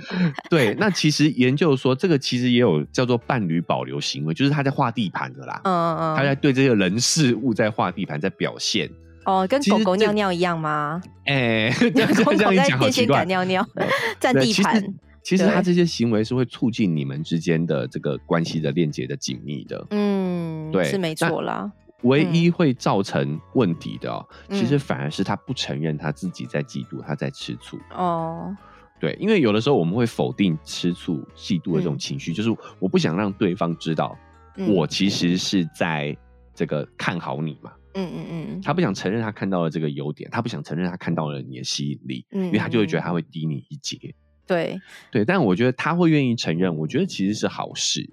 [0.50, 8.90] 对，那其实研究说，这个其实也有叫做伴侣保留行为，就是他在画地盘的啦，嗯嗯嗯，他在对这些人事物在画地盘，在表现。
[9.24, 11.02] 哦，跟狗狗尿尿一样吗？
[11.26, 11.70] 哎、
[12.24, 13.28] 狗狗在电线杆。
[13.28, 13.64] 尿尿，
[14.18, 14.82] 占地盘。
[15.22, 19.86] 其实他对这些行为是会促进你们之间的这个关系的链接的紧密的。
[19.90, 21.70] 嗯，对是没那错啦。
[22.02, 27.78] 唯一会造成问题的哦，嗯其实反而是他不承认他自己在嫉妒，他在吃醋。
[27.90, 28.56] 哦，
[29.00, 34.16] 对，因为有的时候我们会否定吃醋、嫉妒的这种嗯情绪，就是我不想让对方知道
[34.56, 36.16] 嗯我其实是在
[36.54, 37.72] 这个看好你嘛。
[37.94, 44.14] 嗯嗯嗯他不想承认他看到了这个优点，他不想承认他看到了你的吸引力，嗯因为他就会觉得他会低你一截。
[44.46, 44.80] 对
[45.10, 48.08] 对，但我觉得他会愿意承认，我觉得其实是好事。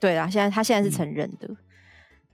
[0.00, 1.48] 对啊，现在他现在是嗯承认的。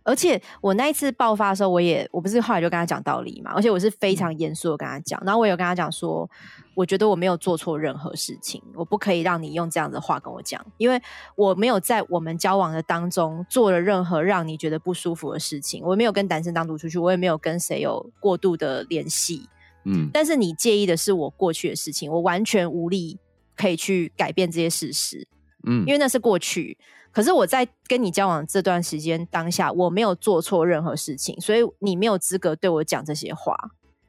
[0.04, 6.28] 而且我那一次爆发的时候，我也我不是后来就跟他讲道理嘛，而且我是非常严肃的跟他讲，然后我有跟他讲说，
[6.74, 11.00] 我觉得我没有做错任何事情，我不可以让你用这样的话跟我讲，因为
[11.34, 19.48] 我没有在我们交往的当中做了任何让你觉得不舒服的事情，我没有跟男生单独出去，我也没有跟谁有过度的联系，
[19.86, 23.18] 嗯，但是你介意的是我过去的事情，我完全无力
[23.56, 25.26] 可以去改变这些事实，
[25.66, 26.76] 嗯因为那是过去。
[27.14, 33.56] 可是我在跟你交往这段时间当下，我没有做错任何事情，所以你没有资格对我讲这些话。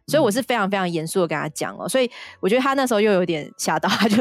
[0.07, 2.09] 所以我是非常非常严肃的跟他讲哦，所以
[2.39, 4.17] 我觉得他那时候又有点吓到， 他就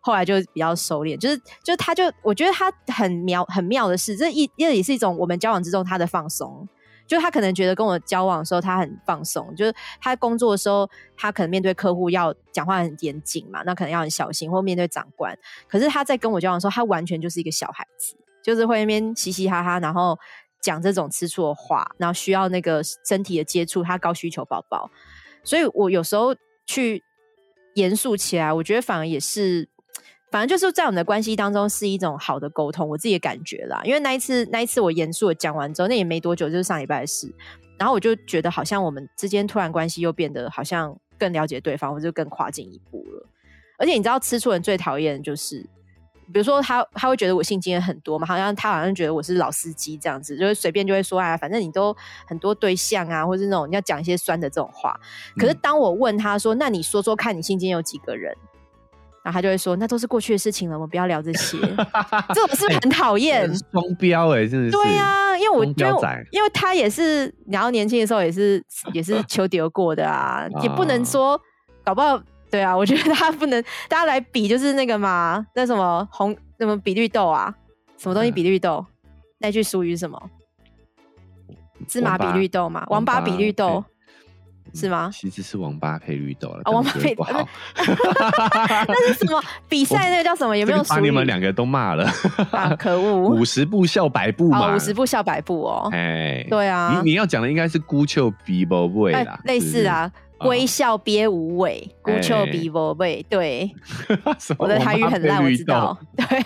[0.00, 6.66] 后来就比较收敛，就是就他就我觉得他很妙很妙的是，这一这也是一种我们交往之中他的放松。
[7.06, 15.38] 就他可能觉得跟我交往的时候他很放松，就是他工作的时候他可能面对客户要讲话很严谨嘛，那可能要很小心，或面对长官。
[15.68, 18.16] 可是他在跟我交往的时候，他完全就是一个小孩子，
[18.46, 20.16] 就是会那边嘻嘻哈哈，然后
[20.62, 24.88] 讲这种吃醋的话，然后需要那个身体的接触，他高需求宝宝。
[25.42, 26.32] 所以我有时候
[26.64, 27.02] 去
[27.74, 29.68] 严肃起来，我觉得反而也是，
[30.30, 33.82] 反正就是在我们的关系当中是一种好的沟通，我自己的感觉啦。
[33.84, 37.34] 因为那一次，那一次我严肃的讲完之后，那也没多久，就是上礼拜的事。
[37.78, 43.28] 然后我就觉得好像我们之间突然关系又变得好像更了解对方，或者更跨进一步了。
[43.76, 45.66] 而且你知道，吃醋人最讨厌的就是，
[46.32, 51.96] 比如说他他会觉得我性经验很多嘛，好像他好像觉得我是老司机这样子，就是随便就会说啊，反正你都
[52.26, 54.98] 很多对象啊，或是那种你要讲一些酸的这种话。
[55.38, 58.36] 可是当我问他说：“那你说说看你性经验有几个人？”
[59.22, 61.58] 然后他就会说：“那都是过去的事情了，我们不要聊这些。
[62.34, 63.48] ”这种是不是很讨厌？
[63.72, 64.70] 双标哎，真的是。
[64.70, 68.62] 对啊、因为我双觉得标仔，因为他也是，然后年轻的时候也是
[68.92, 71.40] 也是 求丢过的啊，也不能说
[71.84, 72.20] 搞不好。
[72.50, 77.54] 对啊，我觉得他不能，大家来比就是那个嘛，那什么红什么比绿豆啊，
[77.98, 78.84] 什么东西比绿豆？
[79.38, 80.30] 那句俗语是什么？
[81.86, 83.84] 芝麻比绿豆嘛，王八比绿豆
[84.74, 85.10] 是吗？
[85.12, 87.46] 其实是王八配绿豆了，啊王八配不好，
[87.76, 90.10] 那是什么比赛？
[90.10, 90.56] 那个叫什么？
[90.56, 91.00] 有没有这个把？
[91.00, 92.10] 你们两个都骂了，
[92.50, 93.28] 啊， 可恶！
[93.28, 95.88] 五十步笑百步嘛，哦，五十步笑百步哦。
[95.92, 100.10] 哎，对啊你你要讲的应该是孤丘比不会哎啦，，类似啊，
[100.40, 103.24] 微笑憋无尾，孤丘哎比无尾。
[103.28, 103.70] 对，
[104.58, 106.24] 我的台语很烂，我知道豆。
[106.28, 106.44] 对，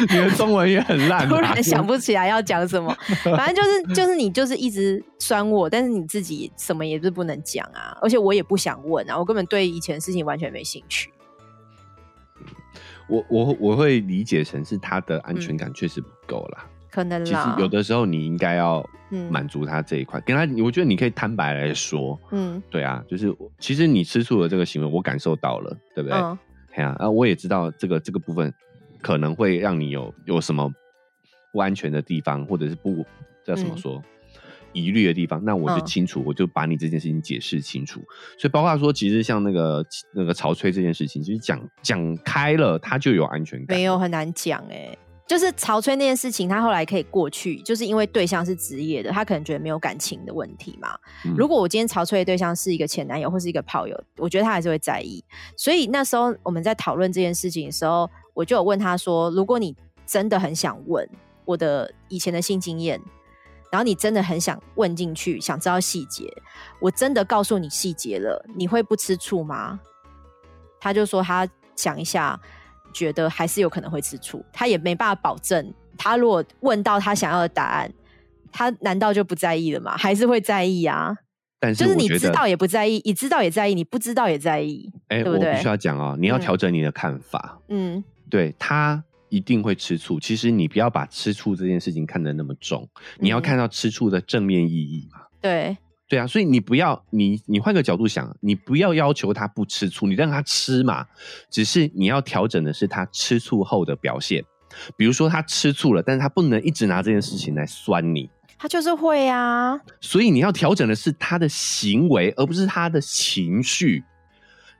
[0.00, 2.96] 你的中文也很烂啊，突然想不起来要讲什么，
[3.36, 11.12] 反正就是就是你就是一直酸我，但是你自己什么也是不能讲啊，而且我也不想问啊，我根本对以前的事情完全没兴趣。
[13.08, 16.64] 我我我会理解成是他的安全感确实不够啦。
[16.92, 26.18] 可能其实，有的时候你应该要嗯满足他这一块，跟他，我觉得你可以坦白来说，嗯对啊，就是其实你吃醋的这个行为，我感受到了，对不对？
[26.18, 26.38] 嗯
[26.74, 28.52] 哎呀、啊，我也知道这个这个部分
[29.00, 30.70] 可能会让你有有什么
[31.52, 33.04] 不安全的地方，或者是不
[33.44, 34.02] 叫什么嗯说。
[34.74, 38.00] 疑虑的地方，那我就嗯清楚，我就把你这件事情解释清楚。
[38.38, 43.76] 所以包括说，其实像那个那个潮吹这件事情，其实讲讲开了，他就有安全感。
[43.76, 44.96] 没有很难讲哎、
[45.26, 50.98] 就是曹吹那件事情，他后来可以过去，就是因为对象是职业的，他可能觉得没有感情的问题嘛。
[51.24, 55.24] 嗯如果我今天曹吹的对象是一个前男友或是一个炮友，我觉得他还是会在意。
[55.56, 59.74] 所以那时候我们在讨论这件事情的时候，我就有问他说：如果你
[60.04, 61.08] 真的很想问
[61.44, 63.00] 我的以前的性经验，
[63.70, 66.30] 然后你真的很想问进去，想知道细节，
[66.78, 69.80] 我真的告诉你细节了，你会不吃醋吗？
[70.78, 72.38] 他就说他想一下，
[72.92, 75.74] 觉得还是有可能会吃醋，他也没办法保证。
[75.98, 77.92] 他如果问到他想要的答案，
[78.50, 79.96] 他难道就不在意了吗？
[79.96, 81.16] 还是会在意啊？
[81.60, 87.58] 但是就是你知道也不在意，你知道也在意，你不知道也在意，哎、对不对我必须要讲哦，你要嗯调整你的看法。
[87.68, 92.88] 嗯对他一定会吃醋，其实你不要把吃醋这件事情看得那么重，
[93.18, 95.20] 你要嗯看到吃醋的正面意义嘛。
[95.40, 95.76] 对，
[96.12, 101.06] 对啊，所以你不要你你换个角度想，你不要要求他不吃醋，你让他吃嘛，
[101.48, 104.44] 只是你要调整的是他吃醋后的表现。
[104.94, 108.28] 比如说他吃醋了，但是他不能一直拿这件事情来酸你，
[108.58, 114.04] 他就是会啊，所以你要调整的是他的行为，而不是他的情绪。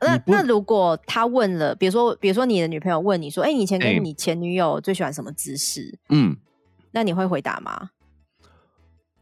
[0.02, 6.36] 那那如果他问了，比如说，比如说你的女朋友问你说：“哎、你以前哎跟你前女友最喜欢什么姿势？”嗯，
[6.90, 7.88] 那你会回答吗？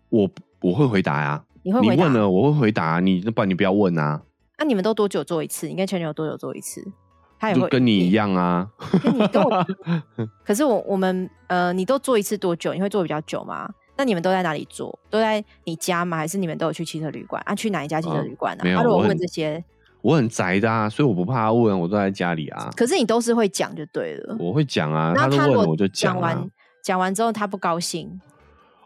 [0.08, 0.28] 我
[0.60, 1.94] 我会回答呀、你会回答？
[1.94, 3.00] 你问了，我会回答、啊。
[3.00, 4.20] 你不然你不要问啊，
[4.58, 5.68] 那、你们都多久做一次？
[5.68, 6.84] 你跟前女友多久做一次？
[7.38, 8.68] 他也会就跟你一，样啊。
[9.02, 9.66] 跟你跟我。
[10.44, 12.74] 可是我我们呃，你都做一次多久？
[12.74, 13.68] 你会做比较久吗？
[13.96, 14.98] 那你们都在哪里做？
[15.10, 16.16] 都在你家吗？
[16.16, 17.42] 还是你们都有去汽车旅馆？
[17.46, 19.62] 啊，去哪一家汽车哦旅馆呢、没有他、如果我很问这些，
[20.02, 22.70] 我很宅的啊，所以我不怕他问，我都在家里啊。
[22.76, 24.36] 可是你都是会讲就对了。
[24.38, 26.50] 我会讲啊，那他如果都问了我就讲啊讲完。
[26.82, 28.20] 讲完之后，他不高兴，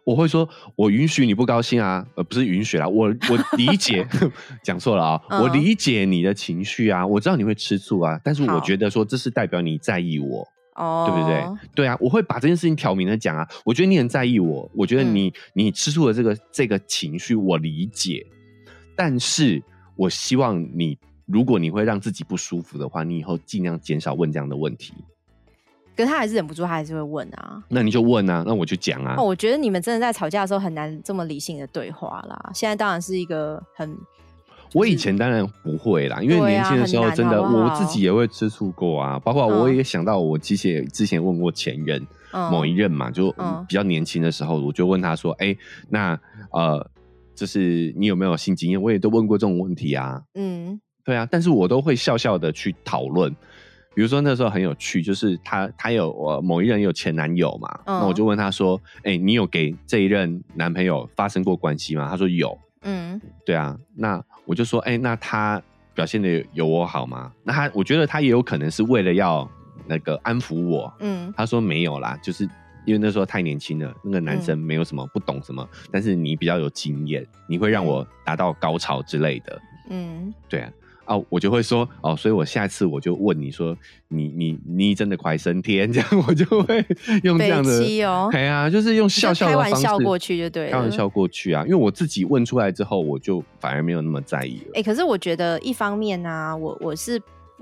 [0.05, 4.06] 我会说，我允许你不高兴啊，呃，不是允许啦，我我理解
[4.62, 5.40] 讲错了啊，嗯。
[5.40, 11.44] 我理解你的情绪啊，我知道你会吃醋啊，但是我觉得说这是代表你在意我，哦，对不对？
[11.74, 15.14] 对啊，我会把这件事情挑明的讲啊，我觉得你很在意我，我觉得嗯。
[15.14, 18.26] 你、你吃醋的这个这个情绪我理解，
[18.94, 19.62] 但是
[19.97, 24.93] 我希望你，如果你会让自己不舒服的话，你以后尽量减少问这样的问题，
[25.97, 27.62] 可是他还是忍不住，他还是会问啊。
[27.69, 32.51] 那你就问啊，那我就讲啊哦，，我觉得你们真的在吵架的时候很难这么理性的对话啦。
[32.55, 33.97] 现在当然是一个很
[34.73, 45.57] 我以前当然不会啦，因为年轻的时候真的我自己也会吃醋过啊，包括我嗯也想到我之前之前问过前任嗯某一任嘛，就嗯比较年轻的时候，我就问他说：“哎，
[45.89, 46.19] 那
[46.51, 46.91] 呃，
[47.37, 53.33] 就是你有没有性经验？”我也都问过这种问题啊，嗯对啊，但是我都会笑笑的去讨论。
[53.95, 62.59] 比如说那时候很有趣，就是她她有我某一任有前男友嘛，嗯那我就问她说：“哎，你有给这一任男朋友发生过关系吗？”她说有。
[62.87, 65.62] 嗯对啊，那我就说，哎、那他
[65.95, 67.33] 表现的有有我好吗？
[67.43, 69.51] 那他，我觉得他也有可能是为了要
[69.87, 70.93] 那个安抚我。
[71.01, 72.45] 嗯他说没有啦，就是
[72.85, 79.62] 因为那时候太年轻了，那个男生没有什么不懂什么，但是你比较有经验，你会让我达到高潮之类的。
[79.89, 80.71] 嗯，对啊，
[81.06, 83.76] 哦，我就会说哦，所以我下次我就问你说，
[84.09, 86.85] 你你你真的快升天， 这样我就会
[87.22, 90.72] 用这样的，北七哦哎呀，就是用笑笑开的方式玩笑过去就对了。
[90.72, 94.72] 开玩笑过去啊，因为我自己问出来之后，我就反而没有那么在意了。
[94.74, 97.20] 哎、可是我觉得一方面呢、我我是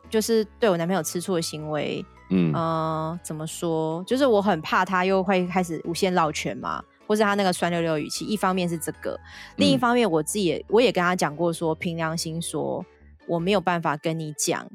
[0.08, 4.02] 就是对我男朋友吃醋的行为，嗯呃，怎么说？
[4.06, 8.24] 就是我很怕他又会开始无限绕圈嘛，或是他那个酸溜溜的语气。
[8.24, 9.18] 一方面是这个，
[9.56, 12.84] 另一嗯方面我自己也我也跟他讲过说，凭良心说，
[13.26, 14.68] 我没有办法跟你讲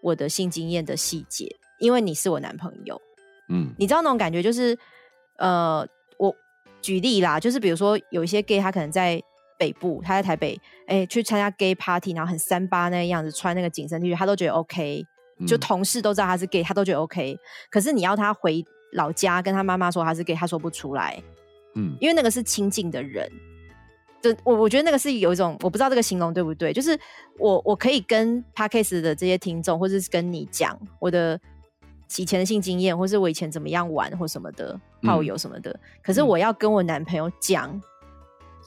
[0.00, 3.00] 我的性经验的细节，因为你是我男朋友。
[3.50, 4.78] 嗯你知道那种感觉，就是
[5.38, 5.86] 呃，
[6.18, 6.34] 我
[6.82, 9.22] 举例啦，就是比如说有一些 gay，他可能在
[9.58, 15.04] 北部，他在台北，哎、去参加 gay party，然后很三八那个样子，穿那个紧身 T 恤，他都觉得 OK，
[15.46, 17.38] 就嗯同事都知道他是 gay，他都觉得 OK。
[17.70, 21.22] 可是你要他回老家跟他妈妈说他是 gay，他说不出来，
[21.74, 23.30] 嗯因为那个是亲近的人。
[24.20, 26.98] 就我我觉得那个是有一种我不知道这个形容对不对，就是
[27.38, 31.38] 我我可以跟 podcast 的这些听众，或者是跟你讲我的
[32.16, 35.78] 以前的性经验，或是我以前怎么样玩或什么的炮友什么的。
[36.02, 37.80] 可是嗯我要跟我男朋友讲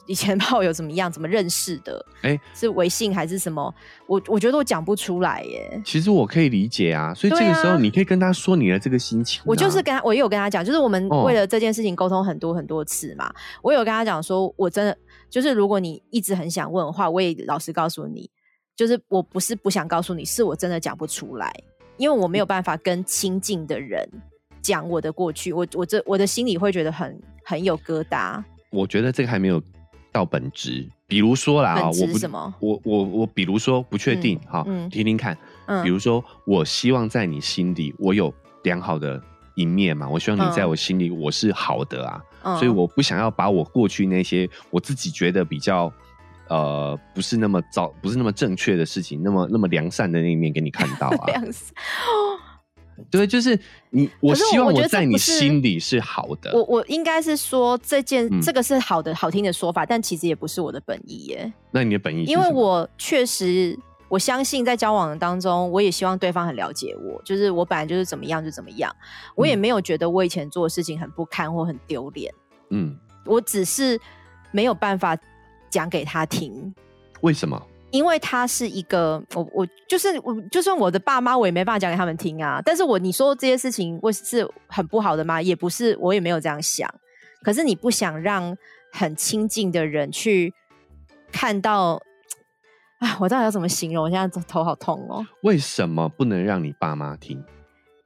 [0.06, 3.74] 以前 炮友怎么样，怎么认识的，哎是微信还是什么？
[4.06, 5.80] 我我觉得我讲不出来耶。
[5.84, 13.32] 其实我可以理解啊，所以这个时候你可以跟他说你的这个心情啊、我就是跟他，我也有跟他讲，就是我们哦为了这件事情沟通很多很多次嘛。
[13.62, 14.96] 我有跟他讲说，我真的
[15.30, 18.30] 就是如果你一直很想问的话，我也老实告诉你，
[18.76, 21.52] 就是我不是不想告诉你，是我真的讲不出来，
[21.96, 24.08] 因为我没有办法跟亲近的人
[24.60, 28.42] 讲我的过去，我我这我的心里会觉得很很有疙瘩。
[28.70, 29.62] 我觉得这个还没有
[30.12, 30.88] 到本职。
[31.08, 35.36] 比如说啦啊，我不什么我我我，比如说不确定，好、嗯听听看。
[35.66, 38.32] 嗯比如说，我希望在你心里我有
[38.62, 39.20] 良好的
[39.54, 45.92] 一面嘛，我希望你在嗯我心里我是好的啊，嗯所以我不想要把我过去那些我自己觉得比较。
[46.48, 51.26] 呃，不是那么糟，不是那么正确的事情，那么那么良善的那一面给你看到啊。
[53.10, 53.58] 对，就是
[53.90, 56.52] 你，我希望我在你心里是好的。
[56.54, 61.52] 我我应该是说这件、嗯这个是好的好听的说法，但其实也不是我的本意耶。
[61.70, 63.78] 那你的本意是因为我确实，
[64.08, 68.94] 我相信在交往的当中，我也希望对方很了解我，就是我本来就是怎么样就怎么样，
[69.34, 72.32] 我也没有觉得我以前做的事情很不堪或很丢脸，
[72.70, 73.98] 嗯，我只是
[74.50, 75.16] 没有办法
[75.70, 76.74] 讲给他听。
[77.22, 77.60] 为什么？
[77.92, 82.60] 因为他是一个，我我就是我，就算我的爸妈，我也没办法讲给他们听啊。
[82.64, 85.40] 但是我你说这些事情，我是很不好的吗？
[85.40, 86.92] 也不是，我也没有这样想。
[87.42, 88.56] 可是你不想让
[88.92, 90.52] 很亲近的人去
[91.30, 92.00] 看到，
[92.98, 94.04] 啊，我到底要怎么形容？
[94.04, 95.26] 我现在头好痛哦。
[95.42, 97.44] 为什么不能让你爸妈听？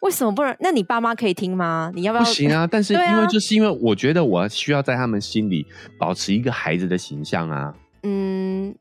[0.00, 0.56] 为什么不能？
[0.60, 1.90] 那你爸妈可以听吗？
[1.94, 2.24] 你要不要？
[2.24, 2.66] 不行啊！
[2.70, 5.66] 但是因为就是因为我觉得我需要在他们心里
[5.98, 8.74] 保持一个孩子的形象啊，嗯，因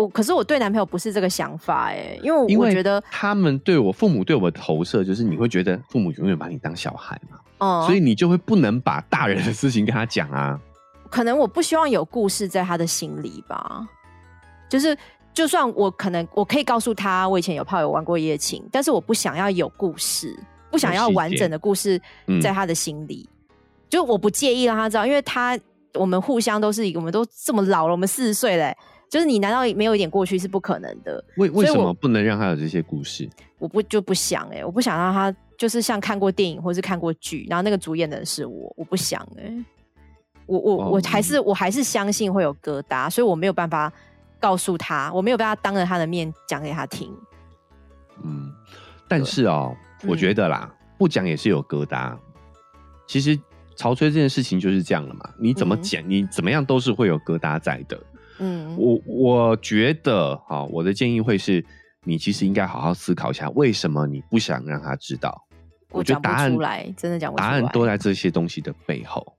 [0.00, 10.58] 我可是我对男朋友不是这个想法哎、因为因为我觉得，他们对我父母对我的投射就是你会觉得父母永远把你当小孩嘛，嗯，所以你就会不能把大人的事情跟他讲啊。
[11.10, 13.86] 可能我不希望有故事在他的心里吧。
[14.68, 14.96] 就是，
[15.34, 20.34] 就算我可能我可以告诉他，我以前有泡友玩过一夜情，但是我不想要有故事，
[20.70, 23.28] 不想要完整的故事嗯在他的心里。
[23.88, 25.58] 就我不介意让他知道，因为他
[25.94, 28.76] 我们互相都是我们都这么老了，我们四十岁嘞，
[29.10, 31.22] 就是你难道没有一点过去是不可能的？
[31.36, 33.28] 为为什么不能让他有这些故事？
[33.58, 39.52] 我不就不想哎、我不想让他就是像看过电影或是看过剧，然后那个主演的人是我，我不想哎、
[40.46, 43.92] 我我哦我还是我还是相信会有疙瘩，所以我没有办法
[44.38, 47.12] 告诉他，我没有办法当着他的面讲给他听。
[48.22, 48.52] 嗯，
[49.08, 52.16] 但是哦，嗯我觉得啦，不讲也是有疙瘩。
[53.06, 53.38] 其实
[53.74, 58.00] 潮吹这件事情就是这样了嘛，你怎么嗯讲，你怎么样都是会有疙瘩在的。
[58.40, 61.64] 嗯，我我觉得，哈，我的建议会是，
[62.04, 65.46] 你其实应该好好思考一下，为什么你不想让他知道？
[65.92, 67.50] 我觉得答案出来，真的讲不出答。
[67.50, 69.34] 案都在这些东西的背后。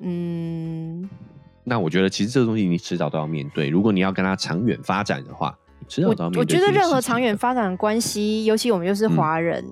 [0.00, 1.08] 嗯，
[1.62, 3.68] 那我觉得，其实这个东西你迟早都要面对。
[3.68, 9.64] 如果你要跟他长远发展的话，你迟早我都要面对我觉得任何长远发展的关系，尤其我们又是嗯华人，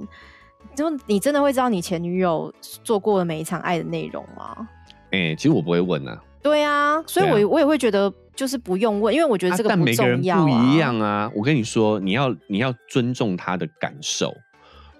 [0.76, 2.52] 就你真的会知道你前女友
[2.84, 4.68] 做过的每一场爱的内容吗？
[5.10, 11.28] 哎、其实我不会问啊，对啊，所以我、啊我也会觉得就是不用问，因为我觉得这个啊但不每个人不一样啊。
[11.34, 14.32] 我跟你说，你要你要尊重他的感受。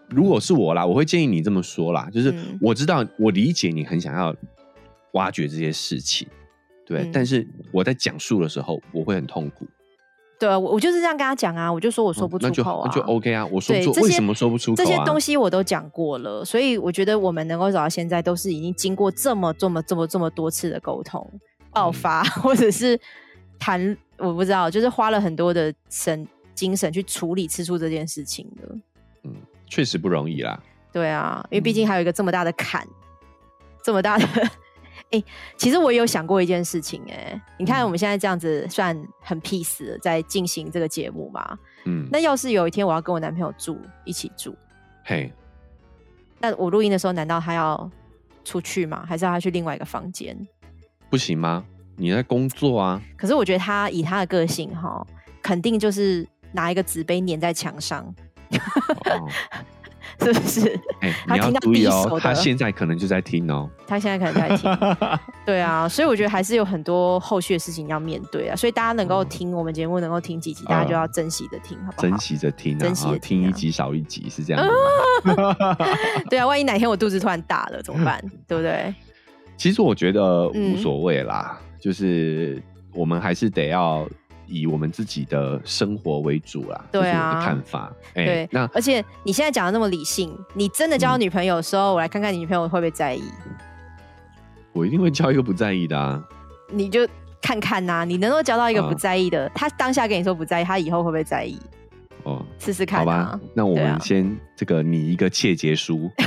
[0.08, 4.34] 如果是我啦，我会建议你这么说啦，就是嗯我知道，我理解你很想要
[5.12, 6.26] 挖掘这些事情，
[6.84, 9.64] 对，嗯但是我在讲述的时候，我会很痛苦。
[10.40, 14.84] 对啊，我我就是这样跟他讲啊，我就说我说不哦那就出口啊，那就 OK 啊，我说不出，为什么说不出口、啊？
[14.84, 21.24] 这些东西我都讲过了，所以我觉得我们能够走到现在，都是已经经过这么这么这么这么多次的沟通、
[21.70, 22.98] 爆发，嗯 或者是
[23.58, 28.78] 谈，我不知道，就是花了很多的神精神去处理吃醋这件事情的。
[29.24, 29.34] 嗯，
[29.66, 30.60] 确实不容易啦。
[30.92, 32.86] 对啊，因为毕嗯竟还有一个这么大的坎，
[33.82, 34.26] 这么大的。
[35.10, 35.24] 哎、
[35.56, 41.58] 其实我也有想过一件事情、哎，你看嗯我们现在这样子算很 peace 的在进行这个节目嘛？
[41.84, 44.54] 嗯，那要是有一天我要跟我男朋友住一起住，
[45.04, 45.32] 嘿，
[46.40, 47.90] 那我录音的时候，难道他要
[48.44, 49.06] 出去吗？
[49.06, 50.36] 还是要他去另外一个房间？
[51.08, 51.64] 不行吗？
[51.98, 55.04] 你在工作啊，可是我觉得他以他的个性哈，
[55.42, 58.02] 肯定就是拿一个纸杯粘在墙上，
[59.10, 59.28] 哦，
[60.24, 60.80] 是不是？
[61.00, 63.68] 哎、他你要听到注意哦他现在可能就在听哦。
[63.86, 64.78] 他现在可能在听，
[65.44, 68.56] 对啊，所以我觉得还是有很多后续的事情要面对啊。
[68.56, 72.02] 所以大家能够听我们节目，能够听几集，大家就要珍惜的听，好不好？
[72.02, 74.64] 珍惜着听啊，珍惜听一集少一集是这样
[75.24, 75.76] 的吗。
[76.30, 78.22] 对啊，万一哪天我肚子突然大了怎么办？
[78.46, 78.94] 对不对？
[79.56, 84.08] 其实我觉得嗯无所谓啦，就是我们还是得要
[84.46, 86.84] 以我们自己的生活为主啦。
[86.90, 87.92] 对啊看法。
[88.14, 93.22] 哎、对，那而且你现在讲的那么理性，你真的交女朋友的时候，我来看看你女朋友会不会在意？
[94.72, 96.22] 我一定会交一个不在意的啊。
[96.70, 97.06] 你就
[97.40, 101.58] 看看呐、你能够交到一个不啊在意的，他当下跟你说不在意，他以后会不会在意？
[102.24, 106.10] 哦，试试看好啊吧。，那我们先这个拟一个切结书，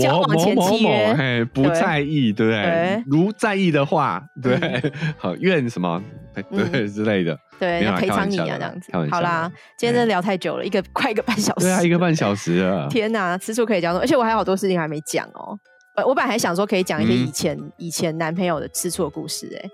[0.00, 2.46] 交我某某某嘿不在意，对。
[2.46, 2.62] 不对？
[2.62, 3.02] 对？
[3.06, 6.02] 如在意的话，对嗯， 好愿什么？
[6.34, 6.88] 对嗯。
[6.88, 7.38] 之类的。
[7.58, 8.92] 对，赔偿你啊，这样子。
[9.10, 11.66] 好啦，今天真的聊太久了，一个快一个半小时。
[11.66, 12.86] 对啊，一个半小时啊。
[12.90, 15.58] 天哪，吃醋可以讲，而且我还有好多事情还没讲哦。
[15.96, 17.16] 我我本来还想说可以讲一些嗯。
[17.26, 19.68] 以前、以前男朋友的吃醋的故事、哎，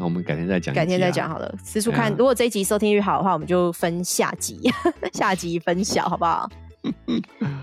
[0.00, 1.54] 那我们改天再讲啊，改天再讲好了。
[1.62, 4.58] 吃醋看，啊如果这一集收听率好的话，我们就分下集，
[5.12, 6.48] 下集分晓，好不好？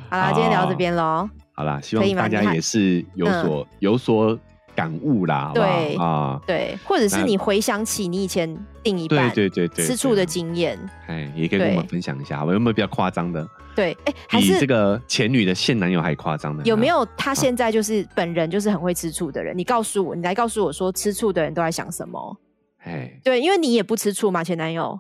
[0.08, 1.28] 好啦，今天聊到这边喽。
[1.54, 4.38] 好啦，希望大家也是有所、有所
[4.76, 6.40] 感悟啦，对啊？
[6.46, 8.48] 对，或者是你回想起你以前
[8.84, 10.78] 另一对半对对对，吃醋的对经验，
[11.08, 12.42] 哎，也可以跟我们分享一下？
[12.42, 13.42] 有没有比较夸张的？
[13.78, 16.64] 对，哎，还比是这个前女的现男友还夸张呢？
[16.66, 16.88] 有没？
[16.88, 19.56] 有他现在就是本人就是很会吃醋的人？
[19.56, 22.36] 你告诉我，你来告诉我说吃醋的人都在想什么？
[22.80, 25.00] 哎，对，因为你也不吃醋嘛，前男友。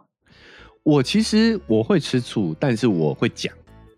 [0.83, 3.51] 我其实我会吃醋，但是我会讲，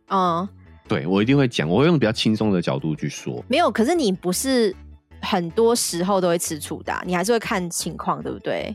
[0.08, 0.48] 嗯，
[0.88, 3.44] 对我一定会讲，我会用比较轻松的角度去说。
[3.50, 4.74] 没有，可是你不是
[5.22, 8.74] 很多时候都会吃醋的啊、你还是会看情况，对不对？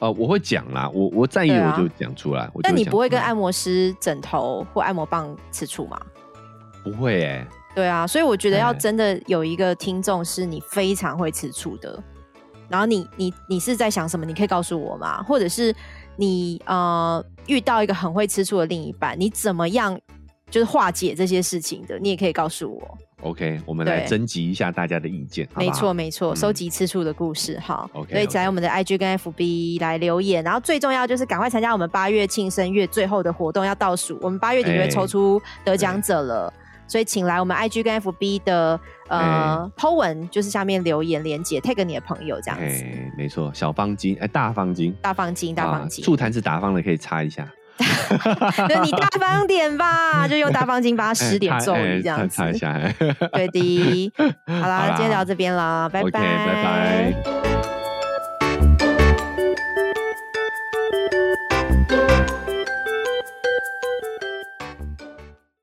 [0.00, 2.48] 呃，我会讲啦，我我在意我就讲出来。
[2.62, 6.00] 但你不会跟按摩师枕头或按摩棒吃醋吗？
[6.84, 12.02] 不会哎、对啊，所以我觉得要哎真的有一个听众是你非常会吃醋的，
[12.68, 14.24] 然后你你你是在想什么？
[14.24, 15.22] 你可以告诉我吗？
[15.24, 15.74] 或者是
[16.16, 19.98] 你呃遇到一个很会吃醋的另一半，你怎么样
[20.48, 21.98] 就是化解这些事情的？
[21.98, 22.98] 你也可以告诉我。
[23.22, 26.36] OK，我们来征集一下大家的意见，没错没错，嗯。
[26.36, 27.88] 收集吃醋的故事哈。
[27.92, 36.52] OK，所以在我们的 IG 跟 FB 来留言，然后最重要就是赶快参加我们八月庆生月最后的活动，要倒数，我们八月底就会哎抽出得奖者了。
[36.86, 42.64] 所以请来我们 IG 跟 FB 的呃 po 文，就是下面留言连接 tag 你的朋友这样子。
[42.64, 47.46] 哎，没错，小方巾，哎，大方巾，大方巾，大方巾，啊醋坛子打方的，可以擦一下，
[48.68, 52.42] 对你大方点吧，就用大方巾把它十点哎咒哎擦语这样子
[53.32, 54.12] 对的，
[54.46, 57.47] 好啦，好啦今天聊到这边啦，拜拜，拜拜。